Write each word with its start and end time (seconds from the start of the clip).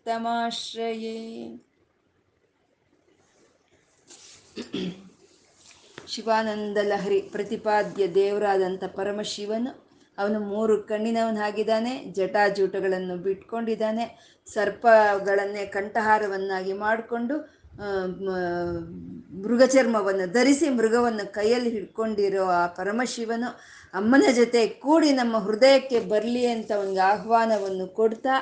ಶಿವಾನಂದ 6.08 6.78
ಲಹರಿ 6.82 7.18
ಪ್ರತಿಪಾದ್ಯ 7.22 8.02
ದೇವರಾದಂಥ 8.14 8.84
ಪರಮಶಿವನು 8.94 9.72
ಅವನು 10.17 10.39
ಮೂರು 10.51 10.73
ಕಣ್ಣಿನವನಾಗಿದ್ದಾನೆ 10.81 11.93
ಜಟಾಜೂಟಗಳನ್ನು 12.17 13.15
ಬಿಟ್ಕೊಂಡಿದ್ದಾನೆ, 13.25 14.05
ಸರ್ಪಗಳನ್ನೇ 14.47 15.65
ಕಂಠಹಾರವನ್ನಾಗಿ 15.75 16.73
ಮಾಡಿಕೊಂಡು 16.85 17.37
ಮೃಗಚರ್ಮವನ್ನು 19.45 20.25
ಧರಿಸಿ 20.33 20.67
ಮೃಗವನ್ನು 20.69 21.25
ಕೈಯಲ್ಲಿ 21.33 21.69
ಹಿಡ್ಕೊಂಡಿರೋ 21.69 22.43
ಆ 22.59 22.61
ಪರಮಶಿವನು 22.77 23.49
ಅಮ್ಮನ 23.93 24.25
ಜೊತೆ 24.35 24.61
ಕೂಡಿ 24.83 25.09
ನಮ್ಮ 25.11 25.35
ಹೃದಯಕ್ಕೆ 25.37 25.99
ಬರಲಿ 26.11 26.43
ಅಂತ 26.45 26.71
ಒಂದು 26.83 27.01
ಆಹ್ವಾನವನ್ನು 27.01 27.87
ಕೊಡ್ತಾ, 27.99 28.35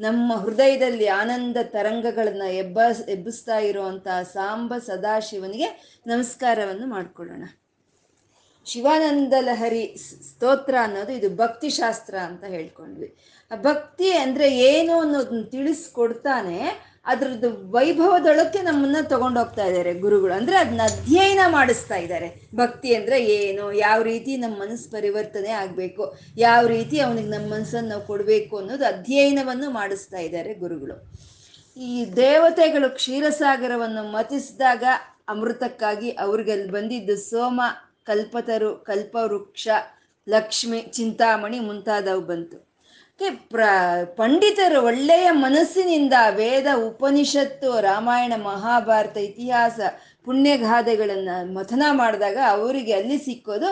ನಮ್ಮ 0.00 0.32
ಹೃದಯದಲ್ಲಿ 0.44 1.06
ಆನಂದ 1.20 1.56
ತರಂಗಗಳನ್ನು 1.74 2.48
ಎಬ್ಬ, 2.54 2.78
ಎಬ್ಬಿಸ್ತಾ 3.08 3.58
ಇರುವಂತಹ 3.70 4.18
ಸಾಂಬ 4.34 4.72
ಸದಾಶಿವನಿಗೆ 4.88 5.68
ನಮಸ್ಕಾರವನ್ನು 6.06 6.86
ಮಾಡಿಕೊಳ್ಳೋಣ. 6.86 7.44
ಶಿವಾನಂದ 8.70 9.34
ಲಹರಿ 9.48 9.84
ಸ್ತೋತ್ರ 10.28 10.74
ಅನ್ನೋದು 10.86 11.12
ಇದು 11.18 11.28
ಭಕ್ತಿ 11.42 11.68
ಶಾಸ್ತ್ರ 11.80 12.14
ಅಂತ 12.28 12.44
ಹೇಳ್ಕೊಂಡ್ವಿ. 12.54 13.08
ಭಕ್ತಿ 13.50 14.08
ಅಂದ್ರೆ 14.22 14.46
ಏನು 14.70 14.94
ಅನ್ನೋದನ್ನ 15.02 15.42
ತಿಳಿಸ್ಕೊಡ್ತಾನೆ, 15.54 16.58
ಅದ್ರದ್ದು 17.12 17.48
ವೈಭವದೊಳಕ್ಕೆ 17.76 18.60
ನಮ್ಮನ್ನ 18.68 18.98
ತಗೊಂಡೋಗ್ತಾ 19.12 19.64
ಇದ್ದಾರೆ 19.70 19.92
ಗುರುಗಳು. 20.04 20.32
ಅಂದ್ರೆ 20.38 20.56
ಅದನ್ನ 20.62 20.82
ಅಧ್ಯಯನ 20.92 21.42
ಮಾಡಿಸ್ತಾ 21.56 21.96
ಇದ್ದಾರೆ 22.04 22.28
ಭಕ್ತಿ 22.54 22.90
ಅಂದ್ರೆ 22.98 23.18
ಏನು, 23.38 23.64
ಯಾವ 23.86 23.98
ರೀತಿ 24.10 24.32
ನಮ್ಮ 24.44 24.56
ಮನಸ್ಸು 24.64 24.88
ಪರಿವರ್ತನೆ 24.96 25.52
ಆಗಬೇಕು, 25.62 26.04
ಯಾವ 26.46 26.62
ರೀತಿ 26.76 26.98
ಅವನಿಗೆ 27.06 27.30
ನಮ್ಮ 27.36 27.48
ಮನಸ್ಸನ್ನು 27.56 27.90
ನಾವು 27.94 28.04
ಕೊಡಬೇಕು 28.12 28.54
ಅನ್ನೋದು 28.62 28.86
ಅಧ್ಯಯನವನ್ನು 28.94 29.70
ಮಾಡಿಸ್ತಾ 29.80 30.20
ಇದ್ದಾರೆ 30.28 30.54
ಗುರುಗಳು. 30.64 30.96
ಈ 31.76 31.96
ದೇವತೆಗಳು 32.24 32.88
ಕ್ಷೀರಸಾಗರವನ್ನು 33.00 34.02
ಮತಿಸಿದಾಗ 34.16 34.84
ಅಮೃತಕ್ಕಾಗಿ 35.34 36.10
ಅವ್ರಿಗೆ 36.24 36.52
ಅಲ್ಲಿ 36.56 36.72
ಬಂದಿದ್ದು 36.78 37.16
ಸೋಮ 37.30 37.60
ಕಲ್ಪತರು, 38.10 38.70
ಕಲ್ಪವೃಕ್ಷ, 38.76 39.68
ಲಕ್ಷ್ಮಿ, 40.28 40.80
ಚಿಂತಾಮಣಿ 40.80 41.58
ಮುಂತಾದವು 41.60 42.20
ಬಂತು. 42.20 42.58
ಪ್ರ, 43.48 43.60
ಪಂಡಿತರು 44.04 44.84
ಒಳ್ಳೆಯ 44.84 45.30
ಮನಸ್ಸಿನಿಂದ 45.30 46.12
ವೇದ, 46.30 46.66
ಉಪನಿಷತ್ತು, 46.86 47.80
ರಾಮಾಯಣ, 47.80 48.32
ಮಹಾಭಾರತ 48.36 49.16
ಇತಿಹಾಸ 49.16 49.80
ಪುಣ್ಯಗಾಥೆಗಳನ್ನು 50.24 51.54
ಮಥನ 51.54 51.82
ಮಾಡಿದಾಗ 51.90 52.38
ಅವರಿಗೆ 52.48 52.92
ಅಲ್ಲಿ 52.92 53.18
ಸಿಕ್ಕೋದು 53.18 53.70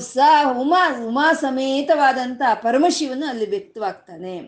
ಸ 0.00 0.18
ಉಮಾ 0.58 0.82
ಉಮಾ 1.06 1.32
ಸಮೇತವಾದಂಥ 1.32 2.42
ಪರಮಶಿವನು 2.54 3.26
ಅಲ್ಲಿ 3.26 3.46
ವ್ಯಕ್ತವಾಗ್ತಾನೆ. 3.50 4.38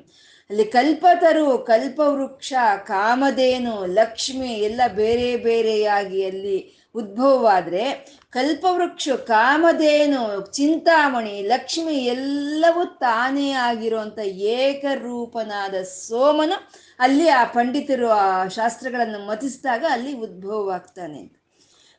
ಅಲ್ಲಿ 0.50 0.64
ಕಲ್ಪತರು, 0.64 1.58
ಕಲ್ಪವೃಕ್ಷ, 1.58 2.52
ಕಾಮಧೇನು, 2.84 3.86
ಲಕ್ಷ್ಮಿ 3.86 4.48
ಎಲ್ಲ 4.48 4.80
ಬೇರೆ 4.94 5.36
ಬೇರೆಯಾಗಿ 5.36 6.24
ಅಲ್ಲಿ 6.24 6.81
ಉದ್ಭವವಾದರೆ 6.94 7.84
ಕಲ್ಪವೃಕ್ಷ, 8.32 9.08
ಕಾಮಧೇನು, 9.26 10.22
ಚಿಂತಾಮಣಿ, 10.52 11.42
ಲಕ್ಷ್ಮಿ 11.42 11.96
ಎಲ್ಲವೂ 12.06 12.84
ತಾನೇ 12.84 13.52
ಆಗಿರುವಂಥ 13.66 14.18
ಏಕರೂಪನಾದ 14.56 15.74
ಸೋಮನು 15.98 16.58
ಅಲ್ಲಿ 17.00 17.28
ಆ 17.28 17.44
ಪಂಡಿತರು 17.44 18.08
ಆ 18.18 18.26
ಶಾಸ್ತ್ರಗಳನ್ನು 18.48 19.20
ಮತಿಸಿದಾಗ 19.26 19.84
ಅಲ್ಲಿ 19.90 20.12
ಉದ್ಭವವಾಗ್ತಾನೆ 20.18 21.22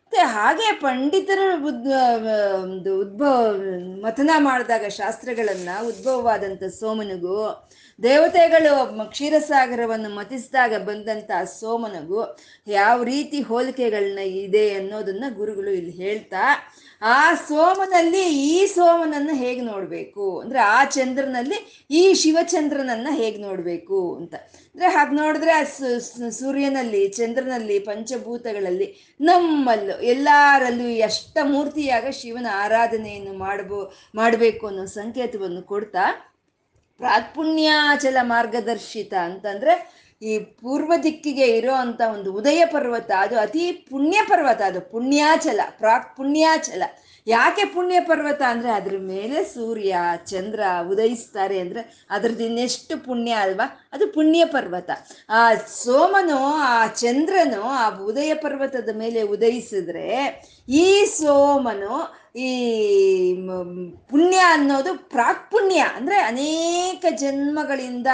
ಮತ್ತೆ 0.03 0.25
ಹಾಗೆ 0.27 0.67
ಪಂಡಿತರು 0.79 1.45
ಉದ್ಭವ 2.95 3.29
ಮಥನ 4.03 4.31
ಮಾಡಿದಾಗ 4.39 4.85
ಶಾಸ್ತ್ರಗಳನ್ನ 4.89 5.69
ಉದ್ಭವವಾದಂಥ 5.87 6.63
ಸೋಮನಿಗೂ 6.73 7.37
ದೇವತೆಗಳು 8.03 8.71
ಕ್ಷೀರಸಾಗರವನ್ನು 9.09 10.09
ಮತಿಸಿದಾಗ 10.09 10.81
ಬಂದಂಥ 10.83 11.31
ಸೋಮನಗು 11.59 12.21
ಯಾವ 12.67 13.03
ರೀತಿ 13.03 13.41
ಹೋಲಿಕೆಗಳನ್ನ 13.41 14.19
ಇದೆ 14.19 14.73
ಅನ್ನೋದನ್ನ 14.73 15.23
ಗುರುಗಳು 15.35 15.71
ಇಲ್ಲಿ 15.71 15.91
ಹೇಳ್ತಾ, 15.91 16.43
ಆ 17.01 17.33
ಸೋಮನಲ್ಲಿ 17.33 18.23
ಈ 18.51 18.65
ಸೋಮನನ್ನು 18.65 19.35
ಹೇಗೆ 19.35 19.61
ನೋಡಬೇಕು? 19.61 20.39
ಅಂದ್ರೆ 20.39 20.59
ಆ 20.59 20.85
ಚಂದ್ರನಲ್ಲಿ 20.85 21.87
ಈ 21.91 22.13
ಶಿವಚಂದ್ರನನ್ನ 22.13 23.07
ಹೇಗೆ 23.11 23.37
ನೋಡಬೇಕು 23.37 24.15
ಅಂತ. 24.15 24.35
ಅಂದ್ರೆ 24.35 24.89
ಹಾಗೆ 24.89 25.15
ನೋಡಿದ್ರೆ 25.15 25.55
ಸೂರ್ಯನಲ್ಲಿ, 26.31 27.07
ಚಂದ್ರನಲ್ಲಿ, 27.07 27.79
ಪಂಚಭೂತಗಳಲ್ಲಿ 27.79 29.17
ನಮ್ಮಲ್ಲೂ 29.21 30.01
ಎಲ್ಲರಲ್ಲೂ 30.01 31.03
ಅಷ್ಟಮೂರ್ತಿಯಾಗ 31.03 32.05
ಶಿವನ 32.09 32.47
ಆರಾಧನೆಯನ್ನು 32.53 33.33
ಮಾಡಬೋ, 33.37 33.93
ಮಾಡಬೇಕು 34.15 34.67
ಅನ್ನೋ 34.67 34.85
ಸಂಕೇತವನ್ನು 34.85 35.61
ಕೊಡ್ತಾ 35.61 36.32
ಪ್ರಾತ್ಪುಣ್ಯಾಚಲ 36.97 38.17
ಮಾರ್ಗದರ್ಶಿತ 38.21 39.13
ಅಂತಂದ್ರೆ 39.13 40.03
ಈ 40.21 40.39
ಪೂರ್ವ 40.39 40.93
ದಿಕ್ಕಿಗೆ 41.03 41.45
ಇರೋ 41.45 41.73
ಅಂತ 41.73 42.01
ಒಂದು 42.13 42.33
ಉದಯ 42.33 42.65
ಪರ್ವತ, 42.65 43.11
ಅದು 43.17 43.39
ಅತಿ 43.39 43.71
ಪುಣ್ಯ 43.71 44.19
ಪರ್ವತ, 44.27 44.61
ಅದು 44.61 44.81
ಪುಣ್ಯಾಚಲ 44.81 45.59
ಪ್ರಾಕ್ 45.77 46.15
ಪುಣ್ಯಾಚಲ 46.15 46.83
ಯಾಕೆ 47.27 47.65
ಪುಣ್ಯ 47.65 47.99
ಪರ್ವತ 47.99 48.41
ಅಂದ್ರೆ 48.41 48.71
ಅದ್ರ 48.71 48.97
ಮೇಲೆ 48.97 49.43
ಸೂರ್ಯ, 49.43 49.97
ಚಂದ್ರ 50.25 50.59
ಉದಯಿಸ್ತಾರೆ 50.89 51.59
ಅಂದ್ರೆ 51.59 52.07
ಅದ್ರದ್ದು 52.09 52.43
ಇನ್ನೆಷ್ಟು 52.43 53.05
ಪುಣ್ಯ 53.05 53.31
ಅಲ್ವಾ? 53.31 53.89
ಅದು 53.93 54.07
ಪುಣ್ಯ 54.07 54.45
ಪರ್ವತ. 54.45 54.91
ಆ 55.29 55.53
ಸೋಮನು, 55.53 56.37
ಆ 56.45 56.87
ಚಂದ್ರನು, 56.87 57.61
ಆ 57.61 57.89
ಉದಯ 57.89 58.33
ಪರ್ವತದ 58.33 58.89
ಮೇಲೆ 58.97 59.21
ಉದಯಿಸಿದ್ರೆ 59.21 60.07
ಈ 60.69 61.05
ಸೋಮನು 61.05 62.22
ಈ 62.35 63.35
ಪುಣ್ಯ 64.09 64.37
ಅನ್ನೋದು 64.37 65.09
ಪ್ರಾಕ್ 65.09 65.51
ಪುಣ್ಯ 65.51 65.85
ಅಂದ್ರೆ 65.95 66.19
ಅನೇಕ 66.19 67.05
ಜನ್ಮಗಳಿಂದ 67.15 68.07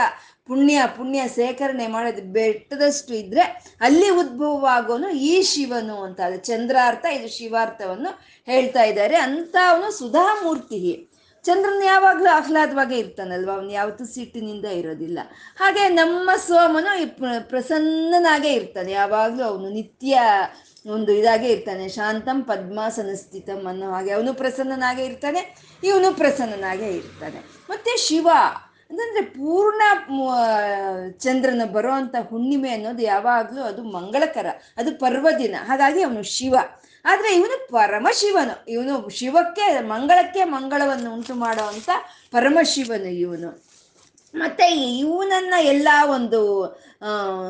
ಪುಣ್ಯ 0.47 0.83
ಪುಣ್ಯ 0.97 1.27
ಸೇಖರಣೆ 1.27 1.87
ಮಾಡೋದು 1.87 2.21
ಬೆಟ್ಟದಷ್ಟು 2.21 3.13
ಇದ್ರೆ 3.13 3.41
ಅಲ್ಲಿ 3.81 4.09
ಉದ್ಭವವಾಗೋನು 4.09 5.09
ಈ 5.09 5.41
ಶಿವನು 5.41 6.03
ಅಂತ. 6.03 6.21
ಅದು 6.21 6.37
ಚಂದ್ರಾರ್ಥ, 6.37 7.05
ಇದು 7.05 7.37
ಶಿವಾರ್ಥವನ್ನು 7.37 8.19
ಹೇಳ್ತಾ 8.45 8.83
ಇದ್ದಾರೆ. 8.83 9.17
ಅಂತ 9.17 9.55
ಅವನು 9.69 9.91
ಸುಧಾಮೂರ್ತಿ. 9.91 11.08
ಚಂದ್ರನ್ 11.45 11.83
ಯಾವಾಗ್ಲೂ 11.83 12.29
ಆಹ್ಲಾದವಾಗೇ 12.37 12.97
ಇರ್ತಾನಲ್ವ? 12.97 13.49
ಅವನು 13.57 13.71
ಯಾವತ್ತೂ 13.71 14.05
ಸಿಟ್ಟಿನಿಂದ 14.05 14.67
ಇರೋದಿಲ್ಲ. 14.79 15.19
ಹಾಗೆ 15.59 15.83
ನಮ್ಮ 15.99 16.29
ಸೋಮನು 16.47 16.91
ಪ್ರಸನ್ನನಾಗೇ 17.51 18.51
ಇರ್ತಾನೆ. 18.53 18.91
ಯಾವಾಗ್ಲೂ 18.91 19.43
ಅವನು 19.43 19.69
ನಿತ್ಯ 19.69 20.21
ಒಂದು 20.85 21.11
ಇದಾಗೆ 21.11 21.47
ಇರ್ತಾನೆ. 21.47 21.85
ಶಾಂತಂ 21.89 22.37
ಪದ್ಮಾಸನ 22.43 23.13
ಸ್ಥಿತಂ 23.23 23.61
ಅನ್ನೋ 23.71 23.87
ಹಾಗೆ 23.91 24.11
ಅವನು 24.17 24.31
ಪ್ರಸನ್ನನಾಗೇ 24.33 25.03
ಇರ್ತಾನೆ, 25.05 25.41
ಇವನು 25.83 26.09
ಪ್ರಸನ್ನನಾಗೇ 26.17 26.89
ಇರ್ತಾನೆ. 26.99 27.39
ಮತ್ತೆ 27.69 27.93
ಶಿವ 28.07 28.27
ಅಂತಂದ್ರೆ 28.89 29.21
ಪೂರ್ಣ 29.33 29.81
ಚಂದ್ರನ 31.23 31.63
ಬರೋ 31.73 31.91
ಅಂತ 31.91 32.15
ಹುಣ್ಣಿಮೆ 32.29 32.69
ಅನ್ನೋದು 32.69 33.03
ಯಾವಾಗಲೂ 33.03 33.61
ಅದು 33.61 33.81
ಮಂಗಳಕರ, 33.95 34.47
ಅದು 34.77 34.91
ಪರ್ವದಿನ. 34.99 35.55
ಹಾಗಾಗಿ 35.67 36.01
ಅವನು 36.03 36.23
ಶಿವ. 36.37 36.55
ಆದ್ರೆ 37.05 37.35
ಇವನು 37.35 37.67
ಪರಮಶಿವನು. 37.71 38.71
ಇವನು 38.71 39.09
ಶಿವಕ್ಕೆ, 39.09 39.79
ಮಂಗಳಕ್ಕೆ 39.81 40.43
ಮಂಗಳವನ್ನು 40.43 41.13
ಉಂಟು 41.13 41.33
ಮಾಡೋ 41.33 41.63
ಅಂತ 41.63 41.89
ಪರಮಶಿವನು 42.31 43.07
ಇವನು. 43.07 43.69
ಮತ್ತೆ 44.35 44.65
ಇವನನ್ನ 44.97 45.53
ಎಲ್ಲ 45.61 45.87
ಒಂದು 46.05 46.39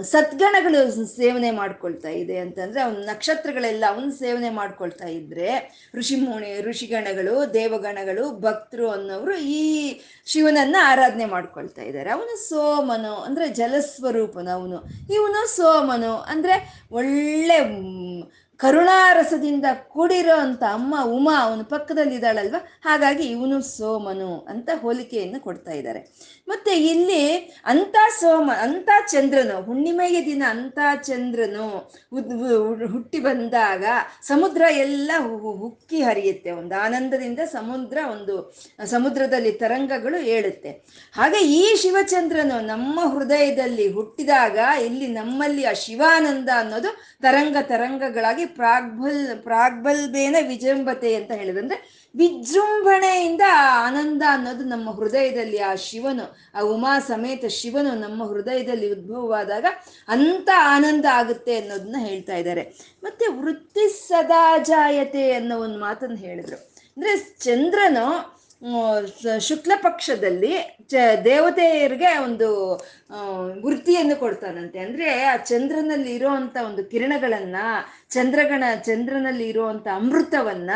ಸದ್ಗಣಗಳು 0.01 1.07
ಸೇವನೆ 1.15 1.51
ಮಾಡ್ಕೊಳ್ತಾ 1.51 2.09
ಇದೆ 2.09 2.37
ಅಂತಂದ್ರೆ 2.37 2.81
ಅವನ 2.81 2.93
ನಕ್ಷತ್ರಗಳೆಲ್ಲ 2.93 3.85
ಅವನು 3.87 4.11
ಸೇವನೆ 4.11 4.49
ಮಾಡ್ಕೊಳ್ತಾ 4.49 5.07
ಇದ್ರೆ 5.07 5.49
ಋಷಿಮುಣಿ 5.95 6.61
ಋಷಿಗಣಗಳು, 6.61 7.53
ದೇವಗಣಗಳು, 7.53 8.31
ಭಕ್ತರು 8.31 8.89
ಅನ್ನೋರು 8.89 9.35
ಈ 9.37 9.99
ಶಿವನನ್ನ 10.25 10.75
ಆರಾಧನೆ 10.83 11.25
ಮಾಡ್ಕೊಳ್ತಾ 11.25 11.81
ಇದ್ದಾರೆ. 11.81 12.09
ಅವನು 12.09 12.49
ಸೋಮನು 12.49 13.15
ಅಂದ್ರೆ 13.15 13.49
ಜಲಸ್ವರೂಪನು 13.49 14.51
ಅವನು. 14.51 14.83
ಇವನು 15.13 15.55
ಸೋಮನು 15.55 16.17
ಅಂದ್ರೆ 16.17 16.83
ಒಳ್ಳೆ 16.91 17.59
ಕರುಣಾರಸದಿಂದ 18.59 19.65
ಕೂಡಿರೋ 19.93 20.35
ಅಂತ 20.37 20.63
ಅಮ್ಮ 20.73 20.95
ಉಮಾ 21.09 21.35
ಅವನ 21.43 21.61
ಪಕ್ಕದಲ್ಲಿ 21.69 22.15
ಇದ್ದಾಳಲ್ವ 22.15 22.59
ಹಾಗಾಗಿ 22.83 23.25
ಇವನು 23.25 23.57
ಸೋಮನು 23.67 24.31
ಅಂತ 24.47 24.69
ಹೋಲಿಕೆಯನ್ನು 24.81 25.39
ಕೊಡ್ತಾ 25.41 25.71
ಇದ್ದಾರೆ. 25.71 26.01
ಮತ್ತೆ 26.49 26.73
ಇಲ್ಲಿ 26.83 27.23
ಅಂತ 27.65 27.95
ಸೋಮ, 28.19 28.51
ಅಂತ 28.61 28.89
ಚಂದ್ರನು, 29.07 29.55
ಹುಣ್ಣಿಮೆಯ 29.61 30.17
ದಿನ 30.25 30.43
ಅಂತ 30.49 30.79
ಚಂದ್ರನು 31.03 31.65
ಹುಟ್ಟಿ 32.93 33.19
ಬಂದಾಗ 33.19 33.85
ಸಮುದ್ರ 34.21 34.61
ಎಲ್ಲ 34.77 35.11
ಹುಕ್ಕಿ 35.61 36.01
ಹರಿಯುತ್ತೆ. 36.01 36.51
ಒಂದು 36.51 36.75
ಆನಂದದಿಂದ 36.81 37.39
ಸಮುದ್ರ 37.51 37.97
ಒಂದು, 38.11 38.35
ಸಮುದ್ರದಲ್ಲಿ 38.85 39.51
ತರಂಗಗಳು 39.51 40.19
ಏಳುತ್ತೆ. 40.35 40.71
ಹಾಗೆ 41.13 41.41
ಈ 41.59 41.75
ಶಿವಚಂದ್ರನು 41.75 42.57
ನಮ್ಮ 42.65 42.99
ಹೃದಯದಲ್ಲಿ 43.13 43.87
ಹುಟ್ಟಿದಾಗ 43.93 44.57
ಇಲ್ಲಿ 44.85 45.07
ನಮ್ಮಲ್ಲಿ 45.07 45.65
ಆ 45.65 45.73
ಶಿವಾನಂದ 45.73 46.49
ಅನ್ನೋದು 46.57 46.91
ತರಂಗ 47.21 47.57
ತರಂಗಗಳಾಗಿ 47.61 48.45
ಪ್ರಾಗ್ಬಲ್, 48.45 49.21
ಪ್ರಾಗ್ಬಲ್ಬೇನ 49.43 50.35
ವಿಜೃಂಭತೆ 50.47 51.11
ಅಂತ 51.15 51.31
ಹೇಳಿದ್ರೆ. 51.31 51.98
ವಿಜೃಂಭಣೆಯಿಂದ 52.15 53.41
ಆನಂದ 53.81 54.21
ಅನ್ನೋದು 54.29 54.63
ನಮ್ಮ 54.63 54.91
ಹೃದಯದಲ್ಲಿ, 54.91 55.57
ಆ 55.57 55.75
ಶಿವನು, 55.75 56.37
ಆ 56.55 56.61
ಉಮಾ 56.61 56.99
ಸಮೇತ 56.99 57.45
ಶಿವನು 57.45 57.95
ನಮ್ಮ 57.95 58.23
ಹೃದಯದಲ್ಲಿ 58.23 58.91
ಉದ್ಭವವಾದಾಗ 58.91 59.65
ಅಂತ 60.07 60.49
ಆನಂದ 60.57 61.05
ಆಗುತ್ತೆ 61.11 61.59
ಅನ್ನೋದನ್ನ 61.59 61.95
ಹೇಳ್ತಾ 61.99 62.35
ಇದ್ದಾರೆ. 62.35 62.61
ಮತ್ತೆ 63.03 63.27
ವೃತ್ತಿ 63.27 64.07
ಸದಾಜಾಯತೆ 64.07 65.31
ಅನ್ನೋ 65.31 65.59
ಒಂದು 65.59 65.79
ಮಾತನ್ನು 65.79 66.15
ಹೇಳಿದ್ರು. 66.15 66.55
ಅಂದ್ರೆ 66.97 67.35
ಚಂದ್ರನು 67.39 68.38
ಶುಕ್ಲ 69.39 69.71
ಪಕ್ಷದಲ್ಲಿ 69.75 70.53
ಚ, 70.87 70.93
ದೇವತೆಯರಿಗೆ 71.25 72.17
ಒಂದು 72.17 72.73
ವೃತ್ತಿಯನ್ನು 73.65 74.15
ಕೊಡ್ತಾನಂತೆ. 74.19 74.79
ಅಂದ್ರೆ 74.79 75.23
ಆ 75.23 75.35
ಚಂದ್ರನಲ್ಲಿ 75.35 76.15
ಇರೋವಂಥ 76.15 76.57
ಒಂದು 76.65 76.83
ಕಿರಣಗಳನ್ನ, 76.83 77.55
ಚಂದ್ರಗಣ, 78.09 78.63
ಚಂದ್ರನಲ್ಲಿ 78.83 79.47
ಇರುವಂತ 79.49 79.87
ಅಮೃತವನ್ನ 79.95 80.71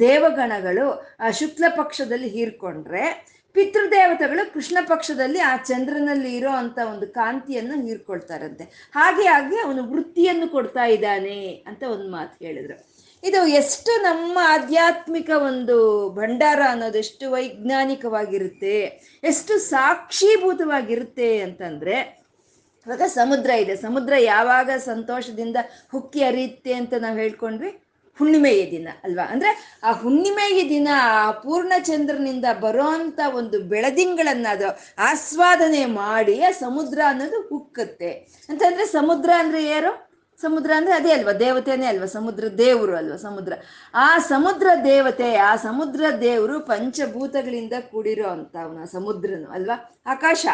ದೇವಗಣಗಳು 0.00 1.16
ಆ 1.20 1.30
ಶುಕ್ಲ 1.30 1.64
ಪಕ್ಷದಲ್ಲಿ 1.76 2.28
ಹೀರ್ಕೊಂಡ್ರೆ 2.28 3.32
ಪಿತೃದೇವತೆಗಳು 3.52 4.52
ಕೃಷ್ಣ 4.52 4.78
ಪಕ್ಷದಲ್ಲಿ 4.88 5.38
ಆ 5.38 5.56
ಚಂದ್ರನಲ್ಲಿ 5.56 6.36
ಇರೋ 6.36 6.50
ಅಂತ 6.50 6.78
ಒಂದು 6.90 7.06
ಕಾಂತಿಯನ್ನು 7.06 7.86
ಹೀರ್ಕೊಳ್ತಾರಂತೆ. 7.86 8.64
ಹಾಗೆ 8.94 9.26
ಹಾಗೆ 9.28 9.56
ಅವನು 9.56 9.90
ವೃತ್ತಿಯನ್ನು 9.92 10.48
ಕೊಡ್ತಾ 10.48 10.84
ಇದ್ದಾನೆ 10.84 11.64
ಅಂತ 11.66 11.82
ಒಂದು 11.82 12.10
ಮಾತು 12.10 12.44
ಹೇಳಿದ್ರು. 12.44 12.91
ಇದು 13.24 13.46
ಎಷ್ಟು 13.46 14.02
ನಮ್ಮ 14.02 14.38
ಆಧ್ಯಾತ್ಮಿಕ 14.42 15.30
ಒಂದು 15.30 16.10
ಭಂಡಾರ 16.10 16.60
ಅನ್ನೋದು 16.70 16.98
ಎಷ್ಟು 16.98 17.30
ವೈಜ್ಞಾನಿಕವಾಗಿರುತ್ತೆ, 17.30 18.80
ಎಷ್ಟು 19.24 19.58
ಸಾಕ್ಷೀಭೂತವಾಗಿರುತ್ತೆ 19.58 21.40
ಅಂತಂದ್ರೆ, 21.40 22.22
ಇವಾಗ 22.86 23.02
ಸಮುದ್ರ 23.06 23.50
ಇದೆ. 23.50 23.76
ಸಮುದ್ರ 23.76 24.12
ಯಾವಾಗ 24.18 24.70
ಸಂತೋಷದಿಂದ 24.76 25.56
ಹುಕ್ಕಿ 25.92 26.20
ಹರಿಯುತ್ತೆ 26.22 26.72
ಅಂತ 26.72 26.94
ನಾವು 26.94 27.18
ಹೇಳ್ಕೊಂಡ್ವಿ? 27.18 27.82
ಹುಣ್ಣಿಮೆಯ 28.18 28.70
ದಿನ 28.70 28.88
ಅಲ್ವಾ? 29.04 29.22
ಅಂದ್ರೆ 29.22 29.80
ಆ 29.82 29.92
ಹುಣ್ಣಿಮೆಯ 29.92 30.68
ದಿನ 30.68 30.88
ಆ 30.96 31.30
ಪೂರ್ಣ 31.30 31.72
ಚಂದ್ರನಿಂದ 31.78 32.44
ಬರೋಂಥ 32.60 33.20
ಒಂದು 33.34 33.60
ಬೆಳದಿಂಗಳನ್ನ 33.60 34.46
ಅದು 34.50 34.78
ಆಸ್ವಾದನೆ 34.98 35.84
ಮಾಡಿ 35.84 36.42
ಆ 36.42 36.50
ಸಮುದ್ರ 36.50 37.00
ಅನ್ನೋದು 37.06 37.40
ಹುಕ್ಕತ್ತೆ. 37.40 38.10
ಅಂತಂದ್ರೆ 38.48 38.86
ಸಮುದ್ರ 38.86 39.30
ಅಂದ್ರೆ 39.38 39.64
ಯಾರು? 39.64 40.01
ಸಮುದ್ರ 40.42 40.70
ಅಂದ್ರೆ 40.76 40.94
ಅದೇ 40.94 41.12
ಅಲ್ವಾ? 41.12 41.32
ದೇವತೆನೇ 41.32 41.86
ಅಲ್ವಾ? 41.86 42.06
ಸಮುದ್ರ 42.06 42.48
ದೇವರು 42.58 42.96
ಅಲ್ವಾ? 42.96 43.16
ಸಮುದ್ರ. 43.16 43.52
ಆ 43.94 44.18
ಸಮುದ್ರ 44.18 44.66
ದೇವತೆ, 44.84 45.36
ಆ 45.36 45.56
ಸಮುದ್ರ 45.56 46.04
ದೇವರು 46.20 46.60
ಪಂಚಭೂತಗಳಿಂದ 46.60 47.72
ಕೂಡಿರೋ 47.90 48.28
ಅಂತ 48.28 48.56
ಅವನ 48.64 48.84
ಸಮುದ್ರನು 48.84 49.50
ಅಲ್ವಾ? 49.50 50.02
ಆಕಾಶ. 50.06 50.46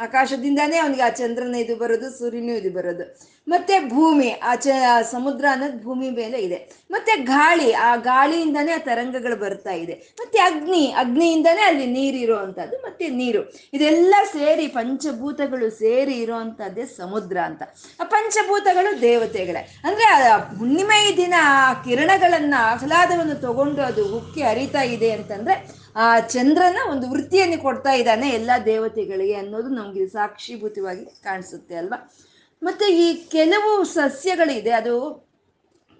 ಆಕಾಶದಿಂದಾನೇ 0.00 0.76
ಅವನಿಗೆ 0.76 1.02
ಆ 1.02 1.08
ಚಂದ್ರನ 1.08 1.54
ಇದು 1.54 1.76
ಬರೋದು, 1.76 2.18
ಸೂರ್ಯನೂ 2.18 2.52
ಇದು 2.52 2.70
ಬರೋದು. 2.72 3.18
ಮತ್ತೆ 3.48 3.88
ಭೂಮಿ, 3.88 4.30
ಆ 4.30 4.54
ಚ 4.54 4.66
ಸಮುದ್ರ 5.10 5.44
ಅನ್ನೋದು 5.52 5.84
ಭೂಮಿ 5.84 6.10
ಮೇಲೆ 6.10 6.38
ಇದೆ. 6.38 6.88
ಮತ್ತೆ 6.90 7.16
ಗಾಳಿ, 7.16 7.72
ಆ 7.72 7.96
ಗಾಳಿಯಿಂದಾನೇ 7.96 8.72
ಆ 8.72 8.78
ತರಂಗಗಳು 8.78 9.36
ಬರ್ತಾ 9.36 9.72
ಇದೆ. 9.72 9.92
ಮತ್ತೆ 9.92 10.38
ಅಗ್ನಿ, 10.38 10.94
ಅಗ್ನಿಯಿಂದಾನೇ 10.98 11.62
ಅಲ್ಲಿ 11.62 11.86
ನೀರು 11.86 12.36
ಅಂತದ್ದು 12.36 12.76
ಮತ್ತೆ 12.76 13.08
ನೀರು. 13.08 13.52
ಇದೆಲ್ಲ 13.74 14.14
ಸೇರಿ 14.32 14.66
ಪಂಚಭೂತಗಳು 14.66 15.70
ಸೇರಿ 15.70 16.12
ಇರುವಂಥದ್ದೇ 16.12 16.84
ಸಮುದ್ರ 16.84 17.36
ಅಂತ. 17.38 17.62
ಆ 18.00 18.04
ಪಂಚಭೂತಗಳು 18.04 19.00
ದೇವತೆಗಳೇ. 19.00 19.80
ಅಂದ್ರೆ 19.84 20.30
ಹುಣ್ಣಿಮೆ 20.58 21.16
ದಿನ 21.16 21.34
ಆ 21.38 21.74
ಕಿರಣಗಳನ್ನ 21.74 22.54
ಆಹ್ಲಾದವನ್ನು 22.58 23.34
ತಗೊಂಡು 23.34 23.82
ಅದು 23.82 24.16
ಉಕ್ಕಿ 24.16 24.42
ಅರಿತಾ 24.42 24.82
ಇದೆ 24.82 25.10
ಅಂತಂದ್ರೆ 25.10 25.79
ಆ 25.96 26.20
ಚಂದ್ರನ 26.20 26.76
ಒಂದು 26.90 27.10
ವೃತ್ತಿಯನ್ನು 27.10 27.62
ಕೊಡ್ತಾ 27.62 27.92
ಇದ್ದಾನೆ 27.92 28.28
ಎಲ್ಲ 28.28 28.50
ದೇವತೆಗಳಿಗೆ 28.64 29.34
ಅನ್ನೋದು 29.34 29.68
ನಮ್ಗೆ 29.68 30.06
ಸಾಕ್ಷೀಭೂತವಾಗಿ 30.06 31.04
ಕಾಣಿಸುತ್ತೆ 31.04 31.74
ಅಲ್ವಾ? 31.74 32.14
ಮತ್ತೆ 32.62 32.92
ಈ 32.94 33.14
ಕೆಲವು 33.14 33.84
ಸಸ್ಯಗಳಿದೆ, 33.84 34.70
ಅದು 34.70 35.29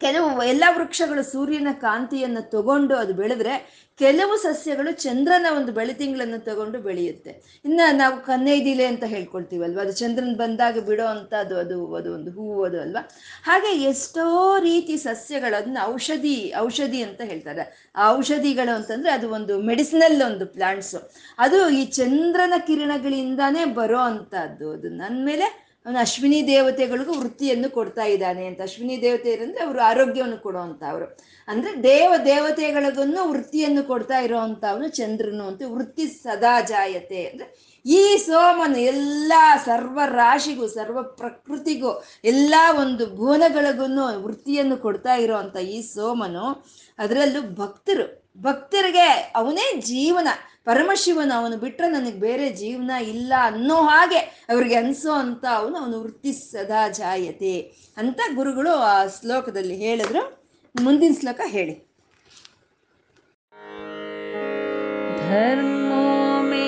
ಕೆಲವು 0.00 0.42
ಎಲ್ಲ 0.42 0.64
ವೃಕ್ಷಗಳು 0.76 1.22
ಸೂರ್ಯನ 1.22 1.68
ಕಾಂತಿಯನ್ನು 1.72 2.50
ತಗೊಂಡು 2.50 2.96
ಅದು 2.96 3.14
ಬೆಳೆದ್ರೆ 3.14 3.54
ಕೆಲವು 3.98 4.36
ಸಸ್ಯಗಳು 4.36 4.92
ಚಂದ್ರನ 4.92 5.46
ಒಂದು 5.56 5.72
ಬೆಳತಿಂಗಳನ್ನು 5.72 6.44
ತಗೊಂಡು 6.44 6.78
ಬೆಳೆಯುತ್ತೆ. 6.78 7.60
ಇನ್ನು 7.64 7.96
ನಾವು 7.96 8.20
ಕನ್ನೈದಿಲೆ 8.24 8.86
ಅಂತ 8.86 9.04
ಹೇಳ್ಕೊಳ್ತೀವಲ್ವ? 9.04 9.80
ಅದು 9.80 9.92
ಚಂದ್ರನ್ 9.92 10.36
ಬಂದಾಗ 10.36 10.78
ಬಿಡೋ 10.78 11.06
ಅಂತ 11.06 11.34
ಅದು 11.34 11.58
ಅದು 11.58 11.94
ಅದು 11.94 12.14
ಒಂದು 12.14 12.30
ಹೂವು 12.30 12.64
ಅದು 12.64 12.80
ಅಲ್ವಾ? 12.80 13.10
ಹಾಗೆ 13.44 13.82
ಎಷ್ಟೋ 13.82 14.58
ರೀತಿ 14.58 14.96
ಸಸ್ಯಗಳು 14.96 15.56
ಅದನ್ನ 15.56 15.78
ಔಷಧಿ 15.84 16.52
ಔಷಧಿ 16.58 17.02
ಅಂತ 17.02 17.20
ಹೇಳ್ತಾರೆ. 17.20 17.92
ಆ 17.96 18.12
ಔಷಧಿಗಳು 18.12 18.74
ಅಂತಂದ್ರೆ 18.74 19.12
ಅದು 19.12 19.30
ಒಂದು 19.30 19.60
ಮೆಡಿಸಿನಲ್ 19.62 20.22
ಒಂದು 20.22 20.46
ಪ್ಲಾಂಟ್ಸು. 20.46 21.12
ಅದು 21.38 21.70
ಈ 21.70 21.84
ಚಂದ್ರನ 21.84 22.52
ಕಿರಣಗಳಿಂದಾನೇ 22.66 23.64
ಬರೋ 23.64 23.98
ಅಂಥದ್ದು. 23.98 24.72
ಅದು 24.72 24.88
ನನ್ನ 24.88 25.26
ಮೇಲೆ 25.26 25.69
ಅವನು 25.86 25.98
ಅಶ್ವಿನಿ 25.98 26.46
ದೇವತೆಗಳಿಗೂ 26.46 27.18
ವೃತ್ತಿಯನ್ನು 27.18 27.70
ಕೊಡ್ತಾ 27.70 28.04
ಇದ್ದಾನೆ 28.04 28.46
ಅಂತ. 28.46 28.60
ಅಶ್ವಿನಿ 28.60 29.02
ದೇವತೆಯರಂದ್ರೆ 29.02 29.64
ಅವರು 29.64 29.80
ಆರೋಗ್ಯವನ್ನು 29.80 30.36
ಕೊಡುವಂತ 30.36 30.82
ಅವರು. 30.90 31.18
ಅಂದ್ರೆ 31.48 31.82
ದೇವ 31.82 32.12
ದೇವತೆಗಳಿಗೂ 32.24 33.28
ವೃತ್ತಿಯನ್ನು 33.28 33.82
ಕೊಡ್ತಾ 33.82 34.18
ಇರೋವಂಥ 34.18 34.64
ಅವನು 34.64 34.88
ಚಂದ್ರನು 34.88 35.44
ಅಂತ. 35.44 35.62
ವೃತ್ತಿ 35.66 36.06
ಸದಾ 36.06 36.60
ಜಾಯತೆ 36.60 37.26
ಅಂದ್ರೆ 37.26 37.70
ಈ 37.86 38.16
ಸೋಮನು 38.16 38.78
ಎಲ್ಲ 38.78 39.32
ಸರ್ವ 39.64 40.00
ರಾಶಿಗೂ, 40.04 40.66
ಸರ್ವ 40.66 41.02
ಪ್ರಕೃತಿಗೂ, 41.02 42.04
ಎಲ್ಲ 42.24 42.54
ಒಂದು 42.80 43.16
ಭುವನಗಳಿಗೂ 43.16 44.22
ವೃತ್ತಿಯನ್ನು 44.22 44.76
ಕೊಡ್ತಾ 44.76 45.14
ಇರೋವಂಥ 45.14 45.56
ಈ 45.56 45.82
ಸೋಮನು. 45.82 46.66
ಅದರಲ್ಲೂ 46.98 47.42
ಭಕ್ತರು, 47.54 48.32
ಭಕ್ತರಿಗೆ 48.42 49.32
ಅವನೇ 49.36 49.80
ಜೀವನ. 49.80 50.28
ಪರಮಶಿವನು 50.64 51.34
ಅವನು 51.38 51.56
ಬಿಟ್ಟರೆ 51.56 51.88
ನನಗೆ 51.88 52.20
ಬೇರೆ 52.20 52.50
ಜೀವನ 52.50 52.90
ಇಲ್ಲ 52.90 53.32
ಅನ್ನೋ 53.42 53.76
ಹಾಗೆ 53.76 54.18
ಅವ್ರಿಗೆ 54.18 54.74
ಅನ್ಸೋ 54.74 55.12
ಅಂತ 55.12 55.44
ಅವನು 55.54 55.76
ಅವನು 55.76 56.02
ವೃತ್ತಿ 56.02 56.32
ಸದಾ 56.32 56.88
ಜಾಯತೆ 56.88 57.72
ಅಂತ 57.96 58.20
ಗುರುಗಳು 58.34 58.70
ಆ 58.70 59.06
ಶ್ಲೋಕದಲ್ಲಿ 59.06 59.76
ಹೇಳಿದ್ರು. 59.76 60.22
ಮುಂದಿನ 60.82 61.12
ಶ್ಲೋಕ 61.20 61.40
ಹೇಳಿ. 61.46 61.74
ಧರ್ಮೋ 65.18 66.42
ಮೇ 66.42 66.66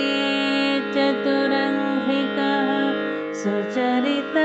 ಚತುರಂಗಿಕ 0.95 2.39
ಸುಚರಿತ 3.43 4.37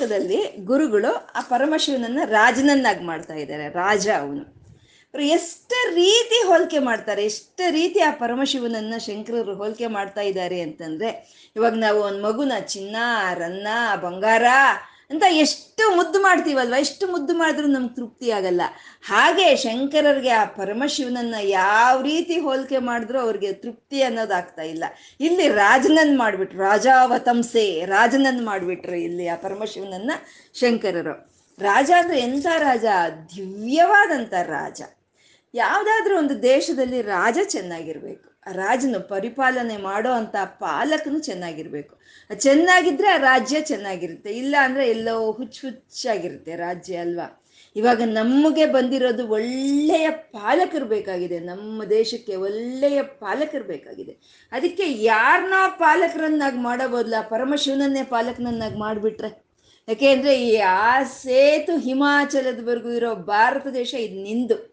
ಶ್ಲೋಕದಲ್ಲಿ 0.00 0.64
ಗುರುಗಳು 0.64 1.10
ಆ 1.34 1.40
ಪರಮಶಿವನನ್ನ 1.40 2.20
ರಾಜನನ್ನಾಗಿ 2.24 3.04
ಮಾಡ್ತಾ 3.04 3.34
ಇದ್ದಾರೆ, 3.34 3.68
ರಾಜ 3.68 4.08
ಅವನು. 4.20 4.42
ಎಷ್ಟು 5.18 5.94
ರೀತಿ 5.94 6.38
ಹೋಲಿಕೆ 6.46 6.78
ಮಾಡ್ತಾರೆ, 6.78 7.24
ಎಷ್ಟ 7.24 7.60
ರೀತಿ 7.70 8.00
ಆ 8.00 8.10
ಪರಮಶಿವನನ್ನ 8.10 8.94
ಶಂಕರರು 8.98 9.54
ಹೋಲಿಕೆ 9.54 9.86
ಮಾಡ್ತಾ 9.86 10.20
ಇದ್ದಾರೆ 10.20 10.60
ಅಂತಂದ್ರೆ, 10.60 11.10
ಇವಾಗ 11.56 11.74
ನಾವು 11.74 12.00
ಒಂದು 12.00 12.22
ಮಗುನ 12.22 12.52
ಚಿನ್ನ, 12.66 12.96
ರನ್ನ, 13.34 13.68
ಬಂಗಾರ 14.00 14.46
ಅಂತ 15.10 15.22
ಎಷ್ಟು 15.28 15.96
ಮುದ್ದು 15.96 16.22
ಮಾಡ್ತೀವಲ್ವ? 16.22 16.74
ಎಷ್ಟು 16.78 17.06
ಮುದ್ದು 17.06 17.38
ಮಾಡಿದ್ರೂ 17.38 17.66
ನಮ್ಗೆ 17.66 17.94
ತೃಪ್ತಿ 17.94 18.30
ಆಗಲ್ಲ. 18.30 18.60
ಹಾಗೆ 19.02 19.56
ಶಂಕರರಿಗೆ 19.56 20.28
ಆ 20.28 20.44
ಪರಮಶಿವನನ್ನ 20.44 21.34
ಯಾವ 21.42 22.02
ರೀತಿ 22.02 22.38
ಹೋಲಿಕೆ 22.38 22.78
ಮಾಡಿದ್ರು 22.78 23.20
ಅವ್ರಿಗೆ 23.20 23.52
ತೃಪ್ತಿ 23.52 24.02
ಅನ್ನೋದಾಗ್ತಾ 24.02 24.62
ಇಲ್ಲ. 24.62 24.84
ಇಲ್ಲಿ 25.20 25.48
ರಾಜನನ್ 25.48 26.18
ಮಾಡ್ಬಿಟ್ರು. 26.18 26.58
ರಾಜಾವತಂಸೆ 26.58 27.84
ರಾಜನನ್ 27.86 28.46
ಮಾಡ್ಬಿಟ್ರು 28.46 28.96
ಇಲ್ಲಿ 28.96 29.28
ಆ 29.28 29.34
ಪರಮಶಿವನನ್ನ 29.34 30.10
ಶಂಕರರು. 30.54 31.30
ರಾಜ 31.58 31.90
ಅಂದ್ರೆ 31.98 32.20
ಎಂಥ 32.20 32.46
ರಾಜ? 32.58 32.84
ದಿವ್ಯವಾದಂಥ 33.36 34.34
ರಾಜ. 34.34 34.82
ಯಾವುದಾದ್ರೂ 35.54 36.18
ಒಂದು 36.18 36.42
ದೇಶದಲ್ಲಿ 36.42 37.02
ರಾಜ 37.02 37.38
ಚೆನ್ನಾಗಿರ್ಬೇಕು. 37.44 38.29
ರಾಜನು 38.46 39.08
ಪರಿಪಾಲನೆ 39.08 39.76
ಮಾಡೋ 39.76 40.10
ಅಂತ 40.12 40.36
ಪಾಲಕನು 40.44 41.18
ಚೆನ್ನಾಗಿರ್ಬೇಕು. 41.18 42.00
ಚೆನ್ನಾಗಿದ್ರೆ 42.34 43.08
ಆ 43.08 43.16
ರಾಜ್ಯ 43.16 43.60
ಚೆನ್ನಾಗಿರುತ್ತೆ, 43.60 44.30
ಇಲ್ಲ 44.30 44.56
ಅಂದ್ರೆ 44.60 44.90
ಎಲ್ಲೋ 44.90 45.32
ಹುಚ್ಚು 45.32 45.68
ಹುಚ್ಚಾಗಿರುತ್ತೆ 45.68 46.56
ರಾಜ್ಯ 46.56 46.96
ಅಲ್ವಾ? 46.96 47.44
ಇವಾಗ 47.76 48.02
ನಮಗೆ 48.04 48.66
ಬಂದಿರೋದು 48.66 49.28
ಒಳ್ಳೆಯ 49.28 50.10
ಪಾಲಕರು 50.10 50.84
ಬೇಕಾಗಿದೆ, 50.84 51.38
ನಮ್ಮ 51.38 51.84
ದೇಶಕ್ಕೆ 51.84 52.36
ಒಳ್ಳೆಯ 52.36 53.02
ಪಾಲಕರು 53.02 53.64
ಬೇಕಾಗಿದೆ. 53.64 54.46
ಅದಕ್ಕೆ 54.52 54.92
ಯಾರನ್ನ 54.92 55.54
ಪಾಲಕರನ್ನಾಗಿ 55.68 56.58
ಮಾಡೋ 56.58 57.04
ಪರಮಶಿವನನ್ನೇ 57.28 58.02
ಪಾಲಕನನ್ನಾಗಿ 58.02 58.78
ಮಾಡಿಬಿಟ್ರೆ? 58.78 59.50
ಯಾಕೆಂದ್ರೆ 59.88 60.48
ಈ 60.48 60.56
ಆ 60.56 61.02
ಸೇತು 61.02 61.78
ಹಿಮಾಚಲದವರೆಗೂ 61.78 62.90
ಇರೋ 62.90 63.14
ಭಾರತ 63.14 63.66
ದೇಶ 63.66 63.94
ಇದು 63.94 64.22
ನಿಂದು. 64.22 64.69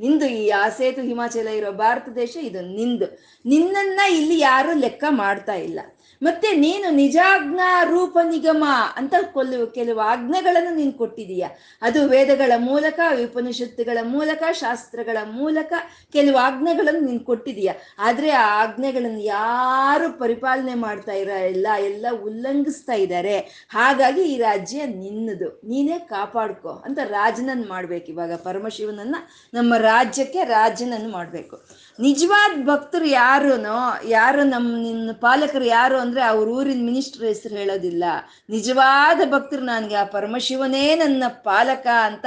ನಿಂದು 0.00 0.26
ಈ 0.26 0.48
ಆ 0.50 0.68
ಸೇತು 0.68 1.02
ಹಿಮಾಚಲ 1.02 1.48
ಇರೋ 1.48 1.72
ಭಾರತ 1.72 2.08
ದೇಶ, 2.08 2.36
ಇದು 2.42 2.60
ನಿಂದು. 2.60 3.06
ನಿನ್ನನ್ನ 3.46 4.00
ಇಲ್ಲಿ 4.10 4.38
ಯಾರು 4.38 4.72
ಲೆಕ್ಕ 4.72 5.04
ಮಾಡ್ತಾ 5.08 5.54
ಇಲ್ಲ. 5.54 5.80
ಮತ್ತೆ 6.22 6.56
ನೀನು 6.56 6.94
ನಿಜಾಜ್ಞಾ 6.94 7.82
ರೂಪ 7.82 8.18
ನಿಗಮ 8.30 8.64
ಅಂತ 8.96 9.14
ಕೊಲ್ಲು, 9.32 9.66
ಕೆಲವು 9.66 10.00
ಆಜ್ಞೆಗಳನ್ನು 10.00 10.74
ನೀನು 10.74 10.92
ಕೊಟ್ಟಿದೀಯ. 10.92 11.46
ಅದು 11.82 12.08
ವೇದಗಳ 12.08 12.52
ಮೂಲಕ 12.56 13.00
ಉಪನಿಷತ್ತುಗಳ 13.24 13.98
ಮೂಲಕ, 14.02 14.42
ಶಾಸ್ತ್ರಗಳ 14.52 15.16
ಮೂಲಕ 15.24 15.72
ಕೆಲವು 16.12 16.36
ಆಜ್ಞೆಗಳನ್ನು 16.36 17.00
ನೀನು 17.00 17.20
ಕೊಟ್ಟಿದೀಯ. 17.20 17.70
ಆದ್ರೆ 17.98 18.30
ಆ 18.30 18.62
ಆಜ್ಞೆಗಳನ್ನು 18.62 19.20
ಯಾರು 19.20 20.18
ಪರಿಪಾಲನೆ 20.18 20.74
ಮಾಡ್ತಾ 20.74 21.12
ಇರ 21.12 21.28
ಇಲ್ಲ 21.28 21.66
ಎಲ್ಲ 21.78 22.06
ಉಲ್ಲಂಘಿಸ್ತಾ 22.24 22.92
ಇದ್ದಾರೆ 22.92 23.38
ಹಾಗಾಗಿ 23.68 24.22
ಈ 24.22 24.38
ರಾಜ್ಯ 24.38 24.86
ನಿನ್ನದು. 24.86 25.60
ನೀನೇ 25.64 25.98
ಕಾಪಾಡ್ಕೋ 25.98 26.68
ಅಂತ 26.68 26.98
ರಾಜನನ್ನು 26.98 27.68
ಮಾಡ್ಬೇಕು 27.68 28.06
ಇವಾಗ. 28.06 28.34
ಪರಮಶಿವನನ್ನ 28.34 29.16
ನಮ್ಮ 29.54 29.74
ರಾಜ್ಯಕ್ಕೆ 29.76 30.44
ರಾಜನನ್ನು 30.44 31.10
ಮಾಡಬೇಕು. 31.12 31.56
ನಿಜವಾದ 31.98 32.52
ಭಕ್ತರು 32.66 33.04
ಯಾರುನೋ, 33.04 33.76
ಯಾರು 34.08 34.42
ನಮ್ಮ 34.44 34.76
ನಿನ್ನ 34.82 35.10
ಪಾಲಕರು 35.20 35.64
ಯಾರು 35.64 35.98
ಅಂದ್ರೆ 35.98 36.22
ಅವ್ರ 36.22 36.48
ಊರಿನ 36.48 36.84
ಮಿನಿಸ್ಟರ್ 36.84 37.24
ಹೆಸರು 37.24 37.56
ಹೇಳೋದಿಲ್ಲ. 37.56 38.04
ನಿಜವಾದ 38.50 39.20
ಭಕ್ತರು 39.30 39.62
ನನಗೆ 39.62 39.94
ಆ 39.94 40.04
ಪರಮಶಿವನೇ 40.04 40.94
ನನ್ನ 40.94 41.24
ಪಾಲಕ 41.28 41.86
ಅಂತ 42.04 42.26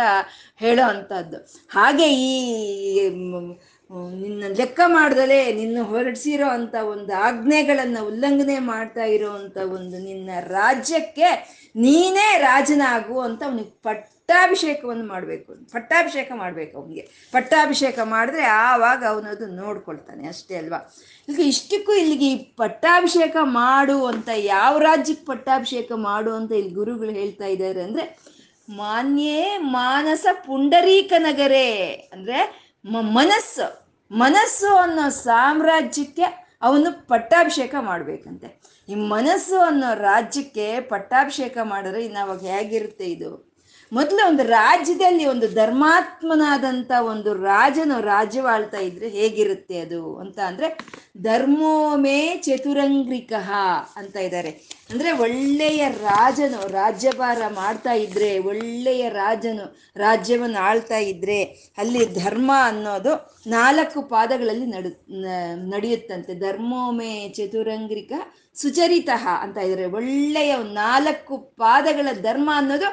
ಹೇಳೋ 0.60 0.84
ಅಂಥದ್ದು. 0.90 1.38
ಹಾಗೆ 1.70 2.08
ಈ 2.14 3.10
ನಿನ್ನ 4.22 4.44
ಲೆಕ್ಕ 4.58 4.80
ಮಾಡ್ದಲೇ 4.86 5.54
ನಿನ್ನ 5.54 5.84
ಹೊರಡಿಸಿರೋ 5.84 6.50
ಅಂತ 6.50 6.76
ಒಂದು 6.76 7.14
ಆಜ್ಞೆಗಳನ್ನು 7.14 8.06
ಉಲ್ಲಂಘನೆ 8.06 8.60
ಮಾಡ್ತಾ 8.60 9.04
ಇರೋ 9.04 9.30
ಒಂದು 9.76 9.98
ನಿನ್ನ 10.00 10.30
ರಾಜ್ಯಕ್ಕೆ 10.48 11.30
ನೀನೇ 11.76 12.38
ರಾಜನಾಗು 12.38 13.20
ಅಂತ 13.20 13.44
ಅವನಿಗೆ 13.44 13.82
ಪಟ್ಟಾಭಿಷೇಕವನ್ನು 14.30 15.08
ಮಾಡಬೇಕು. 15.08 15.72
ಪಟ್ಟಾಭಿಷೇಕ 15.72 16.32
ಮಾಡಬೇಕು 16.36 16.82
ಅವನಿಗೆ. 16.82 17.30
ಪಟ್ಟಾಭಿಷೇಕ 17.32 18.00
ಮಾಡಿದ್ರೆ 18.04 18.44
ಆವಾಗ 18.44 19.06
ಅವನದು 19.10 19.48
ನೋಡ್ಕೊಳ್ತಾನೆ 19.48 20.28
ಅಷ್ಟೇ 20.28 20.56
ಅಲ್ವಾ? 20.56 20.94
ಈಗ 21.30 21.40
ಇಷ್ಟಕ್ಕೂ 21.40 21.94
ಇಲ್ಲಿಗೆ 21.94 22.26
ಈ 22.26 22.38
ಪಟ್ಟಾಭಿಷೇಕ 22.38 23.36
ಮಾಡು 23.42 24.06
ಅಂತ 24.06 24.30
ಯಾವ 24.36 24.80
ರಾಜ್ಯಕ್ಕೆ 24.80 25.26
ಪಟ್ಟಾಭಿಷೇಕ 25.26 25.92
ಮಾಡು 25.96 26.34
ಅಂತ 26.34 26.52
ಇಲ್ಲಿ 26.52 26.74
ಗುರುಗಳು 26.74 27.12
ಹೇಳ್ತಾ 27.12 27.46
ಇದ್ದಾರೆ 27.46 27.82
ಅಂದ್ರೆ, 27.82 28.20
ಮಾನ್ಯೇ 28.70 29.58
ಮಾನಸ 29.58 30.26
ಪುಂಡರೀಕ 30.46 31.14
ನಗರೇ 31.18 31.86
ಅಂದ್ರೆ 32.14 32.72
ಮನಸ್ಸು. 32.92 33.90
ಮನಸ್ಸು 34.12 34.76
ಅನ್ನೋ 34.76 35.10
ಸಾಮ್ರಾಜ್ಯಕ್ಕೆ 35.10 36.50
ಅವನು 36.62 37.08
ಪಟ್ಟಾಭಿಷೇಕ 37.08 37.76
ಮಾಡಬೇಕಂತೆ. 37.80 38.62
ಈ 38.90 38.96
ಮನಸ್ಸು 38.96 39.60
ಅನ್ನೋ 39.60 39.94
ರಾಜ್ಯಕ್ಕೆ 39.94 40.80
ಪಟ್ಟಾಭಿಷೇಕ 40.80 41.58
ಮಾಡಿದ್ರೆ 41.64 42.06
ಇನ್ನು 42.06 42.24
ಅವಾಗ 42.24 42.40
ಹೇಗಿರುತ್ತೆ 42.40 43.06
ಇದು? 43.06 43.49
ಮೊದಲು 43.92 44.22
ಒಂದು 44.28 44.44
ರಾಜ್ಯದಲ್ಲಿ 44.52 45.26
ಒಂದು 45.26 45.48
ಧರ್ಮಾತ್ಮನಾದಂಥ 45.54 46.92
ಒಂದು 47.06 47.34
ರಾಜನು 47.44 48.02
ರಾಜ್ಯವಾಳ್ತಾ 48.06 48.78
ಇದ್ರೆ 48.80 49.10
ಹೇಗಿರುತ್ತೆ 49.10 49.80
ಅದು? 49.80 50.02
ಅಂತ 50.18 50.40
ಅಂದರೆ 50.48 50.68
ಧರ್ಮೋಮೇ 51.22 52.20
ಚತುರಂಗ್ರಿಕಃ 52.38 53.50
ಅಂತ 53.96 54.16
ಇದ್ದಾರೆ 54.18 54.52
ಅಂದ್ರೆ 54.90 55.12
ಒಳ್ಳೆಯ 55.12 55.90
ರಾಜನು, 55.90 56.68
ರಾಜ್ಯಭಾರ 56.72 57.42
ಮಾಡ್ತಾ 57.56 57.94
ಇದ್ರೆ, 57.94 58.40
ಒಳ್ಳೆಯ 58.40 59.10
ರಾಜನು, 59.10 59.66
ರಾಜ್ಯವನ್ನು 59.96 60.60
ಆಳ್ತಾ 60.60 60.98
ಇದ್ರೆ 61.12 61.38
ಅಲ್ಲಿ 61.78 62.06
ಧರ್ಮ 62.24 62.52
ಅನ್ನೋದು 62.64 63.14
ನಾಲ್ಕು 63.50 64.02
ಪಾದಗಳಲ್ಲಿ 64.02 64.66
ನಡು 64.66 64.90
ನಡೆಯುತ್ತಂತೆ. 65.70 66.40
ಧರ್ಮೋಮೆ 66.40 67.30
ಚತುರಂಗ್ರಿಕ 67.30 68.14
ಸುಚರಿತ 68.56 69.10
ಅಂತ 69.42 69.58
ಇದ್ದಾರೆ 69.58 69.86
ಒಳ್ಳೆಯ 69.92 70.54
ನಾಲ್ಕು 70.74 71.38
ಪಾದಗಳ 71.38 72.08
ಧರ್ಮ 72.22 72.50
ಅನ್ನೋದು 72.56 72.90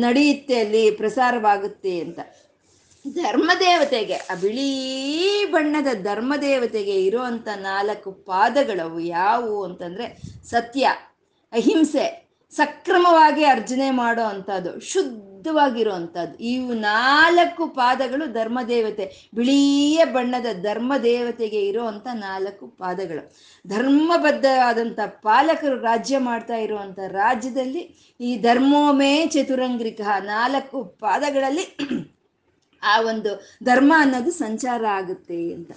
ನಡೆಯುತ್ತೆ 0.00 0.60
ಅಲ್ಲಿ, 0.60 0.90
ಪ್ರಸಾರವಾಗುತ್ತೆ 0.90 2.00
ಅಂತ. 2.00 2.20
ಧರ್ಮದೇವತೆಗೆ, 3.04 4.16
ಆ 4.30 4.34
ಬಿಳಿ 4.34 4.70
ಬಣ್ಣದ 5.46 5.90
ಧರ್ಮದೇವತೆಗೆ 6.02 7.04
ಇರುವಂತ 7.04 7.48
ನಾಲ್ಕು 7.62 8.12
ಪಾದಗಳವು 8.12 9.00
ಯಾವುವು 9.00 9.64
ಅಂತಂದ್ರೆ 9.64 10.06
ಸತ್ಯ. 10.50 10.88
ಅಹಿಂಸೆ, 11.52 12.30
ಸಕ್ರಮವಾಗಿ 12.50 13.44
ಅರ್ಜನೆ 13.44 13.90
ಮಾಡೋ 13.90 14.22
ಅಂಥದ್ದು 14.22 14.80
ಶುದ್ಧವಾಗಿರೋ 14.80 15.92
ಅಂಥದ್ದು 15.92 16.38
ಇವು 16.38 16.72
ನಾಲ್ಕು 16.72 17.66
ಪಾದಗಳು 17.66 18.32
ಧರ್ಮದೇವತೆ. 18.32 19.30
ಬಿಳಿಯ 19.34 20.04
ಬಣ್ಣದ 20.04 20.46
ಧರ್ಮದೇವತೆಗೆ 20.62 21.60
ಇರುವಂಥ 21.68 22.06
ನಾಲ್ಕು 22.14 22.66
ಪಾದಗಳು. 22.66 23.36
ಧರ್ಮಬದ್ಧವಾದಂಥ 23.68 25.00
ಪಾಲಕರು 25.06 25.80
ರಾಜ್ಯ 25.80 26.18
ಮಾಡ್ತಾ 26.18 26.56
ಇರುವಂಥ 26.56 26.98
ರಾಜ್ಯದಲ್ಲಿ 26.98 28.14
ಈ 28.20 28.36
ಧರ್ಮೋಮೇ 28.36 29.26
ಚತುರಂಗ್ರಿಕ 29.26 30.00
ನಾಲ್ಕು 30.20 30.84
ಪಾದಗಳಲ್ಲಿ 30.84 31.66
ಆ 32.82 33.00
ಒಂದು 33.00 33.48
ಧರ್ಮ 33.64 33.92
ಅನ್ನೋದು 33.96 34.30
ಸಂಚಾರ 34.30 34.86
ಆಗುತ್ತೆ 34.86 35.52
ಅಂತ. 35.52 35.70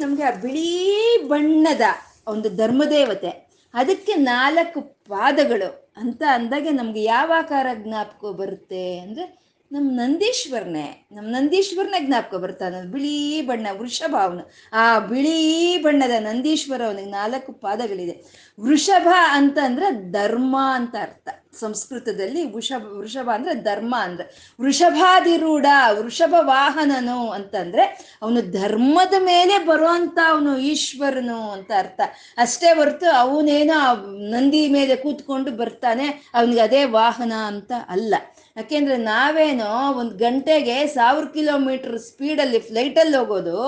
ನಮಗೆ 0.00 0.22
ಆ 0.22 0.30
ಬಿಳಿ 0.30 1.28
ಬಣ್ಣದ 1.28 1.80
ಒಂದು 2.26 2.50
ಧರ್ಮದೇವತೆ. 2.56 3.47
ಅದಕ್ಕೆ 3.74 4.14
ನಾಲ್ಕು 4.14 4.80
ಪಾದಗಳು 5.08 5.92
ಅಂತ 5.96 6.22
ಅಂದಾಗೆ 6.30 6.70
ನಮ್ಗೆ 6.70 7.02
ಯಾವ 7.02 7.32
ಆಕಾರ 7.36 7.66
ಜ್ಞಾಪಕ 7.82 8.32
ಬರುತ್ತೆ 8.32 8.98
ಅಂದ್ರೆ 8.98 9.47
ನಮ್ಮ 9.72 9.90
ನಂದೀಶ್ವರನೇ 10.00 11.06
ನಮ್ಮ 11.12 11.28
ನಂದೀಶ್ವರನೇ 11.30 12.06
ಜ್ಞಾಪಕ 12.06 12.34
ಬರ್ತಾನೆ 12.34 12.82
ಬಿಳಿ 12.82 13.42
ಬಣ್ಣ, 13.42 13.66
ವೃಷಭ 13.72 14.16
ಅವನು. 14.22 14.50
ಆ 14.72 14.98
ಬಿಳಿ 14.98 15.78
ಬಣ್ಣದ 15.82 16.10
ನಂದೀಶ್ವರ 16.18 16.82
ಅವನಿಗೆ 16.86 17.10
ನಾಲ್ಕು 17.10 17.52
ಪಾದಗಳಿದೆ. 17.52 18.24
ವೃಷಭ 18.60 19.08
ಅಂತ 19.30 19.58
ಅಂದ್ರೆ 19.58 20.12
ಧರ್ಮ 20.12 20.56
ಅಂತ 20.74 20.94
ಅರ್ಥ. 21.02 21.28
ಸಂಸ್ಕೃತದಲ್ಲಿ 21.60 22.52
ವೃಷಭ 22.52 22.82
ವೃಷಭ 22.86 23.28
ಅಂದ್ರೆ 23.34 23.54
ಧರ್ಮ 23.54 23.94
ಅಂದ್ರೆ. 23.98 24.54
ವೃಷಭಾದಿರೂಢ 24.60 25.66
ವೃಷಭ 25.92 26.34
ವಾಹನನು 26.40 27.30
ಅಂತಂದ್ರೆ 27.30 28.18
ಅವನು 28.22 28.50
ಧರ್ಮದ 28.50 29.14
ಮೇಲೆ 29.18 29.58
ಬರುವಂತ 29.66 30.18
ಅವನು 30.28 30.58
ಈಶ್ವರನು 30.58 31.50
ಅಂತ 31.50 31.70
ಅರ್ಥ. 31.78 32.00
ಅಷ್ಟೇ 32.38 32.66
ಹೊರತು 32.66 33.10
ಅವನೇನೋ 33.10 33.94
ನಂದಿ 34.30 34.68
ಮೇಲೆ 34.68 34.96
ಕೂತ್ಕೊಂಡು 34.96 35.50
ಬರ್ತಾನೆ, 35.50 36.30
ಅವನಿಗೆ 36.34 36.60
ಅದೇ 36.60 36.84
ವಾಹನ 36.84 37.32
ಅಂತ 37.32 37.72
ಅಲ್ಲ. 37.88 38.14
ಯಾಕೆಂದ್ರೆ 38.56 38.96
ನಾವೇನೋ 38.96 39.92
ಒಂದು 39.92 40.14
ಗಂಟೆಗೆ 40.16 40.86
ಸಾವಿರ 40.86 41.24
ಕಿಲೋಮೀಟರ್ 41.34 41.98
ಸ್ಪೀಡಲ್ಲಿ 41.98 42.58
ಫ್ಲೈಟಲ್ಲಿ 42.58 43.16
ಹೋಗೋದು, 43.16 43.58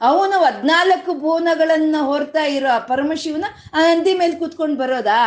ಅವನು 0.00 0.36
ಹದಿನಾಲ್ಕು 0.44 1.14
ಭುವನಗಳನ್ನ 1.14 1.96
ಹೊರ್ತಾ 2.00 2.44
ಇರೋ 2.44 2.68
ಆ 2.68 2.78
ಪರಮಶಿವನ 2.78 3.44
ಆ 3.74 3.80
ನಂದಿ 3.80 4.14
ಮೇಲೆ 4.14 4.36
ಕೂತ್ಕೊಂಡು 4.36 4.76
ಬರೋದಾ? 4.76 5.22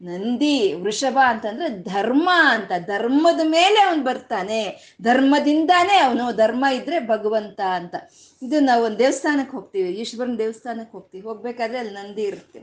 ನಂದಿ, 0.00 0.72
ವೃಷಭ 0.72 1.18
ಅಂತಂದ್ರೆ 1.26 1.68
ಧರ್ಮ 1.82 2.30
ಅಂತ, 2.50 2.72
ಧರ್ಮದ 2.86 3.40
ಮೇಲೆ 3.44 3.80
ಅವನು 3.80 4.02
ಬರ್ತಾನೆ, 4.02 4.60
ಧರ್ಮದಿಂದಾನೇ 5.02 5.96
ಅವನು 5.98 6.24
ಧರ್ಮ 6.36 6.64
ಇದ್ರೆ 6.72 6.98
ಭಗವಂತ 7.06 7.60
ಅಂತ. 7.60 7.94
ಇದು 8.42 8.60
ನಾವು 8.60 8.84
ಒಂದು 8.84 8.98
ದೇವಸ್ಥಾನಕ್ಕೆ 8.98 9.56
ಹೋಗ್ತೀವಿ, 9.56 9.90
ಈಶ್ವರನ 9.90 10.34
ದೇವಸ್ಥಾನಕ್ಕೆ 10.38 10.92
ಹೋಗ್ತೀವಿ, 10.92 11.24
ಹೋಗ್ಬೇಕಾದ್ರೆ 11.24 11.78
ಅಲ್ಲಿ 11.78 11.94
ನಂದಿ 11.94 12.22
ಇರುತ್ತೆ 12.22 12.60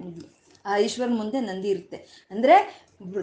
ಆ 0.65 0.77
ಈಶ್ವರ 0.77 1.07
ಮುಂದೆ 1.09 1.39
ನಂದಿ 1.39 1.69
ಇರುತ್ತೆ. 1.69 2.27
ಅಂದ್ರೆ 2.31 2.55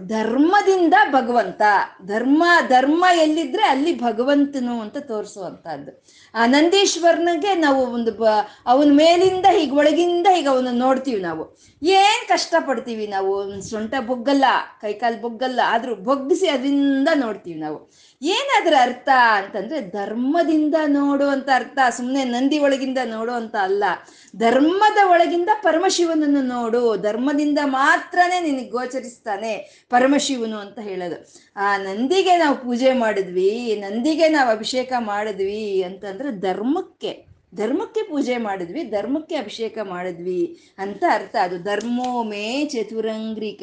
ಧರ್ಮದಿಂದ 0.07 0.95
ಭಗವಂತ, 1.13 1.63
ಧರ್ಮ 2.07 2.45
ಧರ್ಮ 2.69 3.05
ಎಲ್ಲಿದ್ರೆ 3.17 3.63
ಅಲ್ಲಿ 3.63 4.01
ಭಗವಂತನು 4.01 4.81
ಅಂತ 4.81 4.97
ತೋರಿಸುವಂತಹದ್ದು 4.99 5.93
ಆ 6.35 6.47
ನಂದೀಶ್ವರನಿಗೆ 6.47 7.55
ನಾವು 7.55 7.87
ಒಂದು 7.87 8.13
ಬ, 8.13 8.25
ಅವನ 8.67 8.91
ಮೇಲಿಂದ 8.93 9.47
ಹೀಗೆ 9.47 9.77
ಒಳಗಿಂದ 9.77 10.27
ಹೀಗೆ 10.31 10.49
ಅವನ್ನ 10.49 10.69
ನೋಡ್ತೀವಿ 10.73 11.21
ನಾವು. 11.21 11.45
ಏನ್ 11.83 12.29
ಕಷ್ಟ 12.29 12.55
ಪಡ್ತೀವಿ 12.67 13.07
ನಾವು 13.07 13.61
ಸೊಂಟ 13.71 13.95
ಬೊಗ್ಗಲ್ಲ, 14.07 14.45
ಕೈಕಾಲು 14.81 15.21
ಬೊಗ್ಗಲ್ಲ, 15.21 15.61
ಆದ್ರೂ 15.67 15.95
ಬೊಗ್ಗಿಸಿ 15.95 16.49
ಅದರಿಂದ 16.49 17.09
ನೋಡ್ತೀವಿ 17.15 17.61
ನಾವು. 17.61 17.91
ಏನಾದ್ರ 18.35 18.75
ಅರ್ಥ 18.81 19.09
ಅಂತಂದ್ರೆ 19.35 19.81
ಧರ್ಮದಿಂದ 19.91 20.75
ನೋಡುವಂತ 20.87 21.49
ಅರ್ಥ 21.55 21.79
ಸುಮ್ಮನೆ 21.97 22.25
ನಂದಿ 22.25 22.59
ಒಳಗಿಂದ 22.59 22.99
ನೋಡುವಂತ 23.05 23.57
ಅಲ್ಲ. 23.63 23.85
ಧರ್ಮದ 24.37 24.99
ಒಳಗಿಂದ 25.11 25.51
ಪರಮಶಿವನನ್ನು 25.63 26.43
ನೋಡು. 26.43 26.83
ಧರ್ಮದಿಂದ 26.97 27.59
ಮಾತ್ರನೇ 27.65 28.41
ನಿನಗೆ 28.41 28.71
ಗೋಚರಿಸ್ತಾನೆ 28.71 29.53
ಪರಮಶಿವನು 29.91 30.57
ಅಂತ 30.57 30.79
ಹೇಳೋದು. 30.79 31.19
ಆ 31.57 31.77
ನಂದಿಗೆ 31.77 32.37
ನಾವು 32.37 32.57
ಪೂಜೆ 32.57 32.93
ಮಾಡಿದ್ವಿ, 32.93 33.53
ನಂದಿಗೆ 33.81 34.29
ನಾವು 34.29 34.51
ಅಭಿಷೇಕ 34.51 34.93
ಮಾಡಿದ್ವಿ 34.99 35.83
ಅಂತಂದ್ರೆ 35.83 36.31
ಧರ್ಮಕ್ಕೆ 36.41 37.13
ಧರ್ಮಕ್ಕೆ 37.55 38.03
ಪೂಜೆ 38.03 38.37
ಮಾಡಿದ್ವಿ, 38.37 38.83
ಧರ್ಮಕ್ಕೆ 38.91 39.35
ಅಭಿಷೇಕ 39.37 39.79
ಮಾಡಿದ್ವಿ 39.83 40.41
ಅಂತ 40.79 41.05
ಅರ್ಥ. 41.11 41.37
ಅದು 41.43 41.59
ಧರ್ಮೋ 41.63 42.23
ಮೇ 42.23 42.47
ಚತುರಂಗ್ರಿಕ 42.73 43.63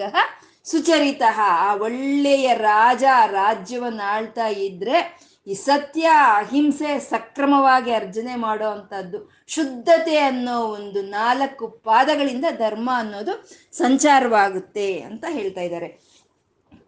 ಸುಚರಿತ. 0.66 1.22
ಆ 1.38 1.76
ಒಳ್ಳೆಯ 1.76 2.54
ರಾಜ 2.54 3.04
ರಾಜ್ಯವನ್ನು 3.26 4.04
ಆಳ್ತಾ 4.04 4.48
ಇದ್ರೆ 4.48 5.24
ಈ 5.48 5.54
ಸತ್ಯ, 5.54 6.10
ಅಹಿಂಸೆ 6.36 7.00
ಸಕ್ರಮವಾಗಿ 7.00 7.92
ಅರ್ಜನೆ 7.92 8.36
ಮಾಡೋ 8.36 8.70
ಅಂಥದ್ದು, 8.70 9.44
ಶುದ್ಧತೆ 9.48 10.18
ಅನ್ನೋ 10.18 10.60
ಒಂದು 10.60 11.02
ನಾಲ್ಕು 11.02 11.68
ಪಾದಗಳಿಂದ 11.68 12.46
ಧರ್ಮ 12.52 12.90
ಅನ್ನೋದು 12.96 13.50
ಸಂಚಾರವಾಗುತ್ತೆ 13.74 15.00
ಅಂತ 15.00 15.26
ಹೇಳ್ತಾ 15.30 15.62
ಇದ್ದಾರೆ. 15.62 15.88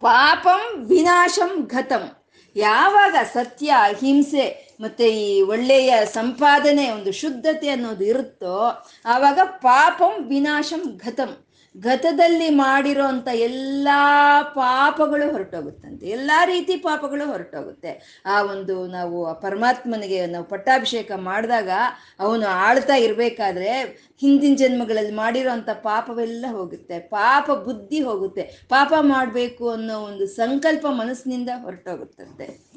ಪಾಪಂ 0.00 0.84
ವಿನಾಶಂ 0.84 1.64
ಘತಂ. 1.66 2.24
ಯಾವಾಗ 2.56 3.16
ಸತ್ಯ, 3.32 3.74
ಅಹಿಂಸೆ 3.82 4.76
ಮತ್ತೆ 4.80 5.08
ಈ 5.08 5.42
ಒಳ್ಳೆಯ 5.42 6.06
ಸಂಪಾದನೆ, 6.06 6.90
ಒಂದು 6.90 7.12
ಶುದ್ಧತೆ 7.12 7.68
ಅನ್ನೋದು 7.68 8.04
ಇರುತ್ತೋ, 8.04 8.84
ಆವಾಗ 9.06 9.40
ಪಾಪಂ 9.44 10.24
ವಿನಾಶಂ 10.28 11.00
ಘತಂ. 11.04 11.45
ಗತದಲ್ಲಿ 11.78 12.50
ಮಾಡಿರೋಂಥ 12.50 13.28
ಎಲ್ಲ 13.28 13.88
ಪಾಪಗಳು 14.42 15.32
ಹೊರಟೋಗುತ್ತಂತೆ. 15.32 16.06
ಎಲ್ಲ 16.06 16.30
ರೀತಿ 16.44 16.76
ಪಾಪಗಳು 16.76 17.26
ಹೊರಟೋಗುತ್ತೆ. 17.26 18.22
ಆ 18.26 18.42
ಒಂದು 18.42 18.86
ನಾವು 18.86 19.40
ಪರಮಾತ್ಮನಿಗೆ 19.40 20.26
ನಾವು 20.26 20.44
ಪಟ್ಟಾಭಿಷೇಕ 20.44 21.12
ಮಾಡಿದಾಗ 21.16 21.68
ಅವನು 22.20 22.46
ಆಳ್ತಾ 22.46 22.94
ಇರಬೇಕಾದ್ರೆ 22.94 23.82
ಹಿಂದಿನ 24.20 24.54
ಜನ್ಮಗಳಲ್ಲಿ 24.54 25.14
ಮಾಡಿರೋಂಥ 25.14 25.68
ಪಾಪವೆಲ್ಲ 25.70 26.46
ಹೋಗುತ್ತೆ. 26.50 26.98
ಪಾಪ 26.98 27.50
ಬುದ್ಧಿ 27.50 28.00
ಹೋಗುತ್ತೆ. 28.00 28.42
ಪಾಪ 28.42 28.92
ಮಾಡಬೇಕು 29.00 29.70
ಅನ್ನೋ 29.70 29.98
ಒಂದು 29.98 30.26
ಸಂಕಲ್ಪ 30.26 30.86
ಮನಸ್ಸಿನಿಂದ 30.86 31.48
ಹೊರಟೋಗುತ್ತಂತೆ. 31.62 32.76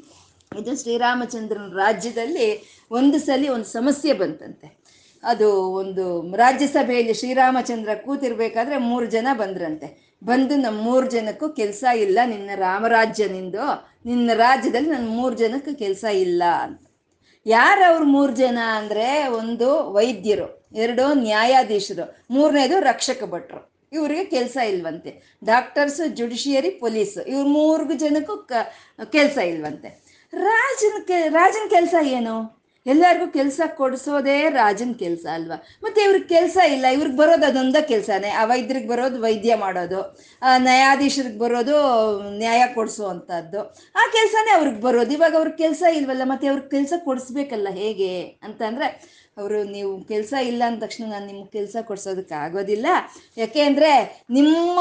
ಇದು 0.59 0.81
ಶ್ರೀರಾಮಚಂದ್ರನ 0.81 1.73
ರಾಜ್ಯದಲ್ಲಿ 1.75 2.63
ಒಂದು 2.91 3.19
ಸಲ 3.19 3.49
ಒಂದು 3.53 3.65
ಸಮಸ್ಯೆ 3.65 4.13
ಬಂತಂತೆ. 4.13 4.78
ಅದು 5.23 5.71
ಒಂದು 5.71 6.35
ರಾಜ್ಯಸಭೆಯಲ್ಲಿ 6.35 7.13
ಶ್ರೀರಾಮಚಂದ್ರ 7.13 7.95
ಕೂತಿರ್ಬೇಕಾದ್ರೆ 7.95 8.77
ಮೂರು 8.77 9.05
ಜನ 9.05 9.27
ಬಂದ್ರಂತೆ. 9.33 10.09
ಬಂದು 10.23 10.55
ನಮ್ಮ 10.55 10.81
ಮೂರು 10.81 11.09
ಜನಕ್ಕೂ 11.09 11.49
ಕೆಲಸ 11.49 11.83
ಇಲ್ಲ, 11.95 12.19
ನಿನ್ನ 12.25 12.49
ರಾಮರಾಜ್ಯ 12.55 13.27
ನಿಂದು, 13.27 13.65
ನಿನ್ನ 14.05 14.31
ರಾಜ್ಯದಲ್ಲಿ 14.33 14.89
ನನ್ನ 14.89 15.07
ಮೂರು 15.07 15.35
ಜನಕ್ಕೆ 15.35 15.73
ಕೆಲಸ 15.73 16.03
ಇಲ್ಲ 16.03 16.43
ಅಂತ. 16.43 16.81
ಯಾರು 17.45 17.83
ಅವ್ರ 17.89 18.03
ಮೂರು 18.05 18.33
ಜನ 18.35 18.57
ಅಂದರೆ 18.77 19.27
ಒಂದು 19.27 19.93
ವೈದ್ಯರು, 19.93 20.69
ಎರಡು 20.75 21.13
ನ್ಯಾಯಾಧೀಶರು, 21.13 22.25
ಮೂರನೇದು 22.31 22.79
ರಕ್ಷಕ 22.79 23.23
ಭಟ್ರು. 23.23 23.87
ಇವರಿಗೆ 23.93 24.25
ಕೆಲಸ 24.25 24.57
ಇಲ್ವಂತೆ. 24.57 25.37
ಡಾಕ್ಟರ್ಸ್, 25.45 26.09
ಜುಡಿಷಿಯರಿ, 26.09 26.69
ಪೊಲೀಸ್, 26.69 27.17
ಇವ್ರ 27.17 27.45
ಮೂರ್ಗು 27.47 27.93
ಜನಕ್ಕೂ 27.93 28.37
ಕೆಲಸ 29.05 29.37
ಇಲ್ವಂತೆ. 29.37 29.89
ರಾಜನ 30.33 31.03
ಕೆ, 31.07 31.29
ರಾಜನ 31.29 31.69
ಕೆಲಸ 31.69 31.95
ಏನು? 32.03 32.58
ಎಲ್ಲರಿಗೂ 32.93 33.27
ಕೆಲಸ 33.37 33.59
ಕೊಡಿಸೋದೇ 33.79 34.37
ರಾಜನ 34.59 34.91
ಕೆಲಸ 35.03 35.25
ಅಲ್ವಾ? 35.37 35.57
ಮತ್ತೆ 35.85 35.99
ಇವ್ರಿಗೆ 36.07 36.27
ಕೆಲಸ 36.35 36.57
ಇಲ್ಲ, 36.75 36.85
ಇವ್ರಿಗೆ 36.97 37.17
ಬರೋದು 37.21 37.45
ಅದೊಂದೇ 37.49 37.81
ಕೆಲಸನೇ. 37.91 38.31
ಆ 38.39 38.43
ವೈದ್ಯರಿಗೆ 38.51 38.89
ಬರೋದು 38.93 39.19
ವೈದ್ಯ 39.27 39.55
ಮಾಡೋದು, 39.65 40.01
ಆ 40.41 40.57
ನ್ಯಾಯಾಧೀಶರಿಗೆ 40.67 41.39
ಬರೋದು 41.45 41.77
ನ್ಯಾಯ 42.41 42.61
ಕೊಡಿಸುವಂಥದ್ದು 42.77 43.61
ಆ 44.01 44.05
ಕೆಲಸನೇ 44.17 44.53
ಅವ್ರಿಗೆ 44.57 44.81
ಬರೋದು. 44.87 45.13
ಇವಾಗ 45.19 45.35
ಅವ್ರಿಗೆ 45.41 45.59
ಕೆಲಸ 45.65 45.83
ಇಲ್ವಲ್ಲ, 45.99 46.25
ಮತ್ತೆ 46.33 46.47
ಅವ್ರಿಗೆ 46.51 46.69
ಕೆಲಸ 46.77 46.93
ಕೊಡಿಸ್ಬೇಕಲ್ಲ 47.07 47.71
ಹೇಗೆ 47.81 48.13
ಅಂತಂದ್ರೆ 48.49 48.89
ಅವರು 49.39 49.57
ನೀವು 49.75 49.91
ಕೆಲಸ 50.09 50.31
ಇಲ್ಲ 50.49 50.61
ಅಂದ 50.67 50.79
ತಕ್ಷಣ 50.83 51.03
ನಾನು 51.11 51.25
ನಿಮ್ಗೆ 51.31 51.51
ಕೆಲಸ 51.57 51.75
ಕೊಡ್ಸೋದಕ್ಕೆ 51.89 52.35
ಆಗೋದಿಲ್ಲ. 52.45 52.87
ಯಾಕೆ 53.41 53.61
ಅಂದರೆ 53.67 53.91
ನಿಮ್ಮ 54.37 54.79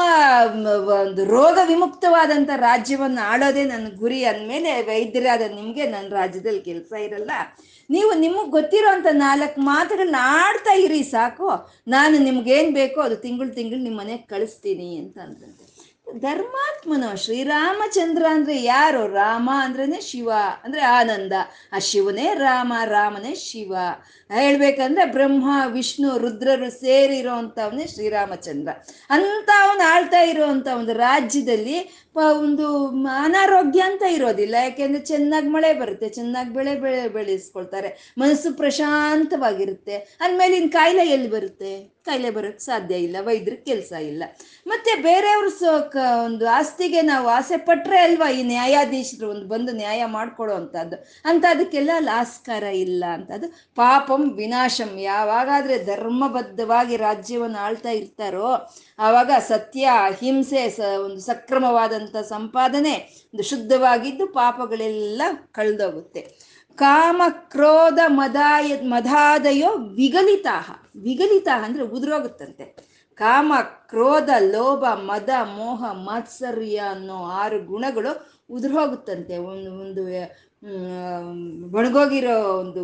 ಒಂದು 1.02 1.24
ರೋಗ 1.34 1.58
ವಿಮುಕ್ತವಾದಂಥ 1.70 2.50
ರಾಜ್ಯವನ್ನು 2.68 3.22
ಆಳೋದೇ 3.32 3.64
ನನ್ನ 3.72 3.88
ಗುರಿ 4.02 4.18
ಅಂದಮೇಲೆ 4.30 4.72
ವೈದ್ಯರಾದ 4.90 5.46
ನಿಮಗೆ 5.58 5.86
ನನ್ನ 5.94 6.08
ರಾಜ್ಯದಲ್ಲಿ 6.20 6.62
ಕೆಲಸ 6.70 6.92
ಇರಲ್ಲ. 7.06 7.30
ನೀವು 7.90 8.14
ನಿಮಗೆ 8.14 8.50
ಗೊತ್ತಿರೋ 8.50 8.88
ಅಂಥ 8.88 9.06
ನಾಲ್ಕು 9.10 9.60
ಮಾತುಗಳನ್ನ 9.60 10.16
ಆಡ್ತಾ 10.18 10.72
ಇರಿ 10.72 11.02
ಸಾಕು. 11.02 11.50
ನಾನು 11.88 12.18
ನಿಮ್ಗೇನು 12.18 12.74
ಬೇಕೋ 12.74 13.00
ಅದು 13.00 13.16
ತಿಂಗಳು 13.16 13.50
ತಿಂಗಳು 13.54 13.78
ನಿಮ್ಮ 13.78 14.00
ಮನೆಗೆ 14.00 14.26
ಕಳಿಸ್ತೀನಿ 14.26 14.96
ಅಂತ 14.96 15.18
ಅಂದ್ರಂತೆ 15.18 15.68
ಧರ್ಮಾತ್ಮನು 16.18 17.16
ಶ್ರೀರಾಮಚಂದ್ರ 17.16 18.26
ಅಂದ್ರೆ 18.30 18.62
ಯಾರು? 18.62 19.08
ರಾಮ 19.08 19.50
ಅಂದ್ರೇನೆ 19.54 20.00
ಶಿವ, 20.00 20.30
ಅಂದ್ರೆ 20.64 20.82
ಆನಂದ. 20.82 21.32
ಆ 21.72 21.78
ಶಿವನೇ 21.78 22.34
ರಾಮ, 22.34 22.72
ರಾಮನೇ 22.84 23.34
ಶಿವ. 23.34 23.76
ಹೇಳ್ಬೇಕಂದ್ರೆ 24.34 25.04
ಬ್ರಹ್ಮ, 25.04 25.50
ವಿಷ್ಣು, 25.66 26.18
ರುದ್ರರು 26.18 26.70
ಸೇರಿರೋ 26.70 27.32
ಅಂಥವನೇ 27.32 27.86
ಶ್ರೀರಾಮಚಂದ್ರ. 27.86 28.72
ಅಂತ 29.10 29.50
ಅವನು 29.62 29.88
ಆಳ್ತಾ 29.88 30.20
ಇರೋವಂಥ 30.20 30.68
ಒಂದು 30.68 30.92
ರಾಜ್ಯದಲ್ಲಿ 30.92 32.07
ಒಂದು 32.18 32.86
ಅನಾರೋಗ್ಯ 33.08 33.80
ಅಂತ 33.80 34.02
ಇರೋದಿಲ್ಲ. 34.02 34.54
ಯಾಕೆಂದ್ರೆ 34.54 35.04
ಚೆನ್ನಾಗಿ 35.04 35.48
ಮಳೆ 35.48 35.74
ಬರುತ್ತೆ. 35.74 36.08
ಚೆನ್ನಾಗಿ 36.08 36.52
ಬೆಳೆ 36.52 36.74
ಬೆಳೆ 36.74 37.08
ಬೆಳೆಸ್ಕೊಳ್ತಾರೆ. 37.08 38.14
ಮನಸ್ಸು 38.18 38.56
ಪ್ರಶಾಂತವಾಗಿರುತ್ತೆ. 38.56 39.96
ಅಂದಮೇಲೆ 39.96 40.68
ಕಾಯಿಲೆ 40.68 41.08
ಎಲ್ಲಿ 41.08 41.30
ಬರುತ್ತೆ? 41.30 41.98
ಕಾಯಿಲೆ 42.04 42.30
ಬರೋಕ್ಕೆ 42.30 42.64
ಸಾಧ್ಯ 42.64 42.94
ಇಲ್ಲ. 42.94 43.16
ವೈದ್ಯರ 43.20 43.54
ಕೆಲಸ 43.54 43.92
ಇಲ್ಲ. 43.92 44.22
ಮತ್ತೆ 44.66 45.02
ಬೇರೆಯವ್ರ 45.02 45.64
ಒಂದು 46.24 46.48
ಆಸ್ತಿಗೆ 46.48 47.02
ನಾವು 47.02 47.28
ಆಸೆ 47.28 47.56
ಪಟ್ರೆ 47.56 47.98
ಅಲ್ವಾ 47.98 48.30
ಈ 48.30 48.42
ನ್ಯಾಯಾಧೀಶರು 48.42 49.30
ಒಂದು 49.30 49.48
ಬಂದು 49.48 49.72
ನ್ಯಾಯ 49.72 50.04
ಮಾಡ್ಕೊಡೋ 50.04 50.54
ಅಂಥದ್ದು? 50.54 51.06
ಅಂತ 51.24 51.44
ಅದಕ್ಕೆಲ್ಲ 51.50 51.90
ಲಾಸ್ಕಾರ 51.98 52.62
ಇಲ್ಲ 52.62 53.04
ಅಂತ 53.12 53.30
ಅದು 53.30 53.48
ಪಾಪಂ 53.74 54.32
ವಿನಾಶಂ. 54.32 54.98
ಯಾವಾಗಾದ್ರೆ 54.98 55.84
ಧರ್ಮಬದ್ಧವಾಗಿ 55.84 56.96
ರಾಜ್ಯವನ್ನು 56.96 57.58
ಆಳ್ತಾ 57.58 57.90
ಇರ್ತಾರೋ, 57.90 58.74
ಆವಾಗ 58.98 59.30
ಸತ್ಯ, 59.48 59.90
ಅಹಿಂಸೆ 60.04 60.70
ಸ, 60.70 60.80
ಒಂದು 61.04 61.20
ಸಕ್ರಮವಾದಂಥ 62.08 62.28
ಸಂಪಾದನೆ 62.28 62.94
ಶುದ್ಧವಾಗಿದ್ದು 63.42 64.26
ಪಾಪಗಳೆಲ್ಲ 64.26 65.22
ಕಳೆದೋಗುತ್ತೆ. 65.52 66.20
ಕಾಮ 66.76 67.22
ಕ್ರೋಧ 67.28 67.98
ಮದಾಯ 68.06 68.80
ಮದಾದಯೋ 68.82 69.70
ವಿಗಲಿತಾಹ. 69.76 70.70
ವಿಗಲಿತಾಹ 70.96 71.64
ಅಂದರೆ 71.64 71.82
ಉದುರೋಗುತ್ತಂತೆ. 71.82 72.64
ಕಾಮ, 73.14 73.52
ಕ್ರೋಧ, 73.60 74.30
ಲೋಭ, 74.38 74.84
ಮದ, 74.84 75.28
ಮೋಹ, 75.42 75.92
ಮಾತ್ಸರ್ಯ 75.92 76.76
ಅನ್ನೋ 76.90 77.14
ಆರು 77.14 77.64
ಗುಣಗಳು 77.64 78.12
ಉದುರೋಗುತ್ತಂತೆ. 78.50 79.36
ಒಂದು 79.36 79.70
ಒಂದು 79.72 80.02
ಒಣಗೋಗಿರೋ 81.76 82.36
ಒಂದು 82.60 82.82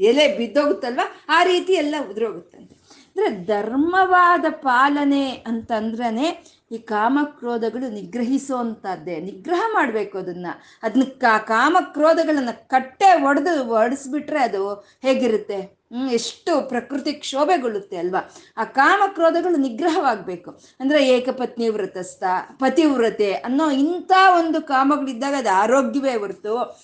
ಎಲೆ 0.00 0.36
ಬಿದ್ದೋಗುತ್ತಲ್ವ? 0.38 1.00
ಆ 1.28 1.42
ರೀತಿ 1.42 1.72
ಎಲ್ಲ 1.72 1.94
ಉದುರೋಗುತ್ತಂತೆ. 2.10 2.77
ಅಂದ್ರೆ 3.18 3.44
ಧರ್ಮವಾದ 3.44 4.44
ಪಾಲನೆ 4.50 5.30
ಅಂತಂದ್ರೆ 5.30 6.58
ಈ 6.72 6.78
ಕಾಮಕ್ರೋಧಗಳು 6.78 7.92
ನಿಗ್ರಹಿಸುವಂಥದ್ದೇ. 7.94 9.20
ನಿಗ್ರಹ 9.20 9.62
ಮಾಡಬೇಕು 9.72 10.18
ಅದನ್ನ. 10.18 10.46
ಅದನ್ನ 10.82 11.02
ಕಾ 11.02 11.70
ಕ್ರೋಧಗಳನ್ನ 11.80 12.48
ಕಟ್ಟೆ 12.50 13.24
ಒಡೆದು 13.24 13.68
ಒಡಿಸ್ಬಿಟ್ರೆ 13.68 14.40
ಅದು 14.40 14.74
ಹೇಗಿರುತ್ತೆ? 15.02 15.78
ಎಷ್ಟು 16.12 16.68
ಪ್ರಕೃತಿ 16.68 17.12
ಕ್ಷೋಭೆಗೊಳ್ಳುತ್ತೆ 17.12 17.96
ಅಲ್ವಾ? 17.96 18.30
ಆ 18.56 18.64
ಕಾಮಕ್ರೋಧಗಳು 18.64 19.56
ನಿಗ್ರಹವಾಗಬೇಕು. 19.56 20.60
ಅಂದ್ರೆ 20.80 21.08
ಏಕಪತ್ನಿ 21.08 21.68
ವ್ರತಸ್ಥ 21.68 22.24
ಪತಿವ್ರತೆ 22.58 23.32
ಅನ್ನೋ 23.32 23.70
ಇಂಥ 23.70 24.12
ಒಂದು 24.38 24.62
ಕಾಮಗಳಿದ್ದಾಗ 24.62 25.34
ಅದು 25.38 25.50
ಆರೋಗ್ಯವೇ 25.50 26.16
ಹೊರತು 26.16 26.80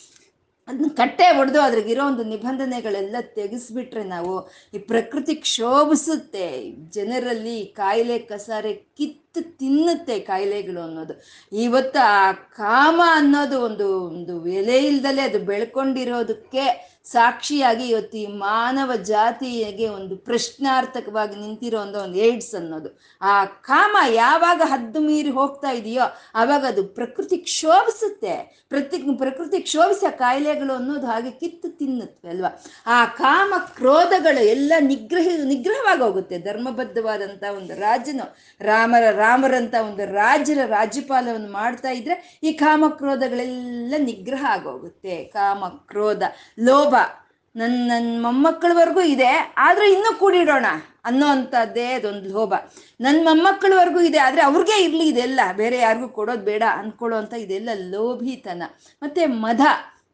ಅದನ್ನ 0.68 0.88
ಕಟ್ಟೆ 0.96 1.24
ಹೊಡೆದು 1.24 1.61
ಅದ್ರಿಗಿರೋ 1.61 2.07
ಒಂದು 2.07 2.24
ನಿಬಂಧನೆಗಳೆಲ್ಲ 2.24 3.16
ತೆಗೆಸ್ಬಿಟ್ರೆ 3.35 4.05
ನಾವು 4.05 4.50
ಈ 4.74 4.79
ಪ್ರಕೃತಿ 4.79 5.35
ಕ್ಷೋಭಿಸುತ್ತೆ. 5.35 6.70
ಜನರಲ್ಲಿ 6.90 7.66
ಕಾಯಿಲೆ 7.66 8.18
ಕಸಾರೆ 8.18 8.74
ಕಿತ್ತು 8.74 9.59
ತಿನ್ನುತ್ತೆ 9.59 10.18
ಕಾಯಿಲೆಗಳು 10.20 10.81
ಅನ್ನೋದು. 10.81 11.14
ಇವತ್ತು 11.53 12.07
ಆ 12.07 12.33
ಕಾಮ 12.33 13.00
ಅನ್ನೋದು 13.12 13.61
ಒಂದು 13.61 14.03
ಒಂದು 14.07 14.46
ಎಲೆ 14.46 14.79
ಇಲ್ದಲೆ 14.79 15.22
ಅದು 15.22 15.38
ಬೆಳ್ಕೊಂಡಿರೋದಕ್ಕೆ 15.38 16.93
ಸಾಕ್ಷಿಯಾಗಿ 17.04 17.88
ಇವತ್ತು 17.88 18.18
ಈ 18.18 18.26
ಮಾನವ 18.26 18.96
ಜಾತಿಗೆ 18.96 19.88
ಒಂದು 19.88 20.16
ಪ್ರಶ್ನಾರ್ಥಕವಾಗಿ 20.16 21.36
ನಿಂತಿರೋ 21.36 21.80
ಒಂದು 21.80 22.14
ಏಡ್ಸ್ 22.14 22.54
ಅನ್ನೋದು. 22.54 23.00
ಆ 23.22 23.44
ಕಾಮ 23.44 23.96
ಯಾವಾಗ 24.08 24.62
ಹದ್ದು 24.64 25.00
ಮೀರಿ 25.00 25.30
ಹೋಗ್ತಾ 25.30 25.70
ಇದೆಯೋ 25.70 26.02
ಆವಾಗ 26.34 26.64
ಅದು 26.68 26.84
ಪ್ರಕೃತಿ 26.84 27.36
ಕ್ಷೋಭಿಸುತ್ತೆ. 27.36 28.64
ಪ್ರತಿ 28.68 28.98
ಪ್ರಕೃತಿ 29.16 29.60
ಕ್ಷೋಭಿಸ 29.60 30.04
ಕಾಯಿಲೆಗಳು 30.10 30.74
ಅನ್ನೋದು 30.74 31.06
ಹಾಗೆ 31.06 31.30
ಕಿತ್ತು 31.30 31.68
ತಿನ್ನುತ್ತವೆ 31.68 32.30
ಅಲ್ವಾ? 32.30 32.64
ಆ 32.86 33.04
ಕಾಮ 33.04 33.54
ಕ್ರೋಧಗಳು 33.58 34.44
ಎಲ್ಲ 34.44 34.72
ನಿಗ್ರಹ, 34.80 35.28
ನಿಗ್ರಹವಾಗಿ 35.44 36.02
ಹೋಗುತ್ತೆ. 36.02 36.38
ಧರ್ಮಬದ್ಧವಾದಂಥ 36.38 37.44
ಒಂದು 37.56 37.80
ರಾಜನು, 37.80 38.36
ರಾಮರ, 38.60 39.10
ರಾಮರಂತ 39.10 39.74
ಒಂದು 39.74 40.12
ರಾಜರ 40.12 40.58
ರಾಜ್ಯಪಾಲವನ್ನು 40.66 41.52
ಮಾಡ್ತಾ 41.52 41.90
ಇದ್ರೆ 41.90 42.38
ಈ 42.42 42.52
ಕಾಮ 42.52 42.84
ಕ್ರೋಧಗಳೆಲ್ಲ 42.88 43.94
ನಿಗ್ರಹ 43.98 44.44
ಆಗೋಗುತ್ತೆ. 44.48 45.24
ಕಾಮ, 45.24 45.64
ಕ್ರೋಧ, 45.68 46.22
ಲೋಭ 46.58 46.93
ನನ್ನ 47.61 47.76
ನನ್ನ 47.90 48.12
ಮೊಮ್ಮಕ್ಕಳವರೆಗೂ 48.22 49.02
ಇದೆ, 49.14 49.33
ಆದ್ರೆ 49.66 49.87
ಇನ್ನೂ 49.92 50.11
ಕೂಡಿಡೋಣ 50.18 50.66
ಅನ್ನೋ 51.09 51.26
ಅಂಥದ್ದೇ 51.35 51.87
ಅದೊಂದು 51.96 52.28
ಲೋಭ. 52.37 52.54
ನನ್ನ 53.04 53.20
ಮೊಮ್ಮಕ್ಕಳವರೆಗೂ 53.28 54.00
ಇದೆ, 54.00 54.18
ಆದರೆ 54.26 54.42
ಅವ್ರಿಗೆ 54.42 54.76
ಇರಲಿ 54.85 55.07
ಇದೆಲ್ಲ. 55.12 55.40
ಬೇರೆ 55.61 55.78
ಯಾರಿಗೂ 55.78 56.09
ಕೊಡೋದು 56.18 56.44
ಬೇಡ 56.50 56.62
ಅಂದ್ಕೊಳ್ಳೋ 56.80 57.16
ಅಂಥ 57.22 57.35
ಇದೆಲ್ಲ 57.44 57.70
ಲೋಭಿತನ. 57.94 58.62
ಮತ್ತೆ 59.02 59.24
ಮದ 59.44 59.61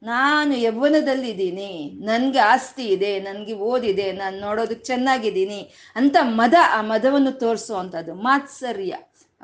ನಾನು 0.03 0.53
ಯೌವನದಲ್ಲಿದ್ದೀನಿ. 0.67 1.73
ನನಗೆ 2.09 2.41
ಆಸ್ತಿ 2.53 2.85
ಇದೆ, 2.97 3.13
ನನಗೆ 3.21 3.55
ಓದಿದೆ, 3.71 4.13
ನಾನು 4.21 4.37
ನೋಡೋದಕ್ಕೆ 4.47 4.85
ಚೆನ್ನಾಗಿದ್ದೀನಿ 4.85 5.61
ಅಂತ 5.97 6.17
ಮದ 6.41 6.55
ಆ 6.77 6.81
ಮದವನ್ನು 6.93 7.33
ತೋರಿಸುವಂಥದ್ದು 7.45 8.15
ಮಾತ್ಸರ್ಯ. 8.29 8.95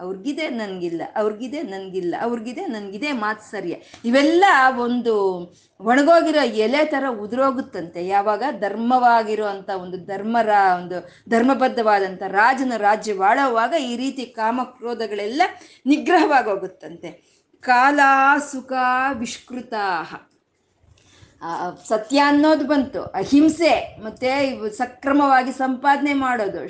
ಅವ್ರಿಗಿದೆ, 0.05 0.47
ನನಗಿಲ್ಲ 0.61 1.03
ಅವ್ರಿಗಿದೆ 1.21 1.61
ನನಗಿಲ್ಲ, 1.75 2.15
ಅವ್ರಿಗಿದೆ, 2.27 2.63
ನನಗಿದೆ 2.77 3.11
ಮಾತು 3.23 3.45
ಸರಿಯೇ. 3.51 3.77
ಇವೆಲ್ಲ 4.09 4.45
ಒಂದು 4.87 5.15
ಒಣಗೋಗಿರೋ 5.81 6.43
ಎಲೆ 6.65 6.83
ಥರ 6.93 7.05
ಉದುರೋಗುತ್ತಂತೆ. 7.25 8.01
ಯಾವಾಗ 8.07 8.43
ಧರ್ಮವಾಗಿರೋ 8.65 9.47
ಅಂಥ 9.55 9.71
ಒಂದು 9.85 9.99
ಧರ್ಮರ, 10.11 10.51
ಒಂದು 10.79 10.99
ಧರ್ಮಬದ್ಧವಾದಂಥ 11.31 12.23
ರಾಜನ 12.41 12.73
ರಾಜ್ಯವಾಳುವಾಗ 12.89 13.75
ಈ 13.91 13.93
ರೀತಿ 14.05 14.27
ಕಾಮಕ್ರೋಧಗಳೆಲ್ಲ 14.41 15.43
ನಿಗ್ರಹವಾಗಿ 15.93 16.51
ಹೋಗುತ್ತಂತೆ 16.51 17.11
ಕಾಲ 17.65 18.01
ಸುಖ 18.51 18.73
ವಿಷ್ಕೃತ 19.19 19.75
ಸತ್ಯ 21.89 22.19
ಅನ್ನೋದು 22.31 22.65
ಬಂತು. 22.71 23.01
ಅಹಿಂಸೆ, 23.21 23.73
ಮತ್ತೆ 24.05 24.31
ಸಕ್ರಮವಾಗಿ 24.79 25.53
ಸಂಪಾದನೆ 25.65 26.15
ಮಾಡೋದು 26.23 26.63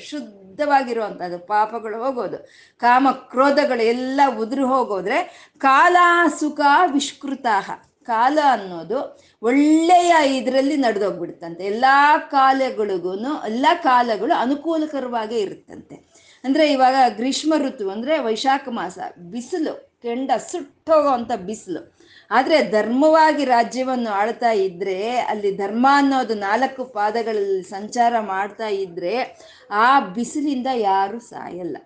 ಶುದ್ಧವಾಗಿರುವಂಥದ್ದು 0.57 1.38
ಪಾಪಗಳು 1.38 2.05
ಹೋಗೋದು. 2.05 2.49
ಕಾಮ 2.79 3.09
ಕ್ರೋಧಗಳು 3.11 3.83
ಎಲ್ಲ 3.83 4.21
ಉದುರು 4.38 4.66
ಹೋಗೋದ್ರೆ 4.66 5.51
ಕಾಲ 5.59 5.97
ಸುಖ 6.38 6.61
ವಿಷ್ಕೃತಾಹ. 6.92 7.71
ಕಾಲ 8.05 8.38
ಅನ್ನೋದು 8.51 8.99
ಒಳ್ಳೆಯ 9.42 10.38
ಇದರಲ್ಲಿ 10.38 10.77
ನಡೆದೋಗ್ಬಿಡುತ್ತಂತೆ. 10.77 11.64
ಎಲ್ಲ 11.64 11.85
ಕಾಲಗಳಿಗೂ 12.31 13.14
ಎಲ್ಲ 13.45 13.66
ಕಾಲಗಳು 13.83 14.40
ಅನುಕೂಲಕರವಾಗೇ 14.40 15.38
ಇರುತ್ತಂತೆ. 15.38 15.97
ಅಂದರೆ 16.45 16.73
ಇವಾಗ 16.73 16.95
ಗ್ರೀಷ್ಮ 17.16 17.55
ಋತು 17.59 17.90
ಅಂದರೆ 17.90 18.19
ವೈಶಾಖ 18.19 18.69
ಮಾಸ, 18.71 18.99
ಬಿಸಿಲು, 19.31 19.99
ಕೆಂಡ 20.03 20.31
ಸುಟ್ಟೋಗೋವಂಥ 20.38 21.33
ಬಿಸಿಲು. 21.33 21.95
ಆದರೆ 22.30 22.70
ಧರ್ಮವಾಗಿ 22.70 23.44
ರಾಜ್ಯವನ್ನು 23.44 24.10
ಆಳ್ತಾ 24.10 24.50
ಇದ್ರೆ, 24.50 25.18
ಅಲ್ಲಿ 25.18 25.56
ಧರ್ಮ 25.56 25.86
ಅನ್ನೋದು 25.92 26.34
ನಾಲ್ಕು 26.34 26.84
ಪಾದಗಳಲ್ಲಿ 26.84 27.62
ಸಂಚಾರ 27.62 28.20
ಮಾಡ್ತಾ 28.20 28.68
ಇದ್ರೆ, 28.68 29.38
ಆ 29.70 30.00
ಬಿಸಿಲಿಂದ 30.00 30.66
ಯಾರು 30.74 31.18
ಸಾಯಲ್ಲ. 31.18 31.76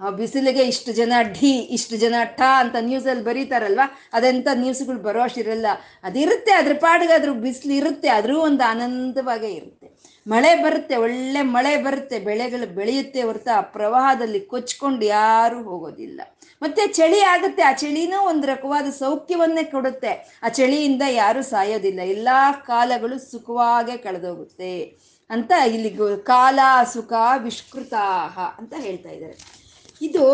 ಆ 0.00 0.10
ಬಿಸಿಲಿಗೆ 0.10 0.62
ಇಷ್ಟು 0.62 0.92
ಜನ 0.92 1.12
ಢಿ, 1.22 1.50
ಇಷ್ಟು 1.50 1.96
ಜನ 1.96 2.14
ಠ 2.24 2.40
ಅಂತ 2.56 2.76
ನ್ಯೂಸಲ್ಲಿ 2.80 3.24
ಬರೀತಾರಲ್ವ? 3.24 3.80
ಅದೆಂಥ 4.12 4.48
ನ್ಯೂಸ್ಗಳು 4.54 4.98
ಬರೋ 4.98 5.22
ಅಷ್ಟಿರಲ್ಲ. 5.22 5.66
ಅದಿರುತ್ತೆ, 6.02 6.52
ಅದ್ರ 6.52 6.72
ಪಾಡಿಗೆ 6.80 7.12
ಅದ್ರ 7.12 7.30
ಬಿಸಿಲು 7.30 7.74
ಇರುತ್ತೆ, 7.74 8.08
ಆದರೂ 8.08 8.40
ಒಂದು 8.40 8.70
ಆನಂದವಾಗೇ 8.70 9.48
ಇರುತ್ತೆ. 9.48 9.96
ಮಳೆ 10.26 10.54
ಬರುತ್ತೆ, 10.54 10.96
ಒಳ್ಳೆ 10.96 11.42
ಮಳೆ 11.42 11.76
ಬರುತ್ತೆ, 11.76 12.18
ಬೆಳೆಗಳು 12.18 12.74
ಬೆಳೆಯುತ್ತೆ 12.74 13.22
ಹೊರತು 13.22 13.56
ಆ 13.56 13.60
ಪ್ರವಾಹದಲ್ಲಿ 13.60 14.40
ಕೊಚ್ಕೊಂಡು 14.40 15.04
ಯಾರೂ 15.04 15.62
ಹೋಗೋದಿಲ್ಲ. 15.62 16.20
ಮತ್ತೆ 16.62 16.86
ಚಳಿ 16.86 17.20
ಆಗುತ್ತೆ. 17.20 17.62
ಆ 17.62 17.72
ಚಳಿನೂ 17.72 18.18
ಒಂದು 18.28 18.46
ರಕವಾದ 18.46 18.90
ಸೌಖ್ಯವನ್ನೇ 18.90 19.64
ಕೊಡುತ್ತೆ. 19.64 20.40
ಆ 20.42 20.48
ಚಳಿಯಿಂದ 20.48 21.02
ಯಾರು 21.10 21.42
ಸಾಯೋದಿಲ್ಲ. 21.42 22.00
ಎಲ್ಲ 22.00 22.28
ಕಾಲಗಳು 22.66 23.18
ಸುಖವಾಗೇ 23.30 23.96
ಕಳೆದೋಗುತ್ತೆ 23.96 24.72
ಅಂತ 25.30 25.52
ಇಲ್ಲಿ 25.66 25.90
ಕಾಲ 26.24 26.58
ಸುಖ 26.92 27.12
ವಿಷ್ಕೃತಾಹ 27.42 28.38
ಅಂತ 28.58 28.74
ಹೇಳ್ತಾ 28.78 29.10
ಇದ್ದಾರೆ. 29.10 29.36
ಇದು 30.02 30.24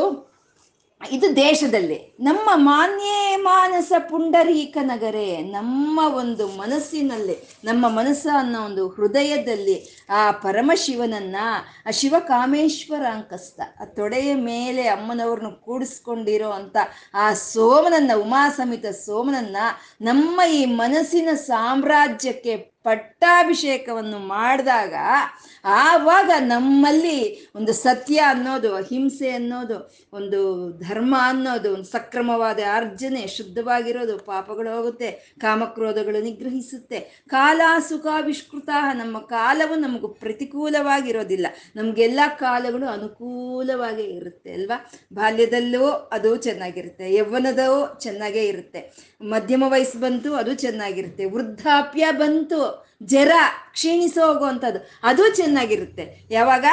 ಇದು 1.10 1.36
ದೇಶದಲ್ಲಿ 1.36 2.16
ನಮ್ಮ 2.20 2.50
ಮಾನ್ಯೇ 2.54 3.36
ಮಾನಸ 3.36 3.92
ಪುಂಡರೀಕ 4.10 4.78
ನಗರೇ 4.82 5.36
ನಮ್ಮ 5.36 6.00
ಒಂದು 6.14 6.48
ಮನಸ್ಸಿನಲ್ಲಿ, 6.48 7.60
ನಮ್ಮ 7.64 7.88
ಮನಸ್ಸ 7.88 8.26
ಅನ್ನೋ 8.38 8.64
ಒಂದು 8.64 8.88
ಹೃದಯದಲ್ಲಿ 8.88 10.06
ಆ 10.10 10.30
ಪರಮಶಿವನನ್ನ, 10.30 11.36
ಆ 11.86 11.90
ಶಿವಕಾಮೇಶ್ವರ 11.90 13.06
ಅಂಕಸ್ತ 13.06 13.60
ಆ 13.80 13.84
ತೊಡೆಯ 13.84 14.34
ಮೇಲೆ 14.34 14.88
ಅಮ್ಮನವ್ರನ್ನ 14.88 15.50
ಕೂಡಿಸ್ಕೊಂಡಿರೋ 15.50 16.50
ಅಂತ 16.50 16.76
ಆ 17.14 17.32
ಸೋಮನನ್ನ 17.32 18.10
ಉಮಾ 18.16 18.48
ಸಮಿತ 18.48 18.86
ಸೋಮನನ್ನ 18.86 19.56
ನಮ್ಮ 20.00 20.40
ಈ 20.52 20.64
ಮನಸ್ಸಿನ 20.64 21.28
ಸಾಮ್ರಾಜ್ಯಕ್ಕೆ 21.34 22.71
ಪಟ್ಟಾಭಿಷೇಕವನ್ನು 22.84 24.18
ಮಾಡಿದಾಗ 24.18 24.94
ಆವಾಗ 25.64 26.30
ನಮ್ಮಲ್ಲಿ 26.38 27.50
ಒಂದು 27.54 27.72
ಸತ್ಯ 27.72 28.18
ಅನ್ನೋದು, 28.18 28.74
ಅಹಿಂಸೆ 28.74 29.30
ಅನ್ನೋದು, 29.30 29.76
ಒಂದು 30.12 30.70
ಧರ್ಮ 30.78 31.14
ಅನ್ನೋದು, 31.20 31.72
ಒಂದು 31.72 31.84
ಸಕ್ರಮವಾದ 31.84 32.58
ಅರ್ಜನೆ, 32.74 33.26
ಶುದ್ಧವಾಗಿರೋದು 33.26 34.18
ಪಾಪಗಳು 34.18 34.76
ಹೋಗುತ್ತೆ, 34.76 35.10
ಕಾಮಕ್ರೋಧಗಳು 35.40 36.22
ನಿಗ್ರಹಿಸುತ್ತೆ. 36.22 37.00
ಕಾಲ 37.28 37.60
ಸುಖಾವಿಷ್ಕೃತ 37.88 38.68
ನಮ್ಮ 38.94 39.18
ಕಾಲವು 39.18 39.74
ನಮಗೂ 39.74 40.08
ಪ್ರತಿಕೂಲವಾಗಿರೋದಿಲ್ಲ. 40.08 41.46
ನಮಗೆಲ್ಲ 41.76 42.20
ಕಾಲಗಳು 42.38 42.86
ಅನುಕೂಲವಾಗೇ 42.86 44.02
ಇರುತ್ತೆ 44.02 44.52
ಅಲ್ವಾ? 44.52 44.90
ಬಾಲ್ಯದಲ್ಲೂ 45.12 45.88
ಅದು 45.88 46.36
ಚೆನ್ನಾಗಿರುತ್ತೆ 46.36 47.14
ಯೌವನದವು 47.14 48.00
ಚೆನ್ನಾಗೇ 48.00 48.44
ಇರುತ್ತೆ. 48.44 49.11
ಮಧ್ಯಮ 49.22 49.64
ವಯಸ್ಸು 49.66 49.98
ಬಂತು, 49.98 50.34
ಅದು 50.34 50.54
ಚೆನ್ನಾಗಿರುತ್ತೆ. 50.54 51.24
ವೃದ್ಧಾಪ್ಯ 51.24 52.06
ಬಂತು, 52.12 52.86
ಜರ 53.02 53.30
ಕ್ಷೀಣಿಸೋ 53.72 54.32
ಹೋಗುವಂಥದ್ದು, 54.32 54.90
ಅದು 55.02 55.34
ಚೆನ್ನಾಗಿರುತ್ತೆ. 55.36 56.26
ಯಾವಾಗ? 56.30 56.64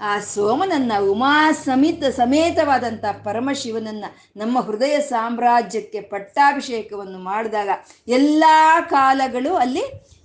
ಆ 0.00 0.20
ಸೋಮನನ್ನ, 0.20 0.92
ಉಮಾ 1.10 1.52
ಸಮಿತ, 1.52 2.04
ಸಮೇತವಾದಂಥ 2.04 3.04
ಪರಮಶಿವನನ್ನ 3.24 4.04
ನಮ್ಮ 4.36 4.60
ಹೃದಯ 4.60 5.00
ಸಾಮ್ರಾಜ್ಯಕ್ಕೆ 5.00 6.00
ಪಟ್ಟಾಭಿಷೇಕವನ್ನು 6.00 7.18
ಮಾಡಿದಾಗ 7.18 7.68
ಎಲ್ಲ 8.08 8.44
ಕಾಲಗಳು 8.90 9.54
ಅಲ್ಲಿ 9.54 9.82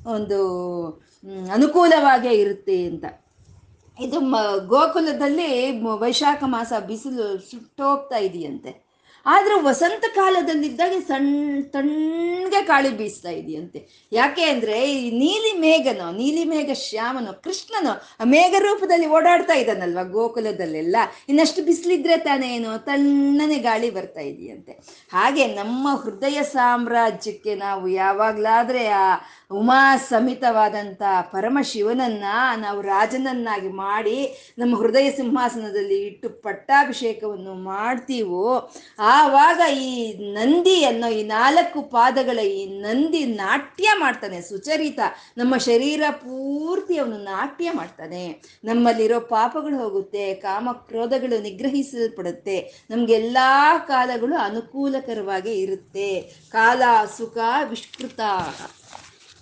ಒಂದು 0.07 0.39
ಅನುಕೂಲವಾಗೇ 1.53 2.29
ಇರುತ್ತೆ 2.29 2.83
ಅಂತ. 2.83 3.05
ಇದು 3.99 4.19
ಮ, 4.19 4.35
ಗೋಕುಲದಲ್ಲಿ 4.65 5.81
ವೈಶಾಖ 5.81 6.43
ಮಾಸ 6.45 6.73
ಬಿಸಿಲು 6.87 7.51
ಸುಟ್ಟೋಗ್ತಾ 7.51 8.17
ಇದೆಯಂತೆ. 8.17 8.84
ಆದ್ರೆ 9.25 9.61
ವಸಂತ 9.61 10.05
ಕಾಲದಲ್ಲಿದ್ದಾಗ 10.15 10.91
ಸಣ್ಣ 11.07 11.61
ತಣ್ಣಗೆ 11.63 12.65
ಗಾಳಿ 12.65 12.89
ಬೀಸ್ತಾ 12.89 13.29
ಇದೆಯಂತೆ. 13.29 14.07
ಯಾಕೆ 14.11 14.43
ಅಂದ್ರೆ 14.43 14.93
ಈ 14.93 15.11
ನೀಲಿ 15.11 15.59
ಮೇಘನೋ, 15.59 16.11
ನೀಲಿ 16.11 16.43
ಮೇಘ 16.43 16.69
ಶ್ಯಾಮನೋ, 16.73 17.33
ಕೃಷ್ಣನೋ, 17.33 17.91
ಆ 18.19 18.23
ಮೇಘ 18.23 18.55
ರೂಪದಲ್ಲಿ 18.59 19.07
ಓಡಾಡ್ತಾ 19.07 19.53
ಇದ್ದಾನಲ್ವಾ 19.53 20.03
ಗೋಕುಲದಲ್ಲೆಲ್ಲ. 20.03 20.95
ಇನ್ನಷ್ಟು 21.29 21.63
ಬಿಸಿಲಿದ್ರೆ 21.63 22.17
ತಾನೇನೋ 22.17 22.77
ತಣ್ಣನೆ 22.77 23.55
ಗಾಳಿ 23.55 23.89
ಬರ್ತಾ 23.89 24.21
ಇದೆಯಂತೆ. 24.21 24.71
ಹಾಗೆ 25.13 25.47
ನಮ್ಮ 25.47 25.87
ಹೃದಯ 26.03 26.43
ಸಾಮ್ರಾಜ್ಯಕ್ಕೆ 26.43 27.55
ನಾವು 27.55 27.87
ಯಾವಾಗ್ಲಾದ್ರೆ 27.87 28.87
ಆ 28.87 29.15
ಉಮಾ 29.51 29.97
ಸಮಿತವಾದಂತ 29.97 31.01
ಪರಮಶಿವನನ್ನ 31.31 32.23
ನಾವು 32.57 32.81
ರಾಜನನ್ನಾಗಿ 32.81 33.67
ಮಾಡಿ 33.67 34.17
ನಮ್ಮ 34.57 34.77
ಹೃದಯ 34.77 35.11
ಸಿಂಹಾಸನದಲ್ಲಿ 35.11 35.99
ಇಟ್ಟು 36.05 36.29
ಪಟ್ಟಾಭಿಷೇಕವನ್ನು 36.29 37.53
ಮಾಡ್ತೀವೋ 37.53 38.71
ಆವಾಗ 39.15 39.61
ಈ 39.87 39.91
ನಂದಿ 40.33 40.75
ಅನ್ನೋ 40.83 41.07
ಈ 41.07 41.21
ನಾಲ್ಕು 41.23 41.79
ಪಾದಗಳ 41.95 42.39
ಈ 42.57 42.61
ನಂದಿ 42.81 43.21
ನಾಟ್ಯ 43.41 43.87
ಮಾಡ್ತಾನೆ 43.97 44.39
ಸುಚರಿತ, 44.41 44.99
ನಮ್ಮ 45.37 45.53
ಶರೀರ 45.57 46.03
ಪೂರ್ತಿ 46.23 46.97
ಅವನು 46.97 47.17
ನಾಟ್ಯ 47.23 47.71
ಮಾಡ್ತಾನೆ. 47.71 48.23
ನಮ್ಮಲ್ಲಿರೋ 48.63 49.19
ಪಾಪಗಳು 49.35 49.77
ಹೋಗುತ್ತೆ, 49.77 50.25
ಕಾಮ 50.45 50.69
ಕ್ರೋಧಗಳು 50.89 51.39
ನಿಗ್ರಹಿಸಲ್ಪಡುತ್ತೆ, 51.41 52.57
ನಮ್ಗೆಲ್ಲ 52.89 53.37
ಕಾಲಗಳು 53.87 54.37
ಅನುಕೂಲಕರವಾಗಿ 54.47 55.55
ಇರುತ್ತೆ. 55.63 56.09
ಕಾಲ 56.51 56.81
ಸುಖ 57.17 57.37
ವಿಷ್ಕೃತ 57.69 58.19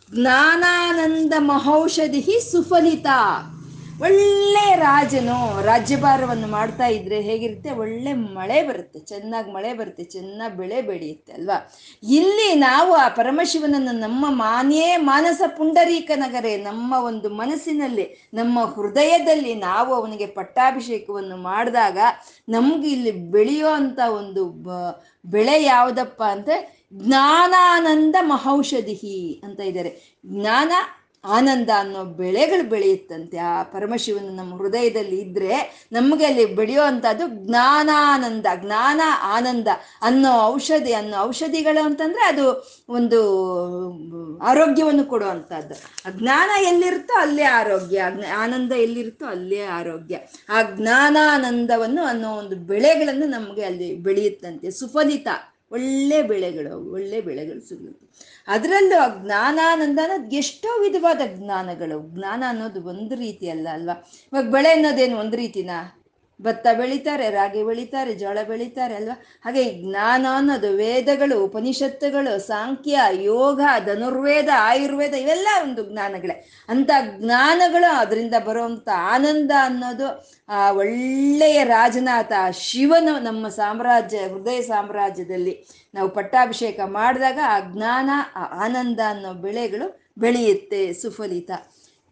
ಜ್ಞಾನಾನಂದ 0.09 1.33
ಮಹೌಷಧಿ 1.39 2.37
ಸುಫಲಿತ. 2.51 3.07
ಒಳ್ಳೆ 4.01 4.75
ರಾಜನು, 4.75 5.61
ರಾಜ್ಯಭಾರವನ್ನು 5.61 6.47
ಮಾಡ್ತಾ 6.47 6.85
ಇದ್ರೆ 6.85 7.21
ಹೇಗಿರುತ್ತೆ? 7.21 7.71
ಒಳ್ಳೆ 7.71 8.13
ಮಳೆ 8.13 8.63
ಬರುತ್ತೆ, 8.63 8.99
ಚೆನ್ನಾಗಿ 8.99 9.51
ಮಳೆ 9.51 9.73
ಬರುತ್ತೆ, 9.73 10.03
ಚೆನ್ನಾಗಿ 10.03 10.57
ಬೆಳೆ 10.57 10.81
ಬೆಳೆಯುತ್ತೆ, 10.81 11.33
ಅಲ್ವಾ? 11.33 11.57
ಇಲ್ಲಿ 12.03 12.55
ನಾವು 12.55 12.93
ಆ 12.93 13.07
ಪರಮಶಿವನನ್ನು 13.07 13.91
ನಮ್ಮ 13.91 14.25
ಮಾನೇ 14.29 14.97
ಮಾನಸ 14.97 15.41
ಪುಂಡರೀಕ 15.57 16.11
ನಗರೇ, 16.15 16.57
ನಮ್ಮ 16.57 16.93
ಒಂದು 16.93 17.29
ಮನಸ್ಸಿನಲ್ಲಿ, 17.29 18.31
ನಮ್ಮ 18.33 18.59
ಹೃದಯದಲ್ಲಿ 18.63 19.55
ನಾವು 19.55 19.95
ಅವನಿಗೆ 19.95 20.25
ಪಟ್ಟಾಭಿಷೇಕವನ್ನು 20.25 21.37
ಮಾಡಿದಾಗ 21.37 21.97
ನಮ್ಗೆ 22.49 22.89
ಇಲ್ಲಿ 22.89 23.11
ಬೆಳೆಯೋ 23.11 23.69
ಅಂತ 23.69 23.99
ಒಂದು 24.07 24.43
ಬೆಳೆ 25.25 25.63
ಯಾವುದಪ್ಪ 25.63 26.23
ಅಂದ್ರೆ 26.23 26.87
ಜ್ಞಾನಾನಂದ 26.93 28.15
ಮಹೌಷಧಿ 28.21 29.41
ಅಂತ 29.43 29.59
ಇದ್ದಾರೆ. 29.59 30.19
ಜ್ಞಾನ 30.25 30.71
ಆನಂದ 31.25 31.69
ಅನ್ನೋ 31.79 32.03
ಬೆಳೆಗಳು 32.03 32.69
ಬೆಳೆಯುತ್ತಂತೆ. 32.69 33.37
ಆ 33.37 33.63
ಪರಮಶಿವನ 33.63 34.29
ನಮ್ಮ 34.35 34.57
ಹೃದಯದಲ್ಲಿ 34.57 35.19
ಇದ್ರೆ 35.19 35.87
ನಮಗೆ 35.91 36.25
ಅಲ್ಲಿ 36.25 36.45
ಬೆಳೆಯೋ 36.45 36.81
ಅಂಥದ್ದು 36.81 37.27
ಜ್ಞಾನಾನಂದ, 37.27 38.45
ಜ್ಞಾನ 38.55 39.01
ಆನಂದ 39.23 39.67
ಅನ್ನೋ 40.01 40.41
ಔಷಧಿ, 40.41 40.93
ಅನ್ನೋ 40.93 41.17
ಔಷಧಿಗಳು 41.17 41.85
ಅಂತಂದ್ರೆ 41.85 42.23
ಅದು 42.23 42.67
ಒಂದು 42.89 43.19
ಆರೋಗ್ಯವನ್ನು 44.39 45.03
ಕೊಡುವಂಥದ್ದು. 45.03 45.75
ಜ್ಞಾನ 46.19 46.63
ಎಲ್ಲಿರುತ್ತೋ 46.63 47.19
ಅಲ್ಲೇ 47.19 47.43
ಆರೋಗ್ಯ 47.43 48.03
ಆನಂದ 48.37 48.71
ಎಲ್ಲಿರುತ್ತೋ 48.71 49.25
ಅಲ್ಲೇ 49.25 49.61
ಆರೋಗ್ಯ. 49.61 50.19
ಆ 50.49 50.61
ಜ್ಞಾನಾನಂದವನ್ನು 50.61 52.03
ಅನ್ನೋ 52.03 52.31
ಒಂದು 52.31 52.55
ಬೆಳೆಗಳನ್ನು 52.55 53.27
ನಮಗೆ 53.27 53.65
ಅಲ್ಲಿ 53.65 53.95
ಬೆಳೆಯುತ್ತಂತೆ. 53.95 54.71
ಸುಫಲಿತ. 54.71 55.27
ಒಳ್ಳೆ 55.73 56.23
ಬೆಳೆಗಳು 56.23 56.91
ಒಳ್ಳೆ 56.91 57.21
ಬೆಳೆಗಳು 57.21 57.61
ಸಿಗುತ್ತೆ 57.61 58.05
ಅದರಲ್ಲೂ 58.47 58.97
ಆ 58.99 59.07
ಜ್ಞಾನಾನಂದ 59.23 59.99
ಅನ್ನೋದು 60.03 60.35
ಎಷ್ಟೋ 60.35 60.81
ವಿಧವಾದ 60.81 61.21
ಜ್ಞಾನಗಳು. 61.35 62.15
ಜ್ಞಾನ 62.15 62.43
ಅನ್ನೋದು 62.47 62.83
ಒಂದು 62.83 63.15
ರೀತಿ 63.15 63.49
ಅಲ್ಲ 63.49 63.67
ಅಲ್ವಾ? 63.71 63.95
ಇವಾಗ 64.31 64.51
ಬೆಳೆ 64.51 64.71
ಅನ್ನೋದೇನು 64.71 65.17
ಒಂದು 65.17 65.37
ರೀತಿನಾ? 65.37 66.02
ಭತ್ತ 66.41 66.67
ಬೆಳಿತಾರೆ, 66.77 67.29
ರಾಗಿ 67.29 67.63
ಬೆಳಿತಾರೆ, 67.63 68.13
ಜೋಳ 68.13 68.37
ಬೆಳಿತಾರೆ 68.47 68.95
ಅಲ್ವಾ? 68.95 69.21
ಹಾಗೆ 69.45 69.73
ಜ್ಞಾನ 69.73 70.25
ಅನ್ನೋದು 70.35 70.71
ವೇದಗಳು, 70.71 71.45
ಉಪನಿಷತ್ತುಗಳು, 71.45 72.39
ಸಾಂಖ್ಯ, 72.39 72.99
ಯೋಗ, 73.11 73.61
ಧನುರ್ವೇದ, 73.85 74.49
ಆಯುರ್ವೇದ 74.57 75.13
ಇವೆಲ್ಲ 75.13 75.47
ಒಂದು 75.63 75.91
ಜ್ಞಾನಗಳೇ. 75.91 76.49
ಅಂತ 76.69 76.89
ಜ್ಞಾನಗಳು 77.17 77.97
ಅದರಿಂದ 77.97 78.33
ಬರುವಂಥ 78.45 78.89
ಆನಂದ 78.89 79.51
ಅನ್ನೋದು 79.63 80.33
ಆ 80.49 80.71
ಒಳ್ಳೆಯ 80.71 81.63
ರಾಜನಾಥ 81.63 82.31
ಶಿವನು 82.51 83.19
ನಮ್ಮ 83.19 83.47
ಸಾಮ್ರಾಜ್ಯ, 83.47 84.17
ಹೃದಯ 84.17 84.61
ಸಾಮ್ರಾಜ್ಯದಲ್ಲಿ 84.61 85.65
ನಾವು 85.93 86.09
ಪಟ್ಟಾಭಿಷೇಕ 86.09 86.79
ಮಾಡಿದಾಗ 86.85 87.39
ಆ 87.47 87.59
ಜ್ಞಾನ 87.59 88.09
ಆನಂದ 88.35 88.99
ಅನ್ನೋ 89.09 89.33
ಬೆಳೆಗಳು 89.33 90.11
ಬೆಳೆಯುತ್ತೆ, 90.17 90.93
ಸುಫಲಿತ. 90.93 91.51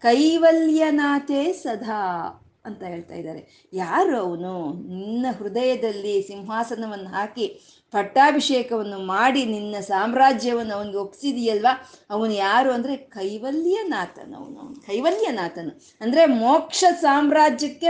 ಕೈವಲ್ಯನಾಥೇ 0.01 1.53
ಸದಾ. 1.53 2.40
ಅಂತ 2.65 2.83
ಹೇಳ್ತಾ 2.83 3.15
ಇದ್ದಾರೆ. 3.15 3.69
ಯಾರು 3.73 4.17
ಅವನು? 4.17 4.73
ನಿನ್ನ 4.73 5.25
ಹೃದಯದಲ್ಲಿ 5.37 6.21
ಸಿಂಹಾಸನವನ್ನು 6.21 7.09
ಹಾಕಿ 7.09 7.45
ಪಟ್ಟಾಭಿಷೇಕವನ್ನು 7.93 8.99
ಮಾಡಿ 8.99 9.45
ನಿನ್ನ 9.45 9.75
ಸಾಮ್ರಾಜ್ಯವನ್ನು 9.79 10.73
ಅವನಿಗೆ 10.75 10.97
ಒಪ್ಸಿದೆಯಲ್ವಾ? 10.97 11.73
ಅವನು 12.09 12.33
ಯಾರು 12.33 12.71
ಅಂದರೆ 12.71 12.95
ಕೈವಲ್ಯನಾಥನು 12.97 14.37
ಅವನು. 14.37 14.81
ಕೈವಲ್ಯನಾಥನು. 14.81 15.81
ಅಂದರೆ 16.01 16.25
ಮೋಕ್ಷ 16.25 16.83
ಸಾಮ್ರಾಜ್ಯಕ್ಕೆ 17.01 17.87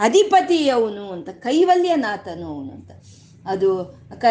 ಅಧಿಪತಿ 0.00 0.68
ಅವನು 0.68 1.12
ಅಂತ, 1.12 1.28
ಕೈವಲ್ಯನಾಥನು 1.28 2.46
ಅವನು 2.46 2.72
ಅಂತ. 2.72 2.90
ಅದು 3.46 3.68
ಕ, 4.20 4.24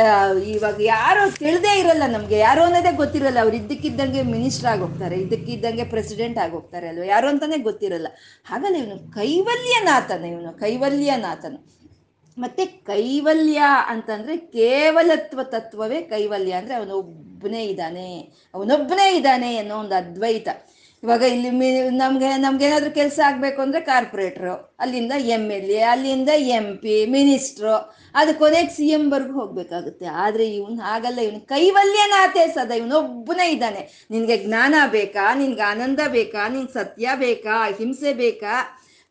ಇವಾಗ 0.47 0.75
ಯಾರೋ 0.81 1.29
ತಿಳಿದೇ 1.29 1.79
ಇರಲ್ಲ 1.79 2.03
ನಮಗೆ, 2.07 2.37
ಯಾರೋ 2.37 2.63
ಅನ್ನೋದೇ 2.63 2.91
ಗೊತ್ತಿರಲ್ಲ. 2.91 3.39
ಅವ್ರು 3.39 3.55
ಇದ್ದಕ್ಕಿದ್ದಂಗೆ 3.55 4.21
ಮಿನಿಸ್ಟರ್ 4.21 4.69
ಆಗೋಗ್ತಾರೆ, 4.69 5.15
ಇದ್ದಕ್ಕಿದ್ದಂಗೆ 5.15 5.83
ಪ್ರೆಸಿಡೆಂಟ್ 5.83 6.37
ಆಗೋಗ್ತಾರೆ 6.37 6.87
ಅಲ್ವ? 6.87 7.03
ಯಾರು 7.03 7.27
ಅಂತಾನೆ 7.27 7.57
ಗೊತ್ತಿರಲ್ಲ. 7.57 8.07
ಹಾಗಲ್ಲ 8.45 8.75
ಇವನು, 8.75 9.11
ಕೈವಲ್ಯನಾಥನ, 9.13 10.25
ಇವನು 10.25 10.59
ಕೈವಲ್ಯನಾಥನು. 10.59 11.73
ಮತ್ತೆ 12.37 12.65
ಕೈವಲ್ಯ 12.65 13.61
ಅಂತಂದ್ರೆ 13.87 14.37
ಕೇವಲತ್ವ 14.37 15.43
ತತ್ವವೇ 15.43 16.01
ಕೈವಲ್ಯ 16.01 16.51
ಅಂದ್ರೆ 16.51 16.75
ಅವನೊಬ್ಬನೇ 16.75 17.63
ಇದ್ದಾನೆ 17.65 18.07
ಅವನೊಬ್ಬನೇ 18.53 19.15
ಇದ್ದಾನೆ 19.15 19.57
ಅನ್ನೋ 19.57 19.75
ಒಂದು 19.75 19.95
ಅದ್ವೈತ. 19.95 20.47
ಇವಾಗ 21.03 21.23
ಇಲ್ಲಿ 21.33 21.49
ಮಿ, 21.59 21.69
ನಮ್ಗೆ 22.01 22.27
ನಮ್ಗೇನಾದ್ರೂ 22.43 22.91
ಕೆಲಸ 22.97 23.19
ಆಗ್ಬೇಕು 23.29 23.59
ಅಂದ್ರೆ 23.61 23.79
ಕಾರ್ಪೊರೇಟ್ರು 23.89 24.53
ಅಲ್ಲಿಂದ 24.83 25.13
ಎಂ 25.35 25.43
ಎಲ್ 25.55 25.71
ಎ 25.77 25.81
ಅಲ್ಲಿಂದ 25.93 26.31
ಎಂ 26.57 26.67
ಪಿ 26.83 26.93
ಮಿನಿಸ್ಟ್ರು 27.15 27.73
ಅದು 28.19 28.31
ಕೊನೆಗೆ 28.41 28.71
ಸಿ 28.75 28.85
ಎಂ 28.97 29.03
ವರ್ಗು 29.13 29.33
ಹೋಗ್ಬೇಕಾಗುತ್ತೆ. 29.39 30.05
ಆದ್ರೆ 30.23 30.45
ಇವನು 30.57 30.79
ಹಾಗಲ್ಲ, 30.81 31.19
ಇವನು 31.27 31.41
ಕೈವಲ್ಯನಾಥೆ 31.53 32.45
ಸದಾ 32.55 32.75
ಇವನೊಬ್ಬನೇ 32.81 33.47
ಇದ್ದಾನೆ. 33.51 33.81
ನಿನ್ಗೆ 34.11 34.37
ಜ್ಞಾನ 34.45 34.75
ಬೇಕಾ, 34.97 35.25
ನಿನ್ಗೆ 35.41 35.65
ಆನಂದ 35.71 35.99
ಬೇಕಾ 36.07 36.43
ನಿನ್ಗೆ 36.47 36.73
ಸತ್ಯ 36.79 37.15
ಬೇಕಾ, 37.25 37.57
ಹಿಂಸೆ 37.79 38.13
ಬೇಕಾ? 38.23 38.55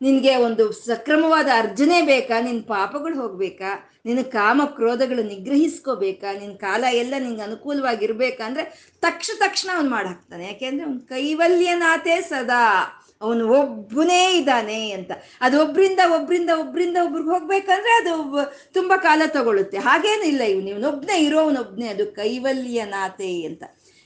ನಿನಗೆ 0.03 0.35
ಒಂದು 0.35 0.71
ಸಕ್ರಮವಾದ 0.71 1.47
ಅರ್ಜನೆ 1.55 2.01
ಬೇಕಾ? 2.01 2.41
ನಿನ್ನ 2.41 2.61
ಪಾಪಗಳು 2.67 3.21
ಹೋಗ್ಬೇಕಾ? 3.21 3.91
ನಿನ್ನ 4.05 4.21
ಕಾಮ 4.21 4.61
ಕ್ರೋಧಗಳು 4.65 5.23
ನಿಗ್ರಹಿಸ್ಕೋಬೇಕಾ? 5.23 6.33
ನಿನ್ನ 6.33 6.55
ಕಾಲ 6.55 6.83
ಎಲ್ಲ 6.91 7.13
ನಿನ್ಗೆ 7.19 7.41
ಅನುಕೂಲವಾಗಿರ್ಬೇಕಾ? 7.41 8.45
ಅಂದ್ರೆ 8.45 8.91
ತಕ್ಷಣ 9.01 9.69
ಅವ್ನು 9.75 9.91
ಮಾಡಾಕ್ತಾನೆ 9.91 10.45
ಯಾಕೆಂದ್ರೆ 10.45 10.85
ಅವ್ನು 10.85 10.99
ಕೈವಲ್ಯನಾಥೇ 10.99 12.21
ಸದಾ. 12.21 12.83
ಅವನು 13.21 13.47
ಒಬ್ಬನೇ 13.47 14.37
ಇದ್ದಾನೆ 14.37 14.91
ಅಂತ. 14.91 15.11
ಅದು 15.41 15.61
ಒಬ್ರಿಂದ 15.61 15.99
ಒಬ್ರಿಂದ 16.05 16.49
ಒಬ್ರಿಂದ 16.49 16.97
ಒಬ್ರಿಗೆ 17.03 17.29
ಹೋಗ್ಬೇಕಂದ್ರೆ 17.29 17.91
ಅದು 17.91 18.53
ತುಂಬಾ 18.73 18.97
ಕಾಲ 18.97 19.21
ತಗೊಳುತ್ತೆ. 19.27 19.77
ಹಾಗೇನಿಲ್ಲ 19.77 20.41
ಇವನು. 20.41 20.67
ಇವನೊಬ್ನೇ 20.67 21.23
ಇರೋವನೊಬ್ನೇ 21.23 21.87
ಅದು 21.87 22.05
ಕೈವಲ್ಯನಾಥೆ 22.05 23.43
ಅಂತ. 23.43 23.63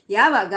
ಯಾವಾಗ? 0.10 0.54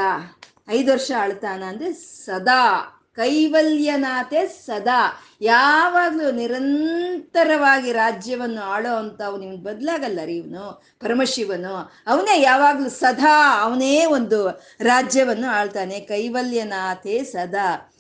ಐದು 0.68 0.92
ವರ್ಷ 0.92 1.12
ಅಳ್ತಾನ 1.20 1.62
ಅಂದ್ರೆ 1.62 1.92
ಸದಾ. 1.92 2.96
ಕೈವಲ್ಯನಾಥೆ 3.20 4.46
ಸದಾ. 4.46 5.24
ಯಾವಾಗಲೂ 5.40 6.30
ನಿರಂತರವಾಗಿ 6.30 7.92
ರಾಜ್ಯವನ್ನು 7.92 8.62
ಆಳೋ 8.62 8.94
ಅಂತ 8.94 9.22
ಅವನು 9.22 9.56
ಬದಲಾಗಲ್ಲ 9.56 10.20
ರೀ 10.24 10.36
ಇವನು, 10.36 10.82
ಪರಮಶಿವನು. 11.00 11.92
ಅವನೇ 12.06 12.42
ಯಾವಾಗಲೂ 12.42 12.88
ಸದಾ 12.88 13.62
ಅವನೇ 13.62 14.04
ಒಂದು 14.04 14.64
ರಾಜ್ಯವನ್ನು 14.80 15.48
ಆಳ್ತಾನೆ. 15.48 16.00
ಕೈವಲ್ಯನಾಥೆ 16.00 17.24
ಸದಾ. 17.24 17.94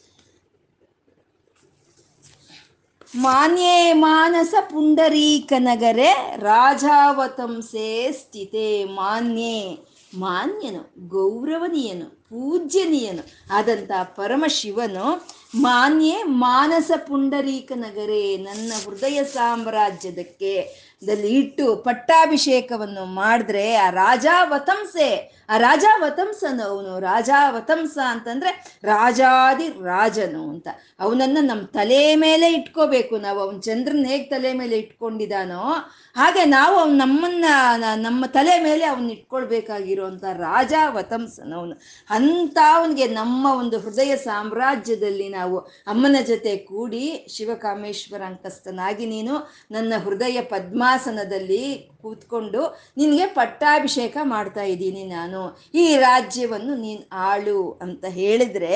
ಮಾನ್ಯೇ 3.14 3.92
ಮಾನಸ 3.92 4.54
ಪುಂಡರೀಕ 4.60 5.52
ನಗರೆ 5.58 6.36
ರಾಜಾವತಂಸೆ 6.36 8.12
ಸ್ಥಿತೆ 8.12 8.84
ಮಾನ್ಯೇ. 8.84 9.78
ಮಾನ್ಯನು, 10.14 11.08
ಗೌರವನೀಯನು, 11.08 12.20
ಪೂಜ್ಯನೀಯನು 12.24 13.26
ಆದಂಥ 13.50 13.90
ಪರಮಶಿವನು, 14.04 15.28
ಮಾನ್ಯೇ 15.54 16.22
ಮಾನಸ 16.24 16.90
ಪುಂಡರೀಕ 17.08 17.72
ನಗರೇ 17.74 18.36
ನನ್ನ 18.36 18.72
ಹೃದಯ 18.84 19.24
ಸಾಮ್ರಾಜ್ಯದಕ್ಕೆ. 19.24 20.80
ದಲ್ಲಿ 21.06 21.34
ಇಟ್ಟು 21.34 21.76
ಪಟ್ಟಾಭಿಷೇಕವನ್ನು 21.76 23.04
ಮಾಡಿದ್ರೆ 23.04 23.74
ಆ 23.74 23.90
ರಾಜ 23.90 24.26
ವತಂಸೆ 24.42 25.39
ಆ 25.50 25.56
ರಾಜ 25.58 25.84
ವತಂಸನು 26.02 26.62
ಅವನು, 26.64 27.00
ರಾಜ 27.00 27.30
ವತಂಸ 27.50 27.98
ಅಂತಂದ್ರೆ 28.08 28.80
ರಾಜಾದಿ 28.84 29.68
ರಾಜನು 29.68 30.50
ಅಂತ. 30.50 30.68
ಅವನನ್ನ 31.00 31.38
ನಮ್ಮ 31.40 31.62
ತಲೆ 31.66 32.14
ಮೇಲೆ 32.14 32.52
ಇಟ್ಕೋಬೇಕು. 32.52 33.16
ನಾವು 33.16 33.40
ಅವನ 33.40 33.58
ಚಂದ್ರನ 33.58 34.04
ಹೇಗೆ 34.08 34.24
ತಲೆ 34.24 34.52
ಮೇಲೆ 34.52 34.78
ಇಟ್ಕೊಂಡಿದ್ದಾನೋ 34.78 35.62
ಹಾಗೆ 36.16 36.44
ನಾವು 36.44 36.76
ಅವ್ನು 36.76 36.96
ನಮ್ಮನ್ನ, 36.96 37.44
ನಮ್ಮ 37.96 38.26
ತಲೆ 38.26 38.62
ಮೇಲೆ 38.62 38.84
ಅವನ್ 38.84 39.10
ಇಟ್ಕೊಳ್ಬೇಕಾಗಿರುವಂತ 39.10 40.24
ರಾಜ 40.24 40.74
ವತಂಸನ 40.88 41.54
ಅವನು. 41.54 41.74
ಅಂತ 42.10 42.58
ಅವನಿಗೆ 42.74 43.06
ನಮ್ಮ 43.06 43.46
ಒಂದು 43.58 43.78
ಹೃದಯ 43.78 44.16
ಸಾಮ್ರಾಜ್ಯದಲ್ಲಿ 44.16 45.28
ನಾವು 45.28 45.58
ಅಮ್ಮನ 45.86 46.16
ಜೊತೆ 46.26 46.56
ಕೂಡಿ 46.56 47.26
ಶಿವಕಾಮೇಶ್ವರ 47.36 48.22
ಅಂಕಸ್ತನಾಗಿ 48.22 49.06
ನೀನು 49.06 49.34
ನನ್ನ 49.70 49.92
ಹೃದಯ 50.04 50.40
ಪದ್ಮಾಸನದಲ್ಲಿ 50.40 51.89
ಕೂತ್ಕೊಂಡು 52.02 52.78
ನಿನಗೆ 52.96 53.26
ಪಟ್ಟಾಭಿಷೇಕ 53.26 54.16
ಮಾಡ್ತಾ 54.22 54.62
ಇದ್ದೀನಿ 54.62 55.04
ನಾನು. 55.04 55.60
ಈ 55.74 55.96
ರಾಜ್ಯವನ್ನು 55.96 56.74
ನೀನು 56.74 57.08
ಆಳು 57.12 57.78
ಅಂತ 57.82 58.04
ಹೇಳಿದ್ರೆ 58.04 58.74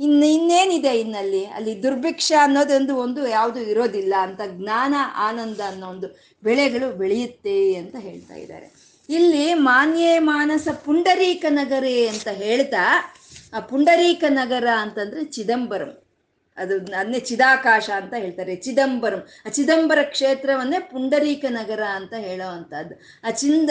ಇನ್ನು 0.00 0.26
ಇನ್ನೇನಿದೆ 0.26 1.00
ಇನ್ನಲ್ಲಿ? 1.00 1.44
ಅಲ್ಲಿ 1.44 1.82
ದುರ್ಭಿಕ್ಷ 1.82 2.32
ಅನ್ನೋದೊಂದು 2.42 2.96
ಒಂದು 2.96 3.28
ಯಾವುದು 3.28 3.60
ಇರೋದಿಲ್ಲ 3.60 4.14
ಅಂತ 4.18 4.40
ಜ್ಞಾನ, 4.46 4.94
ಆನಂದ 5.16 5.60
ಅನ್ನೋ 5.68 5.88
ಒಂದು 5.88 6.08
ಬೆಳೆಗಳು 6.42 6.96
ಬೆಳೆಯುತ್ತೆ 6.96 7.74
ಅಂತ 7.74 7.96
ಹೇಳ್ತಾ 7.98 8.34
ಇದ್ದಾರೆ. 8.34 8.92
ಇಲ್ಲಿ 9.08 9.54
ಮಾನ್ಯೇ 9.54 10.18
ಮಾನಸ 10.18 10.68
ಪುಂಡರೀಕ 10.84 11.44
ನಗರೇ 11.48 12.06
ಅಂತ 12.06 12.28
ಹೇಳ್ತಾ, 12.28 13.14
ಆ 13.54 13.60
ಪುಂಡರೀಕ 13.60 14.24
ನಗರ 14.28 14.66
ಅಂತಂದ್ರೆ 14.80 15.24
ಚಿದಂಬರಂ. 15.24 16.01
ಅದು 16.56 16.74
ಅದನ್ನೇ 16.76 17.20
ಚಿದಾಕಾಶ 17.20 17.90
ಅಂತ 17.90 18.14
ಹೇಳ್ತಾರೆ, 18.14 18.56
ಚಿದಂಬರಂ. 18.56 19.26
ಆ 19.46 19.48
ಚಿದಂಬರ 19.48 19.98
ಕ್ಷೇತ್ರವನ್ನೇ 20.02 20.78
ಪುಂಡರೀಕ 20.78 21.44
ನಗರ 21.48 21.82
ಅಂತ 21.82 22.14
ಹೇಳೋ 22.14 22.48
ಅಂಥದ್ದು. 22.48 22.94
ಆ 23.24 23.30
ಚಿಂದ 23.30 23.70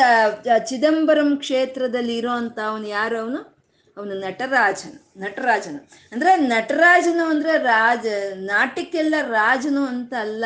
ಚಿದಂಬರಂ 0.65 1.37
ಕ್ಷೇತ್ರದಲ್ಲಿ 1.37 2.17
ಇರೋ 2.17 2.31
ಅಂತ 2.31 2.59
ಅವನು 2.59 2.87
ಯಾರು 2.87 3.19
ಅವನು? 3.19 3.61
ಅವನು 3.97 4.13
ನಟರಾಜನು 4.13 5.21
ನಟರಾಜನು. 5.21 5.89
ಅಂದ್ರೆ 6.11 6.35
ನಟರಾಜನು 6.35 7.25
ಅಂದ್ರೆ 7.25 7.57
ರಾಜ, 7.57 8.05
ನಾಟ್ಯಕ್ಕೆಲ್ಲ 8.35 9.15
ರಾಜನು 9.21 9.85
ಅಂತ 9.85 10.13
ಅಲ್ಲ. 10.13 10.45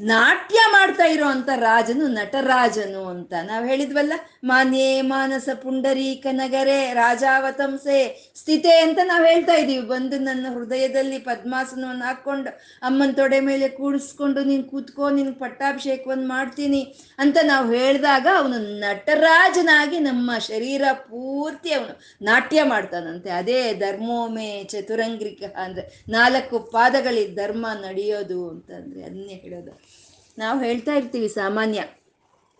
ನಾಟ್ಯ 0.00 0.58
ಮಾಡ್ತಾ 0.72 1.04
ಇರೋ 1.04 1.24
ಅಂತ 1.24 1.50
ರಾಜನು, 1.56 2.08
ನಟರಾಜನು 2.08 3.04
ಅಂತ 3.04 3.32
ನಾವ್ 3.46 3.68
ಹೇಳಿದ್ವಲ್ಲ? 3.68 4.12
ಮಾನ್ಯೇ 4.44 5.02
ಮಾನಸ 5.02 5.48
ಪುಂಡರೀಕ 5.62 6.26
ನಗರೆ 6.30 6.94
ರಾಜಾವತಂಸೆ, 6.94 8.30
ಸ್ಥಿತೆ 8.36 8.80
ಅಂತ 8.80 8.98
ನಾವ್ 9.04 9.26
ಹೇಳ್ತಾ 9.26 9.54
ಇದೀವಿ. 9.54 9.86
ಬಂದು 9.86 10.18
ನನ್ನ 10.18 10.46
ಹೃದಯದಲ್ಲಿ 10.54 11.18
ಪದ್ಮಾಸನವನ್ನು 11.18 12.04
ಹಾಕೊಂಡು 12.04 12.50
ಅಮ್ಮನ 12.82 13.10
ತೊಡೆ 13.12 13.40
ಮೇಲೆ 13.40 13.68
ಕೂಡಿಸ್ಕೊಂಡು 13.68 14.44
ನೀನ್ 14.44 14.64
ಕೂತ್ಕೋ, 14.64 15.10
ನಿನ್ 15.10 15.34
ಪಟ್ಟಾಭಿಷೇಕವನ್ನು 15.34 16.28
ಮಾಡ್ತೀನಿ 16.28 16.96
ಅಂತ 17.18 17.36
ನಾವು 17.42 17.72
ಹೇಳಿದಾಗ 17.72 18.26
ಅವನು 18.36 18.58
ನಟರಾಜನಾಗಿ 18.58 19.98
ನಮ್ಮ 19.98 20.30
ಶರೀರ 20.38 20.82
ಪೂರ್ತಿ 20.92 21.72
ಅವನು 21.72 22.24
ನಾಟ್ಯ 22.24 22.62
ಮಾಡ್ತಾನಂತೆ. 22.62 23.30
ಅದೇ 23.30 23.74
ಧರ್ಮೋಮೆ 23.74 24.64
ಚತುರಂಗ್ರಿಕ 24.64 25.42
ಅಂದ್ರೆ 25.56 26.04
ನಾಲ್ಕು 26.08 26.58
ಪಾದಗಳಿ 26.58 27.34
ಧರ್ಮ 27.34 27.66
ನಡೆಯೋದು 27.66 28.50
ಅಂತಂದ್ರೆ 28.50 29.02
ಅದನ್ನೇ 29.02 29.34
ಹೇಳೋದು. 29.34 29.89
ನಾವು 30.38 30.60
ಹೇಳ್ತಾ 30.60 30.94
ಇರ್ತೀವಿ 30.94 31.28
ಸಾಮಾನ್ಯ 31.28 31.80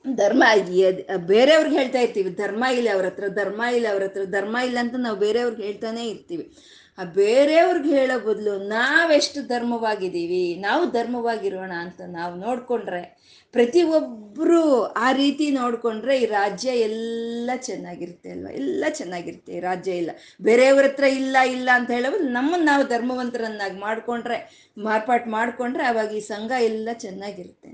ಧರ್ಮ 0.04 0.42
ಬೇರೆಯವ್ರಿಗೆ 1.26 1.76
ಹೇಳ್ತಾ 1.76 2.00
ಇರ್ತೀವಿ. 2.00 2.30
ಧರ್ಮ 2.30 2.64
ಇಲ್ಲ 2.64 2.88
ಅವ್ರ 2.94 3.04
ಹತ್ರ, 3.04 3.28
ಧರ್ಮ 3.28 3.62
ಇಲ್ಲ 3.76 3.86
ಅವ್ರ 3.90 4.02
ಹತ್ರ, 4.02 4.22
ಧರ್ಮ 4.24 4.56
ಇಲ್ಲ 4.56 4.78
ಅಂತ 4.78 4.94
ನಾವು 4.96 5.16
ಬೇರೆಯವ್ರಿಗೆ 5.16 5.62
ಹೇಳ್ತಾನೆ 5.62 6.08
ಇರ್ತೀವಿ. 6.08 6.44
ಆ 6.98 7.04
ಬೇರೆಯವ್ರಿಗೆ 7.04 7.90
ಹೇಳೋ 7.98 8.16
ಬದಲು 8.26 8.58
ನಾವೆಷ್ಟು 8.68 9.40
ಧರ್ಮವಾಗಿದ್ದೀವಿ, 9.42 10.54
ನಾವು 10.60 10.90
ಧರ್ಮವಾಗಿರೋಣ 10.90 11.72
ಅಂತ 11.72 12.00
ನಾವು 12.06 12.36
ನೋಡ್ಕೊಂಡ್ರೆ 12.36 13.02
ಪ್ರತಿಯೊಬ್ಬರು 13.54 14.60
ಆ 14.96 15.12
ರೀತಿ 15.12 15.50
ನೋಡಿಕೊಂಡ್ರೆ 15.50 16.14
ಈ 16.18 16.26
ರಾಜ್ಯ 16.32 16.70
ಎಲ್ಲ 16.80 17.50
ಚೆನ್ನಾಗಿರುತ್ತೆ 17.62 18.30
ಅಲ್ವಾ? 18.30 18.50
ಎಲ್ಲ 18.52 18.84
ಚೆನ್ನಾಗಿರುತ್ತೆ 18.98 19.52
ಈ 19.56 19.60
ರಾಜ್ಯ 19.60 19.92
ಇಲ್ಲ 19.96 20.12
ಬೇರೆಯವ್ರ 20.40 20.84
ಹತ್ರ 20.84 21.06
ಇಲ್ಲ 21.20 21.36
ಇಲ್ಲ 21.54 21.68
ಅಂತ 21.74 21.90
ಹೇಳೋದು 21.90 22.18
ನಮ್ಮನ್ನು 22.30 22.66
ನಾವು 22.66 22.84
ಧರ್ಮವಂತರನ್ನಾಗಿ 22.88 23.78
ಮಾಡ್ಕೊಂಡ್ರೆ, 23.78 24.38
ಮಾರ್ಪಾಟ್ 24.80 25.26
ಮಾಡ್ಕೊಂಡ್ರೆ 25.28 25.84
ಅವಾಗ 25.84 26.12
ಈ 26.12 26.24
ಸಂಘ 26.32 26.52
ಎಲ್ಲ 26.70 26.88
ಚೆನ್ನಾಗಿರುತ್ತೆ 26.98 27.70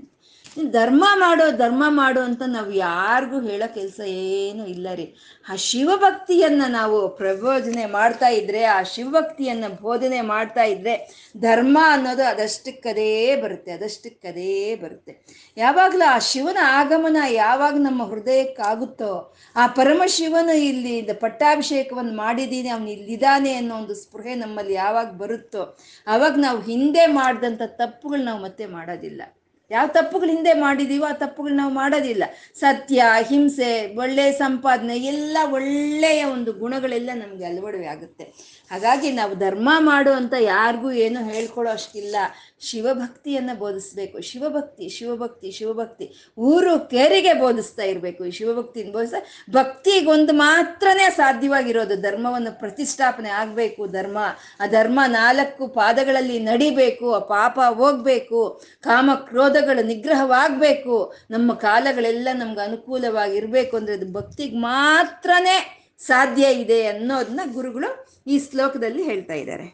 ಧರ್ಮ 0.65 1.05
ಮಾಡೋ, 1.15 1.51
ಧರ್ಮ 1.51 1.83
ಮಾಡು 1.87 2.21
ಅಂತ 2.21 2.41
ನಾವು 2.45 2.71
ಯಾರಿಗೂ 2.71 3.41
ಹೇಳೋ 3.41 3.73
ಕೆಲಸ 3.73 3.99
ಏನು 4.07 4.65
ಇಲ್ಲ 4.67 4.87
ರೀ. 4.93 5.15
ಆ 5.49 5.55
ಶಿವಭಕ್ತಿಯನ್ನ 5.55 6.61
ನಾವು 6.67 7.09
ಪ್ರಬೋಧನೆ 7.09 7.85
ಮಾಡ್ತಾ 7.85 8.27
ಇದ್ರೆ, 8.27 8.63
ಆ 8.63 8.83
ಶಿವಭಕ್ತಿಯನ್ನ 8.83 9.63
ಬೋಧನೆ 9.81 10.21
ಮಾಡ್ತಾ 10.21 10.63
ಇದ್ರೆ 10.63 11.13
ಧರ್ಮ 11.37 11.77
ಅನ್ನೋದು 11.83 12.23
ಅದಷ್ಟಕ್ಕದೇ 12.23 13.35
ಬರುತ್ತೆ 13.35 13.71
ಅದಷ್ಟಕ್ಕದೇ 13.71 14.75
ಬರುತ್ತೆ. 14.75 15.25
ಯಾವಾಗಲೂ 15.57 16.09
ಆ 16.09 16.19
ಶಿವನ 16.19 16.57
ಆಗಮನ 16.61 17.17
ಯಾವಾಗ 17.29 17.73
ನಮ್ಮ 17.77 18.03
ಹೃದಯಕ್ಕಾಗುತ್ತೋ, 18.03 19.35
ಆ 19.55 19.67
ಪರಮಶಿವನು 19.67 20.57
ಇಲ್ಲಿ 20.57 21.01
ಪಟ್ಟಾಭಿಷೇಕವನ್ನು 21.01 22.15
ಮಾಡಿದ್ದೀನಿ 22.15 22.69
ಅವನು 22.69 22.89
ಇಲ್ಲಿದ್ದಾನೆ 22.89 23.53
ಅನ್ನೋ 23.53 23.75
ಒಂದು 23.75 23.95
ಸ್ಪೃಹೆ 23.95 24.35
ನಮ್ಮಲ್ಲಿ 24.35 24.73
ಯಾವಾಗ 24.73 25.11
ಬರುತ್ತೋ 25.11 25.77
ಆವಾಗ 26.07 26.33
ನಾವು 26.37 26.61
ಹಿಂದೆ 26.61 27.05
ಮಾಡಿದಂಥ 27.05 27.61
ತಪ್ಪುಗಳು 27.65 28.23
ನಾವು 28.23 28.41
ಮತ್ತೆ 28.41 28.65
ಮಾಡೋದಿಲ್ಲ. 28.65 29.36
ಯಾವ 29.71 29.87
ತಪ್ಪುಗಳು 29.87 30.29
ಹಿಂದೆ 30.29 30.53
ಮಾಡಿದೀವೋ 30.53 31.05
ಆ 31.05 31.13
ತಪ್ಪುಗಳು 31.13 31.53
ನಾವು 31.53 31.73
ಮಾಡೋದಿಲ್ಲ. 31.73 32.23
ಸತ್ಯ, 32.55 33.03
ಹಿಂಸೆ 33.27 33.95
ಒಳ್ಳೆಯ 33.95 34.31
ಸಂಪಾದನೆ, 34.31 34.97
ಎಲ್ಲ 34.97 35.37
ಒಳ್ಳೆಯ 35.51 36.23
ಒಂದು 36.23 36.53
ಗುಣಗಳೆಲ್ಲ 36.53 37.09
ನಮಗೆ 37.13 37.45
ಅಳವಡವೆ 37.45 37.87
ಆಗುತ್ತೆ. 37.87 38.25
ಹಾಗಾಗಿ 38.71 39.11
ನಾವು 39.11 39.35
ಧರ್ಮ 39.35 39.69
ಮಾಡು 39.77 40.11
ಅಂತ 40.11 40.33
ಯಾರಿಗೂ 40.39 40.91
ಏನು 40.91 41.19
ಹೇಳ್ಕೊಳ್ಳೋ 41.23 41.73
ಅಷ್ಟಿಲ್ಲ. 41.73 42.15
ಶಿವಭಕ್ತಿಯನ್ನು 42.59 43.59
ಬೋಧಿಸ್ಬೇಕು. 43.59 44.21
ಶಿವಭಕ್ತಿ 44.21 44.89
ಶಿವಭಕ್ತಿ 44.89 45.51
ಶಿವಭಕ್ತಿ. 45.51 46.33
ಊರು 46.37 46.89
ಕೇರಿಗೆ 46.89 47.33
ಬೋಧಿಸ್ತಾ 47.33 47.83
ಇರಬೇಕು. 47.83 48.25
ಈ 48.25 48.31
ಶಿವಭಕ್ತಿನ 48.31 48.91
ಬೋಧಿಸ 48.91 49.13
ಭಕ್ತಿಗೊಂದು 49.49 50.33
ಮಾತ್ರನೇ 50.33 51.09
ಸಾಧ್ಯವಾಗಿರೋದು. 51.09 52.01
ಧರ್ಮವನ್ನು 52.01 52.59
ಪ್ರತಿಷ್ಠಾಪನೆ 52.59 53.29
ಆಗಬೇಕು 53.29 53.87
ಧರ್ಮ. 53.87 54.17
ಆ 54.59 54.65
ಧರ್ಮ 54.67 54.99
ನಾಲ್ಕು 55.07 55.67
ಪಾದಗಳಲ್ಲಿ 55.67 56.39
ನಡಿಬೇಕು, 56.39 57.13
ಆ 57.13 57.19
ಪಾಪ 57.19 57.59
ಹೋಗ್ಬೇಕು, 57.73 58.61
ಕಾಮ 58.81 59.11
ಕ್ರೋಧಗಳ 59.15 59.79
ನಿಗ್ರಹವಾಗಬೇಕು. 59.83 61.13
ನಮ್ಮ 61.31 61.53
ಕಾಲಗಳೆಲ್ಲ 61.53 62.27
ನಮ್ಗೆ 62.33 62.61
ಅನುಕೂಲವಾಗಿರಬೇಕು 62.61 63.77
ಅಂದರೆ 63.77 63.93
ಅದು 63.93 64.13
ಭಕ್ತಿಗೆ 64.13 64.57
ಮಾತ್ರನೇ 64.57 65.57
ಸಾಧ್ಯ 65.99 66.45
ಇದೆ 66.63 66.79
ಅನ್ನೋದನ್ನ 66.87 67.39
ಗುರುಗಳು 67.53 67.89
ಈ 68.27 68.37
ಶ್ಲೋಕದಲ್ಲಿ 68.39 69.03
ಹೇಳ್ತಾ 69.03 69.33
ಇದ್ದಾರೆ. 69.33 69.67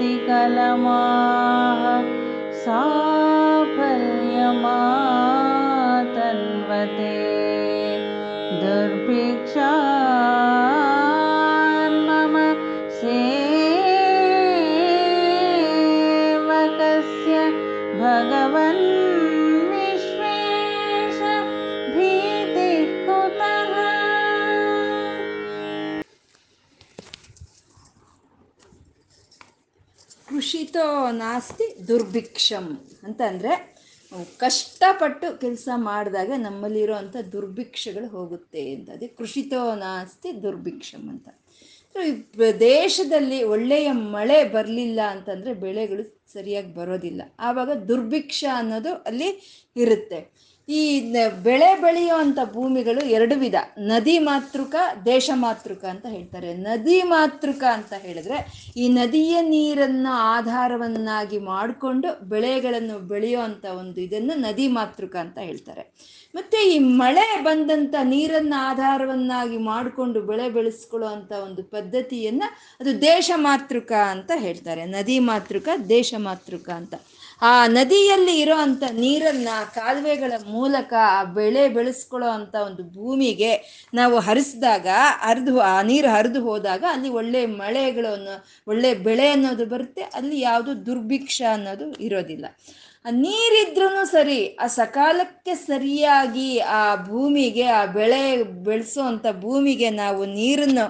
कलमा 0.00 1.00
साफल्यमा 2.64 4.97
ನಾಸ್ತಿ 31.12 31.88
ದುರ್ಭಿಕ್ಷಂ 31.88 32.86
ಅಂತಂದರೆ 33.02 33.78
ಕಷ್ಟಪಟ್ಟು 34.36 35.40
ಕೆಲಸ 35.40 35.68
ಮಾಡಿದಾಗ 35.74 36.32
ನಮ್ಮಲ್ಲಿರುವಂಥ 36.36 37.16
ದುರ್ಭಿಕ್ಷಗಳು 37.16 38.08
ಹೋಗುತ್ತೆ 38.08 38.74
ಅಂತ. 38.74 38.90
ಅದೇ 38.90 39.06
ಕೃಷಿತೋ 39.06 39.74
ನಾಸ್ತಿ 39.74 40.42
ದುರ್ಭಿಕ್ಷಂ 40.42 41.08
ಅಂತ. 41.08 41.28
ದೇಶದಲ್ಲಿ 42.60 43.42
ಒಳ್ಳೆಯ 43.42 43.92
ಮಳೆ 43.92 44.44
ಬರಲಿಲ್ಲ 44.44 45.00
ಅಂತಂದರೆ 45.00 45.54
ಬೆಳೆಗಳು 45.54 46.22
ಸರಿಯಾಗಿ 46.32 46.74
ಬರೋದಿಲ್ಲ. 46.74 47.22
ಆವಾಗ 47.38 47.70
ದುರ್ಭಿಕ್ಷ 47.70 48.44
ಅನ್ನೋದು 48.54 48.94
ಅಲ್ಲಿ 48.94 49.28
ಇರುತ್ತೆ. 49.76 50.47
ಈ 50.68 51.12
ಬೆಳೆ 51.42 51.80
ಬೆಳೆಯುವಂಥ 51.80 52.38
ಭೂಮಿಗಳು 52.52 53.04
ಎರಡು 53.06 53.34
ವಿಧ. 53.38 53.54
ನದಿ 53.78 54.18
ಮಾತೃಕ, 54.18 54.74
ದೇಶ 55.04 55.30
ಮಾತೃಕ 55.34 55.84
ಅಂತ 55.84 56.06
ಹೇಳ್ತಾರೆ. 56.06 56.54
ನದಿ 56.54 57.02
ಮಾತೃಕ 57.02 57.64
ಅಂತ 57.72 57.92
ಹೇಳಿದ್ರೆ 57.98 58.68
ಈ 58.76 58.88
ನದಿಯ 58.88 59.40
ನೀರನ್ನು 59.40 60.12
ಆಧಾರವನ್ನಾಗಿ 60.12 61.38
ಮಾಡಿಕೊಂಡು 61.38 62.28
ಬೆಳೆಗಳನ್ನು 62.28 62.98
ಬೆಳೆಯುವಂಥ 62.98 63.64
ಒಂದು 63.64 64.00
ಇದನ್ನು 64.00 64.34
ನದಿ 64.38 64.68
ಮಾತೃಕ 64.68 65.16
ಅಂತ 65.16 65.38
ಹೇಳ್ತಾರೆ. 65.38 65.84
ಮತ್ತೆ 66.34 66.58
ಈ 66.74 66.78
ಮಳೆ 66.78 67.40
ಬಂದಂತ 67.42 67.94
ನೀರನ್ನ 68.02 68.54
ಆಧಾರವನ್ನಾಗಿ 68.58 69.56
ಮಾಡಿಕೊಂಡು 69.56 70.20
ಬೆಳೆ 70.20 70.50
ಬೆಳೆಸ್ಕೊಳ್ಳೋ 70.50 71.08
ಅಂತ 71.08 71.32
ಒಂದು 71.32 71.62
ಪದ್ಧತಿಯನ್ನ 71.62 72.42
ಅದು 72.80 73.00
ದೇಶ 73.00 73.30
ಮಾತೃಕ 73.36 73.92
ಅಂತ 73.92 74.30
ಹೇಳ್ತಾರೆ. 74.34 74.84
ನದಿ 74.84 75.18
ಮಾತೃಕ, 75.18 75.68
ದೇಶ 75.88 76.14
ಮಾತೃಕ 76.18 76.68
ಅಂತ. 76.70 76.94
ಆ 77.42 77.66
ನದಿಯಲ್ಲಿ 77.66 78.40
ಇರೋ 78.40 78.56
ಅಂತ 78.56 78.82
ನೀರನ್ನ, 78.92 79.48
ಕಾಲುವೆಗಳ 79.74 80.32
ಮೂಲಕ 80.48 80.92
ಆ 81.00 81.24
ಬೆಳೆ 81.24 81.68
ಬೆಳೆಸ್ಕೊಳ್ಳೋ 81.68 82.28
ಅಂತ 82.28 82.54
ಒಂದು 82.54 82.82
ಭೂಮಿಗೆ 82.82 83.86
ನಾವು 83.94 84.18
ಹರಿಸಿದಾಗ, 84.18 84.86
ಹರಿದು, 85.20 85.60
ಆ 85.60 85.82
ನೀರು 85.82 86.08
ಹರಿದು 86.08 86.40
ಹೋದಾಗ 86.40 86.84
ಅಲ್ಲಿ 86.90 87.08
ಒಳ್ಳೆ 87.08 87.46
ಮಳೆಗಳು 87.46 88.12
ಒಳ್ಳೆ 88.68 88.94
ಬೆಳೆ 88.94 89.28
ಅನ್ನೋದು 89.28 89.66
ಬರುತ್ತೆ. 89.66 90.02
ಅಲ್ಲಿ 90.02 90.40
ಯಾವುದು 90.40 90.86
ದುರ್ಭಿಕ್ಷ 90.86 91.42
ಅನ್ನೋದು 91.52 91.92
ಇರೋದಿಲ್ಲ. 91.92 92.46
ನೀರಿದ್ರೂ 93.10 94.04
ಸರಿ, 94.04 94.56
ಆ 94.56 94.66
ಸಕಾಲಕ್ಕೆ 94.66 95.54
ಸರಿಯಾಗಿ 95.54 96.58
ಆ 96.58 96.94
ಭೂಮಿಗೆ, 96.94 97.66
ಆ 97.66 97.84
ಬೆಳೆ 97.84 98.44
ಬೆಳೆಸುವಂಥ 98.44 99.26
ಭೂಮಿಗೆ 99.40 99.90
ನಾವು 99.90 100.24
ನೀರನ್ನು 100.24 100.84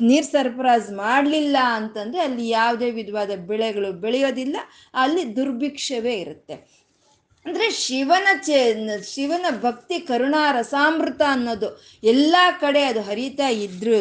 ನೀರು 0.00 0.30
ಸರಬರಾಜು 0.30 0.96
ಮಾಡಲಿಲ್ಲ 0.96 1.56
ಅಂತಂದರೆ 1.62 2.20
ಅಲ್ಲಿ 2.20 2.48
ಯಾವುದೇ 2.48 2.90
ವಿಧವಾದ 2.90 3.30
ಬೆಳೆಗಳು 3.36 3.92
ಬೆಳೆಯೋದಿಲ್ಲ, 3.92 4.56
ಅಲ್ಲಿ 4.94 5.36
ದುರ್ಭಿಕ್ಷವೇ 5.36 6.14
ಇರುತ್ತೆ. 6.14 6.85
ಅಂದರೆ 7.46 7.66
ಶಿವನ 7.82 8.28
ಚೇ, 8.46 8.60
ಶಿವನ 9.10 9.46
ಭಕ್ತಿ, 9.64 9.96
ಕರುಣಾ, 10.08 10.40
ರಸಾಮೃತ 10.56 11.22
ಅನ್ನೋದು 11.34 11.68
ಎಲ್ಲ 12.12 12.36
ಕಡೆ 12.62 12.82
ಅದು 12.90 13.02
ಹರಿತಾ 13.08 13.48
ಇದ್ರೂ 13.66 13.98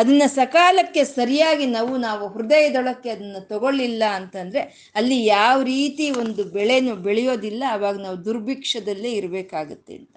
ಅದನ್ನು 0.00 0.28
ಸಕಾಲಕ್ಕೆ 0.36 1.04
ಸರಿಯಾಗಿ 1.16 1.66
ನಾವು 1.76 1.94
ನಾವು 2.06 2.26
ಹೃದಯದೊಳಕ್ಕೆ 2.36 3.10
ಅದನ್ನು 3.16 3.42
ತಗೊಳ್ಳಿಲ್ಲ 3.52 4.04
ಅಂತಂದರೆ 4.20 4.62
ಅಲ್ಲಿ 5.00 5.18
ಯಾವ 5.24 5.56
ರೀತಿ 5.74 6.08
ಒಂದು 6.22 6.44
ಬೆಳೆನೂ 6.56 6.94
ಬೆಳೆಯೋದಿಲ್ಲ, 7.08 7.62
ಅವಾಗ 7.78 7.96
ನಾವು 8.06 8.18
ದುರ್ಭಿಕ್ಷದಲ್ಲೇ 8.28 9.12
ಇರಬೇಕಾಗುತ್ತೆ 9.20 9.94
ಅಂತ. 10.00 10.14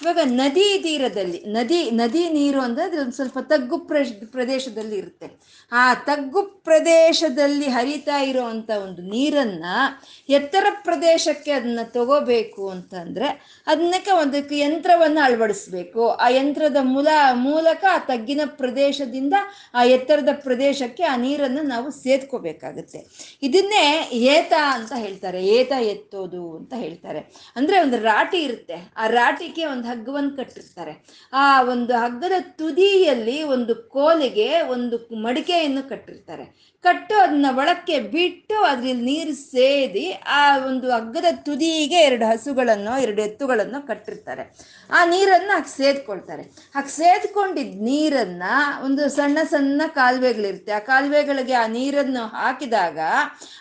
ಇವಾಗ 0.00 0.20
ನದಿ 0.40 0.66
ತೀರದಲ್ಲಿ, 0.82 1.38
ನದಿ 1.54 1.78
ನದಿ 2.00 2.20
ನೀರು 2.34 2.58
ಅಂದರೆ 2.64 2.82
ಅದು 2.88 2.98
ಒಂದು 3.04 3.14
ಸ್ವಲ್ಪ 3.16 3.38
ತಗ್ಗು 3.52 3.76
ಪ್ರದೇಶ 3.88 4.12
ಪ್ರದೇಶದಲ್ಲಿ 4.36 4.96
ಇರುತ್ತೆ. 5.02 5.28
ಆ 5.72 5.94
ತಗ್ಗು 5.94 6.42
ಪ್ರದೇಶದಲ್ಲಿ 6.42 7.66
ಹರಿತಾ 7.66 8.20
ಇರುವಂತ 8.20 8.70
ಒಂದು 8.70 9.02
ನೀರನ್ನು 9.02 10.00
ಎತ್ತರ 10.28 10.66
ಪ್ರದೇಶಕ್ಕೆ 10.84 11.50
ಅದನ್ನ 11.50 11.80
ತಗೋಬೇಕು 11.84 12.68
ಅಂತಂದರೆ 12.68 13.62
ಅದನ್ನಕ್ಕೆ 13.66 14.10
ಒಂದಕ್ಕೆ 14.10 14.58
ಯಂತ್ರವನ್ನು 14.58 15.24
ಅಳವಡಿಸ್ಬೇಕು. 15.24 16.08
ಆ 16.08 16.28
ಯಂತ್ರದ 16.28 16.76
ಮೂಲ, 16.80 17.08
ಮೂಲಕ 17.32 17.84
ಆ 17.92 17.98
ತಗ್ಗಿನ 17.98 18.40
ಪ್ರದೇಶದಿಂದ 18.46 19.34
ಆ 19.74 19.84
ಎತ್ತರದ 19.84 20.28
ಪ್ರದೇಶಕ್ಕೆ 20.32 21.02
ಆ 21.02 21.16
ನೀರನ್ನು 21.16 21.62
ನಾವು 21.62 21.90
ಸೇದ್ಕೋಬೇಕಾಗತ್ತೆ. 21.90 23.06
ಇದನ್ನೇ 23.42 24.08
ಏತ 24.12 24.52
ಅಂತ 24.70 24.92
ಹೇಳ್ತಾರೆ. 24.96 25.46
ಏತ 25.46 25.72
ಎತ್ತೋದು 25.80 26.56
ಅಂತ 26.56 26.74
ಹೇಳ್ತಾರೆ. 26.76 27.18
ಅಂದರೆ 27.56 27.80
ಒಂದು 27.80 27.98
ರಾಟಿ 27.98 28.38
ಇರುತ್ತೆ. 28.38 28.92
ಆ 28.96 29.06
ರಾಟಿಗೆ 29.06 29.66
ಒಂದು 29.66 29.88
ಹಗ್ಗವನ್ನು 29.88 30.36
ಕಟ್ಟಿರ್ತಾರೆ. 30.36 31.26
ಆ 31.32 31.62
ಒಂದು 31.62 31.94
ಹಗ್ಗದ 31.94 32.32
ತುದಿಯಲ್ಲಿ 32.40 33.42
ಒಂದು 33.42 33.74
ಕೋಲಿಗೆ 33.74 34.60
ಒಂದು 34.60 34.98
ಮಡಿಕೆಯನ್ನು 35.58 35.88
ಕಟ್ಟಿರ್ತಾರೆ. 35.88 36.44
ಕಟ್ಟು 36.82 37.14
ಅದನ್ನ 37.18 37.46
ಒಳಕ್ಕೆ 37.56 38.00
ಬಿಟ್ಟು 38.00 38.56
ಅದ್ರಲ್ಲಿ 38.62 39.04
ನೀರು 39.04 39.32
ಸೇದಿ 39.34 40.04
ಆ 40.12 40.42
ಒಂದು 40.66 40.86
ಹಗ್ಗದ 40.90 41.28
ತುದಿಗೆ 41.46 42.00
ಎರಡು 42.08 42.24
ಹಸುಗಳನ್ನು, 42.26 42.92
ಎರಡು 43.02 43.20
ಎತ್ತುಗಳನ್ನು 43.22 43.86
ಕಟ್ಟಿರ್ತಾರೆ. 43.86 44.44
ಆ 44.90 45.04
ನೀರನ್ನು 45.04 45.52
ಹಾಗೆ 45.52 45.70
ಸೇದ್ಕೊಳ್ತಾರೆ. 45.76 46.42
ಹಾಗೆ 46.74 46.90
ಸೇದ್ಕೊಂಡಿದ್ದ 46.90 47.82
ನೀರನ್ನ 47.82 48.42
ಒಂದು 48.84 49.08
ಸಣ್ಣ 49.08 49.38
ಸಣ್ಣ 49.50 49.82
ಕಾಲುವೆಗಳಿರುತ್ತೆ. 49.94 50.72
ಆ 50.72 50.78
ಕಾಲುವೆಗಳಿಗೆ 50.78 51.52
ಆ 51.52 51.66
ನೀರನ್ನು 51.66 52.24
ಹಾಕಿದಾಗ 52.36 52.98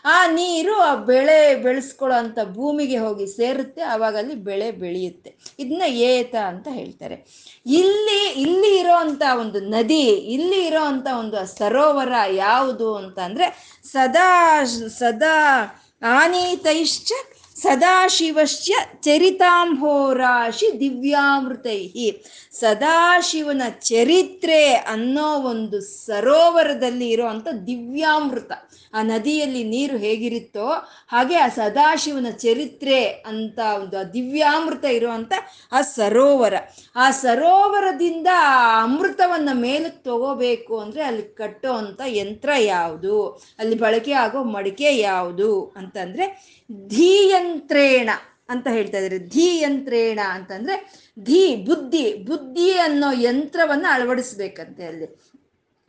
ಆ 0.06 0.18
ನೀರು 0.28 0.76
ಆ 0.76 0.96
ಬೆಳೆ 0.96 1.56
ಬೆಳೆಸ್ಕೊಳ್ಳೋ 1.56 2.18
ಅಂಥ 2.18 2.40
ಭೂಮಿಗೆ 2.54 2.98
ಹೋಗಿ 2.98 3.28
ಸೇರುತ್ತೆ. 3.38 3.82
ಆವಾಗ 3.82 4.18
ಅಲ್ಲಿ 4.18 4.36
ಬೆಳೆ 4.36 4.70
ಬೆಳೆಯುತ್ತೆ. 4.84 5.34
ಇದನ್ನ 5.60 5.84
ಏತ 6.12 6.36
ಅಂತ 6.36 6.68
ಹೇಳ್ತಾರೆ. 6.72 7.18
ಇಲ್ಲಿ 7.66 8.22
ಇಲ್ಲಿ 8.38 8.72
ಇರೋ 8.80 8.96
ಒಂದು 9.40 9.60
ನದಿ, 9.60 10.06
ಇಲ್ಲಿ 10.36 10.66
ಇರೋ 10.66 10.82
ಒಂದು 10.88 11.20
ಒಂದು 11.20 11.38
ಸರೋವರ 11.88 12.14
ಯಾವುದು 12.32 12.96
ಅಂತ 12.96 13.20
ಅಂದರೆ 13.20 13.46
ಸದಾ 13.92 14.64
ಸದಾ 15.00 15.36
ಆನೀತೈಶ್ಚ 16.04 17.12
ಸದಾಶಿವಶ್ಚ 17.56 18.72
ಚರಿತಾಂಭೋರಾಶಿ 19.02 20.68
ದಿವ್ಯಾಮೃತೈ 20.80 21.80
ಸದಾಶಿವನ 22.60 23.62
ಚರಿತ್ರೆ 23.82 24.74
ಅನ್ನೋ 24.74 25.30
ಒಂದು 25.52 25.82
ಸರೋವರದಲ್ಲಿ 25.82 27.10
ಇರುವಂತ 27.10 27.48
ದಿವ್ಯಾಮೃತ. 27.68 28.52
ಆ 28.94 29.02
ನದಿಯಲ್ಲಿ 29.02 29.64
ನೀರು 29.64 29.98
ಹೇಗಿರುತ್ತೋ 29.98 30.68
ಹಾಗೆ 31.08 31.36
ಆ 31.36 31.48
ಸದಾಶಿವನ 31.48 32.30
ಚರಿತ್ರೆ 32.30 33.06
ಅಂತ 33.06 33.60
ಒಂದು 33.60 34.14
ದಿವ್ಯಾಮೃತ 34.14 34.86
ಇರುವಂತ 34.86 35.34
ಆ 35.72 35.82
ಸರೋವರ. 35.82 36.54
ಆ 36.96 37.12
ಸರೋವರದಿಂದ 37.12 38.28
ಆ 38.34 38.84
ಅಮೃತವನ್ನ 38.84 39.50
ಮೇಲಕ್ಕೆ 39.54 40.04
ತಗೋಬೇಕು 40.04 40.80
ಅಂದ್ರೆ 40.80 41.04
ಅಲ್ಲಿ 41.04 41.36
ಕಟ್ಟೋ 41.36 41.74
ಅಂತ 41.74 42.02
ಯಂತ್ರ 42.08 42.50
ಯಾವುದು? 42.60 43.44
ಅಲ್ಲಿ 43.60 43.76
ಬಳಕೆ 43.76 44.12
ಆಗೋ 44.12 44.44
ಮಡಿಕೆ 44.44 44.98
ಯಾವುದು 44.98 45.74
ಅಂತಂದ್ರೆ 45.78 46.58
ಧೀಯಂತ್ರೇಣ 46.88 48.10
ಅಂತ 48.50 48.68
ಹೇಳ್ತಾ 48.68 48.98
ಇದ್ದಾರೆ. 48.98 49.20
ಧೀಯಂತ್ರೇಣ 49.20 50.20
ಅಂತಂದ್ರೆ 50.30 51.08
ಧೀ, 51.20 51.56
ಬುದ್ಧಿ 51.56 52.14
ಬುದ್ಧಿ 52.14 52.72
ಅನ್ನೋ 52.72 53.12
ಯಂತ್ರವನ್ನ 53.12 53.86
ಅಳವಡಿಸ್ಬೇಕಂತೆ 53.90 54.86
ಅಲ್ಲಿ. 54.86 55.20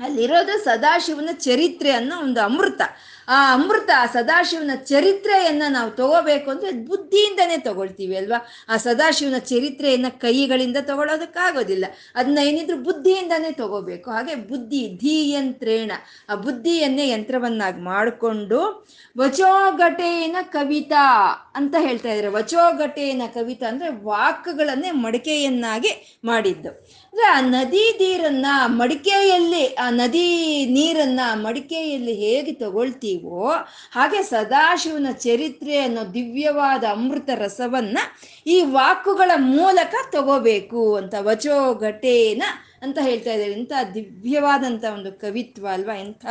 ಅಲ್ಲಿರೋದು 0.04 0.64
ಸದಾಶಿವನ 0.64 1.28
ಚರಿತ್ರೆ 1.32 1.90
ಅನ್ನೋ 1.90 2.22
ಒಂದು 2.22 2.40
ಅಮೃತ. 2.40 2.80
ಆ 3.28 3.54
ಅಮೃತ, 3.54 3.90
ಆ 3.98 4.06
ಸದಾಶಿವನ 4.06 4.70
ಚರಿತ್ರೆಯನ್ನ 4.74 5.62
ನಾವು 5.68 5.90
ತಗೋಬೇಕು 5.90 6.50
ಅಂದ್ರೆ 6.50 6.70
ಬುದ್ಧಿಯಿಂದನೇ 6.72 7.56
ತಗೊಳ್ತೀವಿ 7.56 8.16
ಅಲ್ವಾ? 8.16 8.46
ಆ 8.68 8.76
ಸದಾಶಿವನ 8.76 9.38
ಚರಿತ್ರೆಯನ್ನ 9.38 10.06
ಕೈಗಳಿಂದ 10.08 10.76
ತಗೊಳ್ಳೋದಕ್ಕಾಗೋದಿಲ್ಲ 10.80 11.84
ಅದನ್ನ 12.14 12.38
ಏನಿದ್ರು 12.38 12.76
ಬುದ್ಧಿಯಿಂದನೇ 12.76 13.50
ತಗೋಬೇಕು. 13.52 14.10
ಹಾಗೆ 14.10 14.34
ಬುದ್ಧಿ 14.34 14.96
ಧೀಯಂತ್ರೇಣ. 14.96 15.92
ಆ 16.28 16.34
ಬುದ್ಧಿಯನ್ನೇ 16.34 17.10
ಯಂತ್ರವನ್ನಾಗಿ 17.10 17.80
ಮಾಡಿಕೊಂಡು 17.80 18.88
ವಚೋಘಟೇನ 19.18 20.36
ಕವಿತಾ 20.42 21.30
ಅಂತ 21.54 21.74
ಹೇಳ್ತಾ 21.78 22.08
ಇದ್ದಾರೆ. 22.08 22.28
ವಚೋಘಟೇನ 22.28 23.22
ಕವಿತಾ 23.34 23.66
ಅಂದ್ರೆ 23.66 23.88
ವಾಕ್ಗಳನ್ನೇ 24.04 24.90
ಮಡಿಕೆಯನ್ನಾಗಿ 24.90 26.20
ಮಾಡಿದ್ದು. 26.24 26.88
ಅಂದ್ರೆ 27.18 27.58
ಆ 27.58 27.62
ನದಿ 27.62 27.98
ನೀರನ್ನ 27.98 28.46
ಮಡಿಕೆಯಲ್ಲಿ, 28.66 29.74
ಆ 29.74 29.90
ನದಿ 29.90 30.66
ನೀರನ್ನ 30.66 31.20
ಮಡಿಕೆಯಲ್ಲಿ 31.34 32.14
ಹೇಗೆ 32.14 32.52
ತಗೊಳ್ತೀವೋ 32.52 33.50
ಹಾಗೆ 33.92 34.22
ಸದಾಶಿವನ 34.22 35.06
ಚರಿತ್ರೆ 35.12 35.78
ಅನ್ನೋ 35.78 36.14
ದಿವ್ಯವಾದ 36.14 36.84
ಅಮೃತ 36.84 37.30
ರಸವನ್ನ 37.34 37.98
ಈ 38.46 38.62
ವಾಕುಗಳ 38.62 39.30
ಮೂಲಕ 39.36 39.94
ತಗೋಬೇಕು 40.12 40.96
ಅಂತ 40.96 41.14
ವಚೋ 41.18 41.74
ಘಟೇನ 41.74 42.42
ಅಂತ 42.82 42.98
ಹೇಳ್ತಾ 43.02 43.32
ಇದ್ದಾರೆ. 43.32 43.52
ಇಂಥ 43.52 43.72
ದಿವ್ಯವಾದಂಥ 43.94 44.84
ಒಂದು 44.84 45.12
ಕವಿತ್ವ 45.12 45.66
ಅಲ್ವಾ? 45.72 45.94
ಇಂಥ 45.94 46.26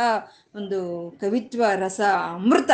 ಒಂದು 0.54 1.10
ಕವಿತ್ವ 1.20 1.64
ರಸ 1.76 2.00
ಅಮೃತ. 2.34 2.70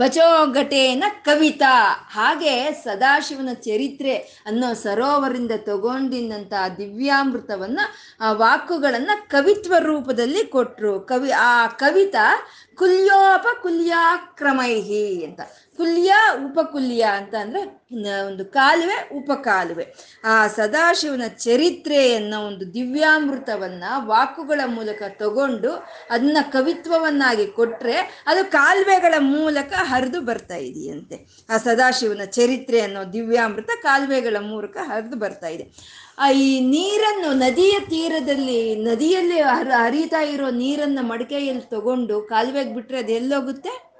ವಚೋಘಟೇನ 0.00 1.04
ಕವಿತಾ. 1.24 2.08
ಹಾಗೆ 2.10 2.72
ಸದಾಶಿವನ 2.84 3.48
ಚರಿತ್ರೆ 3.52 4.16
ಅನ್ನೋ 4.46 4.74
ಸರೋವರಿಂದ 4.74 5.50
ತಗೊಂಡಿದ್ದಂಥ 5.56 6.52
ದಿವ್ಯಾಮೃತವನ್ನ, 6.78 7.80
ಆ 8.20 8.32
ವಾಕುಗಳನ್ನ 8.32 9.10
ಕವಿತ್ವ 9.28 9.74
ರೂಪದಲ್ಲಿ 9.78 10.44
ಕೊಟ್ರು. 10.46 11.00
ಕವಿ, 11.00 11.30
ಆ 11.30 11.66
ಕವಿತಾ 11.66 12.46
ಕುಲ್ಯೋಪ 12.80 13.46
ಕುಲ್ಯಾಕ್ರಮೈಹಿ 13.62 15.24
ಅಂತ. 15.24 15.40
ಕುಲ್ಯ, 15.76 16.14
ಉಪಕುಲ್ಯ 16.44 17.02
ಅಂತ 17.02 17.34
ಅಂದ್ರೆ 17.34 17.62
ಒಂದು 18.26 18.44
ಕಾಲುವೆ, 18.44 19.08
ಉಪಕಾಲುವೆ. 19.18 19.94
ಆ 20.24 20.46
ಸದಾಶಿವನ 20.46 21.22
ಚರಿತ್ರೆಯನ್ನ 21.28 22.34
ಒಂದು 22.34 22.74
ದಿವ್ಯಾಮೃತವನ್ನ 22.74 23.84
ವಾಕುಗಳ 23.96 24.60
ಮೂಲಕ 24.66 25.02
ತಗೊಂಡು 25.08 25.70
ಅದನ್ನ 26.10 26.38
ಕವಿತ್ವವನ್ನಾಗಿ 26.42 27.46
ಕೊಟ್ರೆ 27.46 28.24
ಅದು 28.26 28.50
ಕಾಲುವೆಗಳ 28.50 29.14
ಮೂಲಕ 29.18 29.72
ಹರಿದು 29.76 30.20
ಬರ್ತಾ 30.20 30.56
ಇದೆಯಂತೆ. 30.56 31.26
ಆ 31.50 31.56
ಸದಾಶಿವನ 31.56 32.24
ಚರಿತ್ರೆ 32.24 32.80
ಅನ್ನೋ 32.80 33.04
ದಿವ್ಯಾಮೃತ 33.04 33.70
ಕಾಲುವೆಗಳ 33.82 34.36
ಮೂಲಕ 34.40 34.76
ಹರಿದು 34.82 35.16
ಬರ್ತಾ 35.16 35.46
ಇದೆ. 35.46 35.64
ಈ 36.20 36.60
ನೀರನ್ನು 36.60 37.32
ನದಿಯ 37.32 37.80
ತೀರದಲ್ಲಿ, 37.80 38.74
ನದಿಯಲ್ಲಿ 38.74 39.40
ಹರ, 39.40 39.72
ಹರಿತಾ 39.76 40.20
ಇರೋ 40.20 40.50
ನೀರನ್ನು 40.50 41.02
ಮಡಿಕೆಯಲ್ಲಿ 41.02 41.70
ತಗೊಂಡು 41.70 42.22
ಕಾಲುವೆಗೆ 42.22 42.74
ಬಿಟ್ಟರೆ 42.74 42.98
ಅದು 42.98 43.12
ಎಲ್ಲೋಗುತ್ತೆ? 43.12 43.90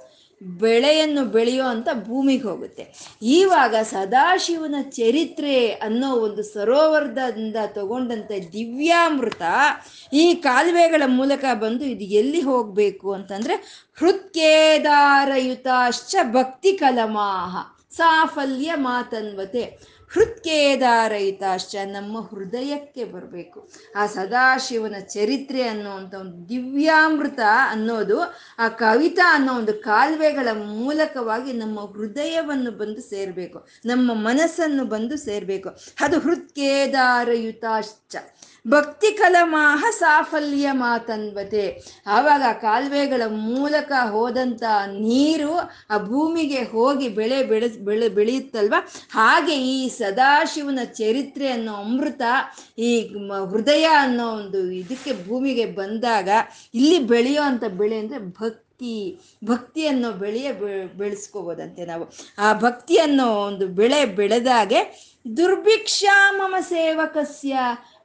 ಬೆಳೆಯನ್ನು 0.40 1.24
ಬೆಳೆಯೋ 1.24 1.64
ಅಂತ 1.64 1.88
ಭೂಮಿಗೆ 1.92 2.48
ಹೋಗುತ್ತೆ. 2.48 2.94
ಈವಾಗ 3.22 3.74
ಸದಾಶಿವನ 3.82 4.74
ಚರಿತ್ರೆ 4.82 5.68
ಅನ್ನೋ 5.68 6.12
ಒಂದು 6.12 6.42
ಸರೋವರದಿಂದ 6.42 7.56
ತಗೊಂಡಂತ 7.74 8.32
ದಿವ್ಯಾಮೃತ 8.52 9.42
ಈ 10.12 10.34
ಕಾಲುವೆಗಳ 10.34 11.02
ಮೂಲಕ 11.06 11.44
ಬಂದು 11.54 11.84
ಇದು 11.84 12.04
ಎಲ್ಲಿ 12.04 12.40
ಹೋಗ್ಬೇಕು 12.40 13.12
ಅಂತಂದ್ರೆ 13.12 13.54
ಹೃತ್ಕೇದಾರಯುತಾಶ್ಚ 14.00 16.16
ಭಕ್ತಿ 16.22 16.72
ಕಲಮಾಹ, 16.72 17.56
ಸಾಫಲ್ಯ 17.96 18.70
ಮಾತನ್ವತೆ. 18.74 19.90
ಹೃತ್ಕೇದಾರಯಿತಾಶ್ಚ 20.12 21.76
ನಮ್ಮ 21.84 22.20
ಹೃದಯಕ್ಕೆ 22.20 23.04
ಬರಬೇಕು. 23.04 23.70
ಆ 23.96 24.06
ಸದಾಶಿವನ 24.06 24.94
ಚರಿತ್ರೆ 25.00 25.62
ಅನ್ನೋವಂಥ 25.62 26.14
ಒಂದು 26.14 26.48
ದಿವ್ಯಾಮೃತ 26.48 27.38
ಅನ್ನೋದು, 27.70 28.20
ಆ 28.58 28.68
ಕವಿತಾ 28.68 29.34
ಅನ್ನೋ 29.34 29.54
ಒಂದು 29.54 29.72
ಕಾಲುವೆಗಳ 29.72 30.48
ಮೂಲಕವಾಗಿ 30.52 31.52
ನಮ್ಮ 31.52 31.80
ಹೃದಯವನ್ನು 31.80 32.70
ಬಂದು 32.70 33.00
ಸೇರಬೇಕು. 33.00 33.68
ನಮ್ಮ 33.84 34.14
ಮನಸ್ಸನ್ನು 34.14 34.84
ಬಂದು 34.84 35.16
ಸೇರಬೇಕು. 35.16 35.68
ಅದು 36.00 36.18
ಹೃತ್ಕೇದಾರಯುತಾಶ್ಚ. 36.18 38.16
ಭಕ್ತಿ 38.68 39.12
ಕಲಮಾಹ 39.12 39.84
ಸಾಫಲ್ಯ 39.90 40.68
ಮಾತನ್ವತೆ. 40.72 41.64
ಆವಾಗ 42.06 42.42
ಕಾಲುವೆಗಳ 42.60 43.22
ಮೂಲಕ 43.26 43.92
ಹೋದಂತ 44.10 44.62
ನೀರು 44.88 45.56
ಆ 45.90 45.98
ಭೂಮಿಗೆ 45.98 46.62
ಹೋಗಿ 46.62 47.08
ಬೆಳೆ 47.08 47.42
ಬೆಳೆ 47.42 47.68
ಬೆಳೆ 47.68 48.08
ಬೆಳೆಯುತ್ತಲ್ವ? 48.08 48.74
ಹಾಗೆ 49.10 49.56
ಈ 49.56 49.88
ಸದಾಶಿವನ 49.88 50.78
ಚರಿತ್ರೆ 50.84 51.48
ಅನ್ನೋ 51.48 51.72
ಅಮೃತ, 51.74 52.22
ಈ 52.78 52.90
ಹೃದಯ 53.50 53.84
ಅನ್ನೋ 53.98 54.28
ಒಂದು 54.28 54.70
ಇದಕ್ಕೆ 54.72 55.28
ಭೂಮಿಗೆ 55.28 55.66
ಬಂದಾಗ 55.66 56.28
ಇಲ್ಲಿ 56.74 56.98
ಬೆಳೆಯೋ 56.98 57.42
ಅಂತ 57.42 57.64
ಬೆಳೆ 57.64 57.98
ಅಂದ್ರೆ 57.98 58.18
ಭಕ್ತಿ. 58.18 58.66
ಭಕ್ತಿ 59.44 59.86
ಅನ್ನೋ 59.86 60.12
ಬೆಳೆಯ 60.12 60.52
ಬೆಳೆಸ್ಕೋಬೋದಂತೆ 60.96 61.84
ನಾವು. 61.84 62.04
ಆ 62.38 62.52
ಭಕ್ತಿ 62.52 62.96
ಅನ್ನೋ 62.96 63.26
ಒಂದು 63.26 63.66
ಬೆಳೆ 63.66 64.04
ಬೆಳೆದಾಗೆ 64.04 65.09
ದುರ್ಭಿಕ್ಷಾ 65.36 66.32
ಮಮ 66.32 66.54
ಸೇವಕಸ್ಯ. 66.60 67.58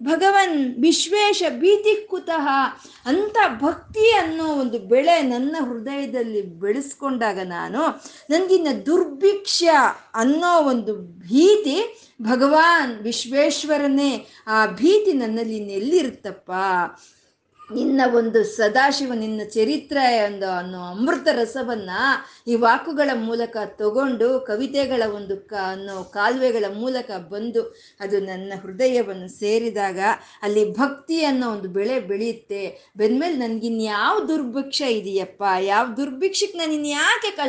ಭಗವನ್ 0.04 0.82
ವಿಶ್ವೇಶ 0.82 1.44
ಭೀತಿ 1.50 2.08
ಕುತಃ 2.08 2.48
ಅಂತ 3.06 3.38
ಭಕ್ತಿ 3.62 4.12
ಅನ್ನೋ 4.12 4.48
ಒಂದು 4.48 4.80
ಬೆಳೆ 4.80 5.22
ನನ್ನ 5.22 5.56
ಹೃದಯದಲ್ಲಿ 5.60 6.42
ಬೆಳೆಸ್ಕೊಂಡಾಗ 6.42 7.40
ನಾನು 7.40 7.82
ನನಗಿನ್ನ 8.30 8.68
ದುರ್ಭಿಕ್ಷ 8.86 9.64
ಅನ್ನೋ 10.14 10.64
ಒಂದು 10.64 10.96
ಭೀತಿ 10.96 11.78
ಭಗವಾನ್ 12.22 13.00
ವಿಶ್ವೇಶ್ವರನೇ, 13.00 14.28
ಆ 14.48 14.66
ಭೀತಿ 14.66 15.14
ನನ್ನಲ್ಲಿ 15.14 15.58
ಎಲ್ಲಿರುತ್ತಪ್ಪ 15.58 16.52
ನಿನ್ನ 17.74 18.02
ಒಂದು 18.16 18.44
ಸದಾಶಿವ, 18.44 19.14
ನಿನ್ನ 19.14 19.42
ಚರಿತ್ರೆ 19.50 20.34
ಒಂದು, 20.34 20.50
ಅನ್ನೋ 20.50 20.80
ಅಮೃತ 20.80 21.28
ರಸವನ್ನ 21.28 21.90
ಈ 22.48 22.56
ವಾಕುಗಳ 22.56 23.10
ಮೂಲಕ 23.14 23.58
ತಗೊಂಡು, 23.66 24.40
ಕವಿತೆಗಳ 24.40 25.04
ಒಂದು 25.16 25.38
ಕ, 25.38 25.54
ಅನ್ನೋ 25.54 26.04
ಕಾಲುವೆಗಳ 26.04 26.66
ಮೂಲಕ 26.74 27.12
ಬಂದು 27.12 27.76
ಅದು 28.00 28.20
ನನ್ನ 28.20 28.54
ಹೃದಯವನ್ನು 28.62 29.28
ಸೇರಿದಾಗ 29.28 30.00
ಅಲ್ಲಿ 30.42 30.72
ಭಕ್ತಿ 30.72 31.24
ಅನ್ನೋ 31.24 31.52
ಒಂದು 31.52 31.70
ಬೆಳೆ 31.70 32.00
ಬೆಳೆಯುತ್ತೆ. 32.00 32.92
ಬೆಂದ್ಮೇಲೆ 32.98 33.36
ನನ್ಗಿನ್ಯಾವ 33.38 34.26
ದುರ್ಭಿಕ್ಷ 34.28 34.82
ಇದೆಯಪ್ಪ? 34.82 35.44
ಯಾವ 35.60 35.88
ದುರ್ಭಿಕ್ಷಕ್ಕೆ 35.98 36.58
ನಾನು 36.58 36.74
ಇನ್ಯಾಕೆ 36.74 37.32
ಕ, 37.32 37.40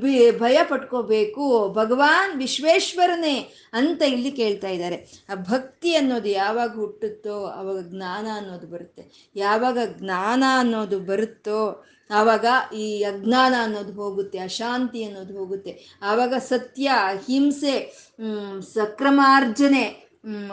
ಬಿ- 0.00 0.38
ಭಯ 0.38 0.58
ಪಟ್ಕೋಬೇಕು? 0.68 1.72
ಭಗವಾನ್ 1.72 2.38
ವಿಶ್ವೇಶ್ವರನೇ 2.38 3.52
ಅಂತ 3.72 4.02
ಇಲ್ಲಿ 4.02 4.30
ಕೇಳ್ತಾ 4.30 4.68
ಇದ್ದಾರೆ. 4.68 5.24
ಆ 5.28 5.34
ಭಕ್ತಿ 5.34 5.94
ಅನ್ನೋದು 5.94 6.28
ಯಾವಾಗ 6.28 6.74
ಹುಟ್ಟುತ್ತೋ, 6.74 7.44
ಅವಾಗ 7.44 7.80
ಜ್ಞಾನ 7.80 8.26
ಅನ್ನೋದು 8.34 8.66
ಬರುತ್ತೆ. 8.66 9.30
ಯಾವಾಗ 9.56 9.78
ಜ್ಞಾನ 9.98 10.44
ಅನ್ನೋದು 10.58 10.98
ಬರುತ್ತೋ, 11.00 11.60
ಆವಾಗ 12.10 12.46
ಈ 12.74 12.86
ಅಜ್ಞಾನ 13.02 13.54
ಅನ್ನೋದು 13.62 13.92
ಹೋಗುತ್ತೆ, 13.92 14.38
ಅಶಾಂತಿ 14.38 15.00
ಅನ್ನೋದು 15.04 15.34
ಹೋಗುತ್ತೆ. 15.38 15.72
ಆವಾಗ 16.02 16.34
ಸತ್ಯ 16.38 16.86
ಅಹಿಂಸೆ 17.12 17.74
ಸಕ್ರಮಾರ್ಜನೆ 18.74 19.84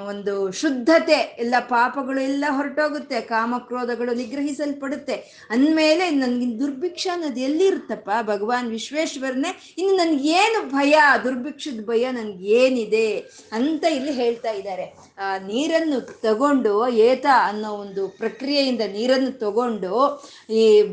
ಒಂದು 0.08 0.52
ಶುದ್ಧತೆ, 0.52 1.36
ಎಲ್ಲ 1.40 1.56
ಪಾಪಗಳು 1.60 2.22
ಎಲ್ಲ 2.22 2.46
ಹೊರಟೋಗುತ್ತೆ, 2.50 3.22
ಕಾಮಕ್ರೋಧಗಳು 3.22 4.14
ನಿಗ್ರಹಿಸಲ್ಪಡುತ್ತೆ. 4.14 5.48
ಅಂದಮೇಲೆ 5.50 6.10
ನನ್ಗೆ 6.10 6.60
ದುರ್ಭಿಕ್ಷ 6.60 7.08
ಅನ್ನೋದು 7.14 7.40
ಎಲ್ಲಿರುತ್ತಪ್ಪ? 7.40 8.10
ಭಗವಾನ್ 8.22 8.70
ವಿಶ್ವೇಶ್ವರನೇ, 8.70 9.76
ಇನ್ನು 9.78 9.96
ನನ್ಗೇನು 9.96 10.70
ಭಯ? 10.70 11.00
ದುರ್ಭಿಕ್ಷದ 11.24 11.86
ಭಯ 11.86 12.12
ನನ್ಗೇನಿದೆ 12.12 13.18
ಅಂತ 13.52 13.84
ಇಲ್ಲಿ 13.84 14.12
ಹೇಳ್ತಾ 14.12 14.52
ಇದ್ದಾರೆ. 14.52 14.98
ಆ, 15.18 15.38
ನೀರನ್ನು 15.38 16.02
ತಗೊಂಡು, 16.02 16.88
ಏತ 16.88 17.26
ಅನ್ನೋ 17.46 17.72
ಒಂದು 17.72 18.08
ಪ್ರಕ್ರಿಯೆಯಿಂದ 18.08 18.82
ನೀರನ್ನು 18.92 19.40
ತಗೊಂಡು, 19.40 20.24
ಈ 20.50 20.84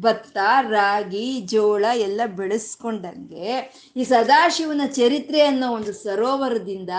ಭತ್ತ, 0.00 0.38
ರಾಗಿ, 0.60 1.40
ಜೋಳ 1.40 1.84
ಎಲ್ಲ 1.94 2.20
ಬೆಳೆಸ್ಕೊಂಡಂಗೆ, 2.26 3.74
ಈ 3.96 4.04
ಸದಾಶಿವನ 4.04 4.80
ಚರಿತ್ರೆ 4.86 5.42
ಅನ್ನೋ 5.42 5.72
ಒಂದು 5.72 5.92
ಸರೋವರದಿಂದ 5.92 6.90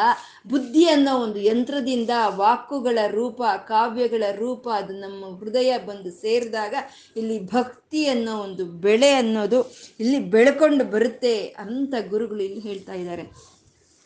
ಬುದ್ಧಿ 0.45 0.83
ಅನ್ನೋ 0.85 1.13
ಒಂದು 1.17 1.39
ಯಂತ್ರದಿಂದ 1.39 2.09
ವಾಕುಗಳ 2.35 2.99
ರೂಪ, 3.11 3.41
ಕಾವ್ಯಗಳ 3.67 4.23
ರೂಪ 4.35 4.67
ಅದು 4.69 4.93
ನಮ್ಮ 4.99 5.25
ಹೃದಯ 5.39 5.71
ಬಂದು 5.77 6.11
ಸೇರಿದಾಗ 6.11 6.75
ಇಲ್ಲಿ 7.17 7.37
ಭಕ್ತಿ 7.47 8.01
ಅನ್ನೋ 8.07 8.35
ಒಂದು 8.37 8.65
ಬೆಳೆ 8.65 9.11
ಅನ್ನೋದು 9.13 9.59
ಇಲ್ಲಿ 9.99 10.19
ಬೆಳ್ಕೊಂಡು 10.35 10.85
ಬರುತ್ತೆ 10.85 11.35
ಅಂತ 11.65 11.93
ಗುರುಗಳು 12.09 12.43
ಇಲ್ಲಿ 12.43 12.59
ಹೇಳ್ತಾ 12.59 12.93
ಇದ್ದಾರೆ. 12.93 13.25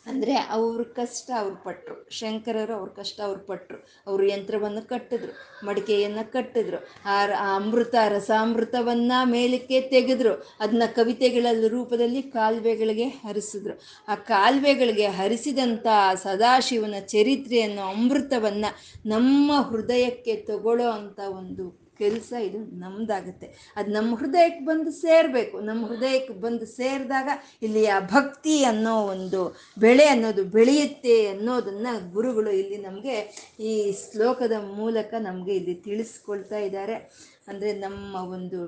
ಅಂದರೆ 0.06 0.36
ಅವ್ರ 0.36 0.84
ಕಷ್ಟ 0.84 1.32
ಅವ್ರು 1.40 1.56
ಪಟ್ಟರು 1.56 2.08
ಶಂಕರರು 2.10 2.74
ಅವ್ರ 2.74 2.90
ಕಷ್ಟ 2.90 3.22
ಅವ್ರು 3.22 3.40
ಪಟ್ಟರು 3.40 3.88
ಅವರು 4.08 4.26
ಯಂತ್ರವನ್ನು 4.28 4.88
ಕಟ್ಟಿದ್ರು, 4.88 5.34
ಮಡಿಕೆಯನ್ನು 5.66 6.32
ಕಟ್ಟಿದ್ರು 6.32 6.78
ಆ 7.06 7.26
ಅಮೃತ, 7.56 7.96
ರಸಾಮೃತವನ್ನು 8.08 9.30
ಮೇಲಕ್ಕೆ 9.30 9.82
ತೆಗೆದ್ರು. 9.82 10.34
ಅದನ್ನ 10.60 10.84
ಕವಿತೆಗಳ 10.96 11.46
ರೂಪದಲ್ಲಿ 11.68 12.22
ಕಾಲುವೆಗಳಿಗೆ 12.22 13.04
ಹರಿಸಿದ್ರು. 13.04 13.80
ಆ 14.08 14.16
ಕಾಲುವೆಗಳಿಗೆ 14.16 15.08
ಹರಿಸಿದಂಥ 15.08 15.88
ಸದಾಶಿವನ 16.24 16.96
ಚರಿತ್ರೆಯನ್ನು, 17.00 17.82
ಅಮೃತವನ್ನು 17.82 18.72
ನಮ್ಮ 19.06 19.52
ಹೃದಯಕ್ಕೆ 19.70 20.36
ತಗೊಳ್ಳೋ 20.36 20.90
ಒಂದು 21.38 21.89
ಕೆಲಸ 22.00 22.32
ಇದು 22.48 22.60
ನಮ್ದಾಗುತ್ತೆ. 22.80 23.48
ಅದು 23.76 23.90
ನಮ್ಮ 23.92 24.12
ಹೃದಯಕ್ಕೆ 24.16 24.64
ಬಂದು 24.66 24.92
ಸೇರಬೇಕು. 25.04 25.56
ನಮ್ಮ 25.60 25.82
ಹೃದಯಕ್ಕೆ 25.86 26.36
ಬಂದು 26.46 26.66
ಸೇರಿದಾಗ 26.80 27.30
ಇಲ್ಲಿ 27.64 27.84
ಆ 27.88 28.00
ಭಕ್ತಿ 28.16 28.56
ಅನ್ನೋ 28.64 28.96
ಒಂದು 29.14 29.42
ಬೆಳೆ 29.80 30.06
ಅನ್ನೋದು 30.06 30.44
ಬೆಳೆಯುತ್ತೆ 30.58 31.18
ಅನ್ನೋದನ್ನು 31.28 31.94
ಗುರುಗಳು 32.14 32.54
ಇಲ್ಲಿ 32.62 32.78
ನಮಗೆ 32.78 33.18
ಈ 33.72 33.74
ಶ್ಲೋಕದ 34.04 34.58
ಮೂಲಕ 34.80 35.14
ನಮಗೆ 35.20 35.56
ಇಲ್ಲಿ 35.56 35.76
ತಿಳಿಸ್ಕೊಳ್ತಾ 35.88 36.60
ಇದ್ದಾರೆ. 36.60 36.98
ಅಂದರೆ 37.50 37.72
ನಮ್ಮ 37.86 38.16
ಒಂದು 38.36 38.60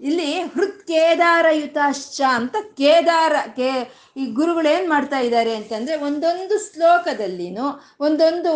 ಇಲ್ಲಿ 0.00 0.30
ಹೃತ್ 0.54 0.80
ಕೇದಾರಯುತಾಶ್ಚ 0.90 2.18
ಅಂತ 2.38 2.56
ಕೇದಾರ, 2.80 3.34
ಕೇ, 3.58 3.68
ಈ 4.20 4.22
ಗುರುಗಳು 4.38 4.68
ಏನು 4.72 4.86
ಮಾಡ್ತಾ 4.92 5.18
ಇದ್ದಾರೆ 5.26 5.52
ಅಂತಂದರೆ 5.58 5.96
ಒಂದೊಂದು 6.08 6.56
ಶ್ಲೋಕದಲ್ಲಿನೂ 6.66 7.66
ಒಂದೊಂದು 8.06 8.52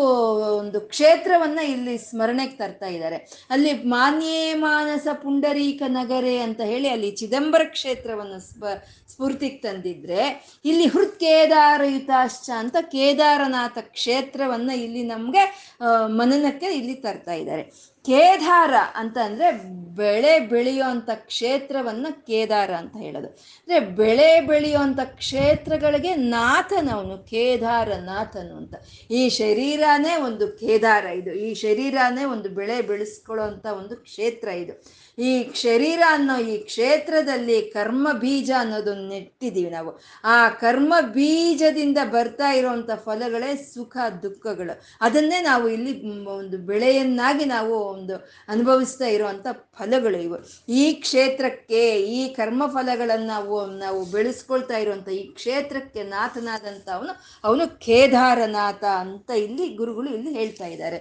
ಒಂದು 0.61 0.79
ಕ್ಷೇತ್ರವನ್ನು 0.93 1.65
ಇಲ್ಲಿ 1.75 1.95
ಸ್ಮರಣೆಗೆ 2.09 2.57
ತರ್ತಾ 2.63 2.89
ಇದ್ದಾರೆ. 2.97 3.19
ಅಲ್ಲಿ 3.55 3.73
ಮಾನ್ಯೇ 3.95 4.43
ಮಾನಸ 4.67 5.07
ಪುಂಡರೀಕ 5.25 5.83
ನಗರೆ 6.01 6.37
ಅಂತ 6.47 6.61
ಹೇಳಿ 6.73 6.91
ಅಲ್ಲಿ 6.95 7.11
ಚಿದಂಬರ 7.23 7.65
ಕ್ಷೇತ್ರವನ್ನು 7.77 8.41
ಸ್ಪ, 8.51 8.65
ಸ್ಫೂರ್ತಿಗೆ 9.13 9.61
ತಂದಿದ್ರೆ 9.67 10.23
ಇಲ್ಲಿ 10.71 10.87
ಹೃತ್ 10.95 11.19
ಕೇದಾರಯುತಾಶ್ಚ 11.25 12.49
ಅಂತ 12.63 12.77
ಕೇದಾರನಾಥ 12.97 13.79
ಕ್ಷೇತ್ರವನ್ನು 13.97 14.75
ಇಲ್ಲಿ 14.87 15.05
ನಮಗೆ 15.15 15.45
ಮನನಕ್ಕೆ 16.21 16.69
ಇಲ್ಲಿ 16.81 16.97
ತರ್ತಾ 17.07 17.35
ಇದ್ದಾರೆ. 17.43 17.65
ಕೇದಾರ 18.09 18.75
ಅಂತ 18.95 19.19
ಅಂದರೆ 19.25 19.79
ಬೆಳೆ 19.97 20.41
ಬೆಳೆಯುವಂಥ 20.41 21.11
ಕ್ಷೇತ್ರವನ್ನು 21.15 22.27
ಕೇದಾರ 22.27 22.71
ಅಂತ 22.71 22.97
ಹೇಳೋದು. 22.97 23.27
ಅಂದರೆ 23.27 23.81
ಬೆಳೆ 23.81 24.41
ಬೆಳೆಯುವಂಥ 24.41 25.01
ಕ್ಷೇತ್ರಗಳಿಗೆ 25.05 26.15
ನಾಥನವನು 26.15 27.19
ಕೇದಾರ 27.19 27.89
ನಾಥನು 27.95 28.57
ಅಂತ. 28.57 28.75
ಈ 29.11 29.29
ಶರೀರನೇ 29.29 30.17
ಒಂದು 30.17 30.49
ಕೇದಾರ 30.49 31.05
ಇದು. 31.05 31.33
ಈ 31.33 31.55
ಶರೀರನೇ 31.55 32.25
ಒಂದು 32.25 32.49
ಬೆಳೆ 32.49 32.83
ಬೆಳೆಸ್ಕೊಳ್ಳೋ 32.83 33.45
ಒಂದು 33.73 33.97
ಕ್ಷೇತ್ರ 33.97 34.49
ಇದು. 34.49 34.75
ಈ 35.19 35.31
ಶರೀರ 35.63 36.03
ಅನ್ನೋ 36.09 36.35
ಈ 36.53 36.55
ಕ್ಷೇತ್ರದಲ್ಲಿ 36.59 37.57
ಕರ್ಮ 37.71 38.09
ಬೀಜ 38.13 38.51
ಅನ್ನೋದನ್ನು 38.59 39.09
ನೆಟ್ಟಿದ್ದೀವಿ 39.09 39.71
ನಾವು. 39.71 39.91
ಆ 40.25 40.49
ಕರ್ಮ 40.49 40.95
ಬೀಜದಿಂದ 41.17 41.99
ಬರ್ತಾ 42.13 42.49
ಇರುವಂಥ 42.53 42.91
ಫಲಗಳೇ 43.07 43.51
ಸುಖ, 43.57 43.97
ದುಃಖಗಳು. 44.23 44.75
ಅದನ್ನೇ 45.01 45.41
ನಾವು 45.41 45.69
ಇಲ್ಲಿ 45.69 45.93
ಒಂದು 46.37 46.59
ಬೆಳೆಯನ್ನಾಗಿ 46.59 47.45
ನಾವು 47.45 47.75
ಒಂದು 47.95 48.17
ಅನುಭವಿಸ್ತಾ 48.49 49.07
ಇರುವಂಥ 49.07 49.47
ಫಲಗಳು 49.79 50.19
ಇವು. 50.19 50.39
ಈ 50.69 50.85
ಕ್ಷೇತ್ರಕ್ಕೆ, 51.05 51.83
ಈ 52.19 52.21
ಕರ್ಮ 52.29 52.63
ಫಲಗಳನ್ನು 52.77 53.27
ನಾವು 53.27 53.67
ನಾವು 53.85 54.05
ಬೆಳೆಸ್ಕೊಳ್ತಾ 54.05 54.79
ಇರುವಂಥ 54.79 55.09
ಈ 55.21 55.23
ಕ್ಷೇತ್ರಕ್ಕೆ 55.39 56.03
ನಾಥನಾದಂಥ 56.03 56.89
ಅವನು 56.99 57.15
ಅವನು 57.45 57.67
ಕೇದಾರನಾಥ 57.79 58.85
ಅಂತ 59.05 59.31
ಇಲ್ಲಿ 59.47 59.69
ಗುರುಗಳು 59.81 60.11
ಇಲ್ಲಿ 60.11 60.33
ಹೇಳ್ತಾ 60.35 60.67
ಇದ್ದಾರೆ. 60.67 61.01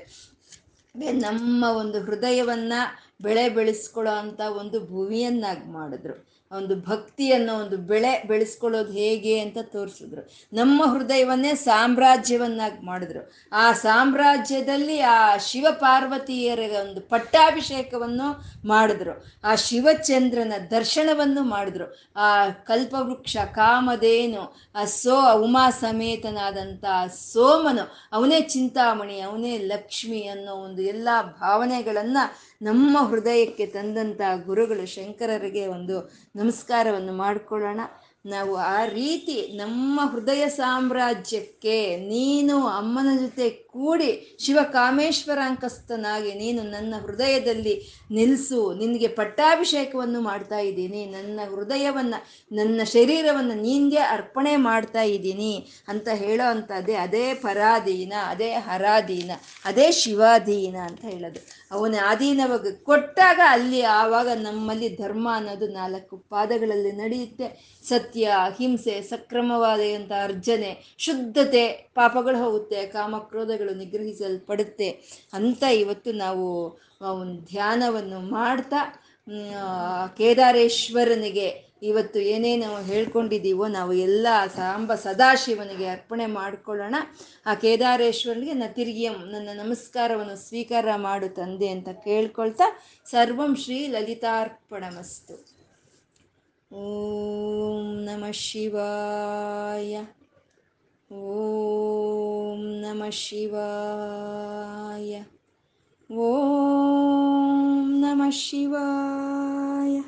ನಮ್ಮ 1.26 1.63
ಒಂದು 1.82 1.97
ಹೃದಯವನ್ನ 2.05 2.74
ಬೆಳೆ 3.22 3.49
ಬೆಳೆಸ್ಕೊಳ್ಳೋ 3.49 4.11
ಅಂಥ 4.13 4.41
ಒಂದು 4.41 4.86
ಭೂಮಿಯನ್ನಾಗಿ 4.86 5.72
ಮಾಡಿದ್ರು. 5.72 6.26
ಒಂದು 6.51 6.75
ಭಕ್ತಿಯನ್ನು, 6.75 7.53
ಒಂದು 7.53 7.77
ಬೆಳೆ 7.77 8.23
ಬೆಳೆಸ್ಕೊಳ್ಳೋದು 8.27 8.91
ಹೇಗೆ 8.91 9.39
ಅಂತ 9.39 9.57
ತೋರಿಸಿದ್ರು. 9.61 10.29
ನಮ್ಮ 10.53 10.97
ಹೃದಯವನ್ನೇ 10.97 11.55
ಸಾಮ್ರಾಜ್ಯವನ್ನಾಗಿ 11.55 12.85
ಮಾಡಿದ್ರು. 12.85 13.31
ಆ 13.51 13.71
ಸಾಮ್ರಾಜ್ಯದಲ್ಲಿ 13.71 14.99
ಆ 14.99 15.37
ಶಿವ 15.37 15.67
ಪಾರ್ವತಿಯರ 15.71 16.59
ಒಂದು 16.81 17.01
ಪಟ್ಟಾಭಿಷೇಕವನ್ನು 17.01 18.51
ಮಾಡಿದ್ರು. 18.67 19.25
ಆ 19.43 19.55
ಶಿವಚಂದ್ರನ 19.55 20.53
ದರ್ಶನವನ್ನು 20.71 21.43
ಮಾಡಿದ್ರು. 21.43 22.11
ಆ 22.15 22.49
ಕಲ್ಪವೃಕ್ಷ, 22.49 23.37
ಕಾಮಧೇನು, 23.37 24.55
ಆ 24.75 24.85
ಸೋ 24.85 25.39
ಉಮಾ 25.39 25.69
ಸಮೇತನಾದಂಥ 25.69 26.85
ಸೋಮನು, 27.09 28.07
ಅವನೇ 28.11 28.41
ಚಿಂತಾಮಣಿ, 28.41 29.19
ಅವನೇ 29.19 29.57
ಲಕ್ಷ್ಮಿ 29.57 30.27
ಅನ್ನೋ 30.27 30.55
ಒಂದು 30.55 30.81
ಎಲ್ಲ 30.81 31.09
ಭಾವನೆಗಳನ್ನು 31.21 32.47
ನಮ್ಮ 32.61 33.07
ಹೃದಯಕ್ಕೆ 33.07 33.65
ತಂದಂಥ 33.65 34.21
ಗುರುಗಳು 34.45 34.85
ಶಂಕರರಿಗೆ 34.85 35.67
ಒಂದು 35.67 36.13
ನಮಸ್ಕಾರವನ್ನು 36.38 37.13
ಮಾಡಿಕೊಳ್ಳೋಣ. 37.13 37.81
ನಾವು 38.25 38.53
ಆ 38.55 38.79
ರೀತಿ 38.85 39.35
ನಮ್ಮ 39.57 39.99
ಹೃದಯ 40.13 40.43
ಸಾಮ್ರಾಜ್ಯಕ್ಕೆ 40.49 41.75
ನೀನು 42.07 42.55
ಅಮ್ಮನ 42.79 43.09
ಜೊತೆ 43.19 43.45
ಕೂಡಿ 43.49 44.09
ಶಿವ 44.45 44.59
ಕಾಮೇಶ್ವರಾಂಕಸ್ತನಾಗಿ 44.71 46.31
ನೀನು 46.33 46.61
ನನ್ನ 46.63 46.93
ಹೃದಯದಲ್ಲಿ 47.05 47.75
ನಿಲ್ಲಿಸು 48.11 48.59
ನಿನಗೆ 48.73 49.09
ಪಟ್ಟಾಭಿಷೇಕವನ್ನು 49.19 50.21
ಮಾಡ್ತಾ 50.21 50.59
ಇದ್ದೀನಿ. 50.59 51.05
ನನ್ನ 51.05 51.39
ಹೃದಯವನ್ನು, 51.53 52.19
ನನ್ನ 52.55 52.81
ಶರೀರವನ್ನು 52.83 53.55
ನಿನಗೆ 53.61 54.01
ಅರ್ಪಣೆ 54.15 54.55
ಮಾಡ್ತಾ 54.55 55.01
ಇದ್ದೀನಿ 55.01 55.53
ಅಂತ 55.88 56.07
ಹೇಳೋ 56.23 56.47
ಅಂಥದ್ದೇ 56.49 56.95
ಅದೇ 56.95 57.33
ಪರಾಧೀನ, 57.33 58.13
ಅದೇ 58.27 58.51
ಹರಾಧೀನ, 58.69 59.31
ಅದೇ 59.65 59.88
ಶಿವಾಧೀನ 59.91 60.75
ಅಂತ 60.89 61.01
ಹೇಳೋದು. 61.05 61.41
ಅವನ 61.72 61.95
ನಮಗೆ 62.34 62.72
ಕೊಟ್ಟಾಗ 62.72 63.39
ಅಲ್ಲಿ 63.49 63.82
ಆವಾಗ 63.82 64.28
ನಮ್ಮಲ್ಲಿ 64.28 64.97
ಧರ್ಮ 64.97 65.30
ಅನ್ನೋದು 65.34 65.68
ನಾಲ್ಕು 65.68 66.18
ಪಾದಗಳಲ್ಲಿ 66.18 66.91
ನಡೆಯುತ್ತೆ. 66.91 67.80
ಸತ್ಯ, 67.84 68.26
ಅಹಿಂಸೆ 68.26 69.01
ಸಕ್ರಮವಾದಂಥ 69.01 70.11
ಅರ್ಜನೆ, 70.24 70.95
ಶುದ್ಧತೆ, 70.97 71.68
ಪಾಪಗಳು 71.68 72.38
ಹೋಗುತ್ತೆ, 72.38 72.86
ಕಾಮಕ್ರೋಧಗಳು 72.86 73.76
ನಿಗ್ರಹಿಸಲ್ಪಡುತ್ತೆ 73.76 74.89
ಅಂತ 75.34 75.63
ಇವತ್ತು 75.63 76.11
ನಾವು 76.11 76.45
ಒಂದು 77.01 77.41
ಧ್ಯಾನವನ್ನು 77.41 78.20
ಮಾಡ್ತಾ 78.20 79.03
ಕೇದಾರೇಶ್ವರನಿಗೆ 80.18 81.66
ಇವತ್ತು 81.84 82.19
ಏನೇನು 82.19 82.84
ಹೇಳ್ಕೊಂಡಿದ್ದೀವೋ 82.84 83.67
ನಾವು 83.67 83.93
ಎಲ್ಲ 83.93 84.28
ಸಾಂಬ 84.55 84.95
ಸದಾಶಿವನಿಗೆ 84.95 85.88
ಅರ್ಪಣೆ 85.88 86.25
ಮಾಡಿಕೊಳ್ಳೋಣ. 86.25 86.95
ಆ 87.45 87.53
ಕೇದಾರೇಶ್ವರನಿಗೆ 87.53 88.53
ನ 88.53 88.63
ತಿರುಗಿ 88.67 89.09
ನನ್ನ 89.09 89.49
ನಮಸ್ಕಾರವನ್ನು 89.53 90.36
ಸ್ವೀಕಾರ 90.36 90.95
ಮಾಡು 90.95 91.36
ತಂದೆ 91.36 91.67
ಅಂತ 91.67 91.89
ಕೇಳ್ಕೊಳ್ತಾ 91.89 92.63
ಸರ್ವಂ 93.05 93.55
ಶ್ರೀ 93.55 93.88
ಲಲಿತಾರ್ಪಣಮಸ್ತು. 93.88 95.57
ಓಂ 96.75 98.03
ನಮ 98.03 98.23
ಶಿವಾಯ. 98.32 100.05
ಓಂ 101.15 102.59
ನಮ 102.59 103.09
ಶಿವಾಯ. 103.09 105.23
ಓಂ 106.15 108.01
ನಮ 108.01 108.21
ಶಿವಾಯ. 108.30 110.01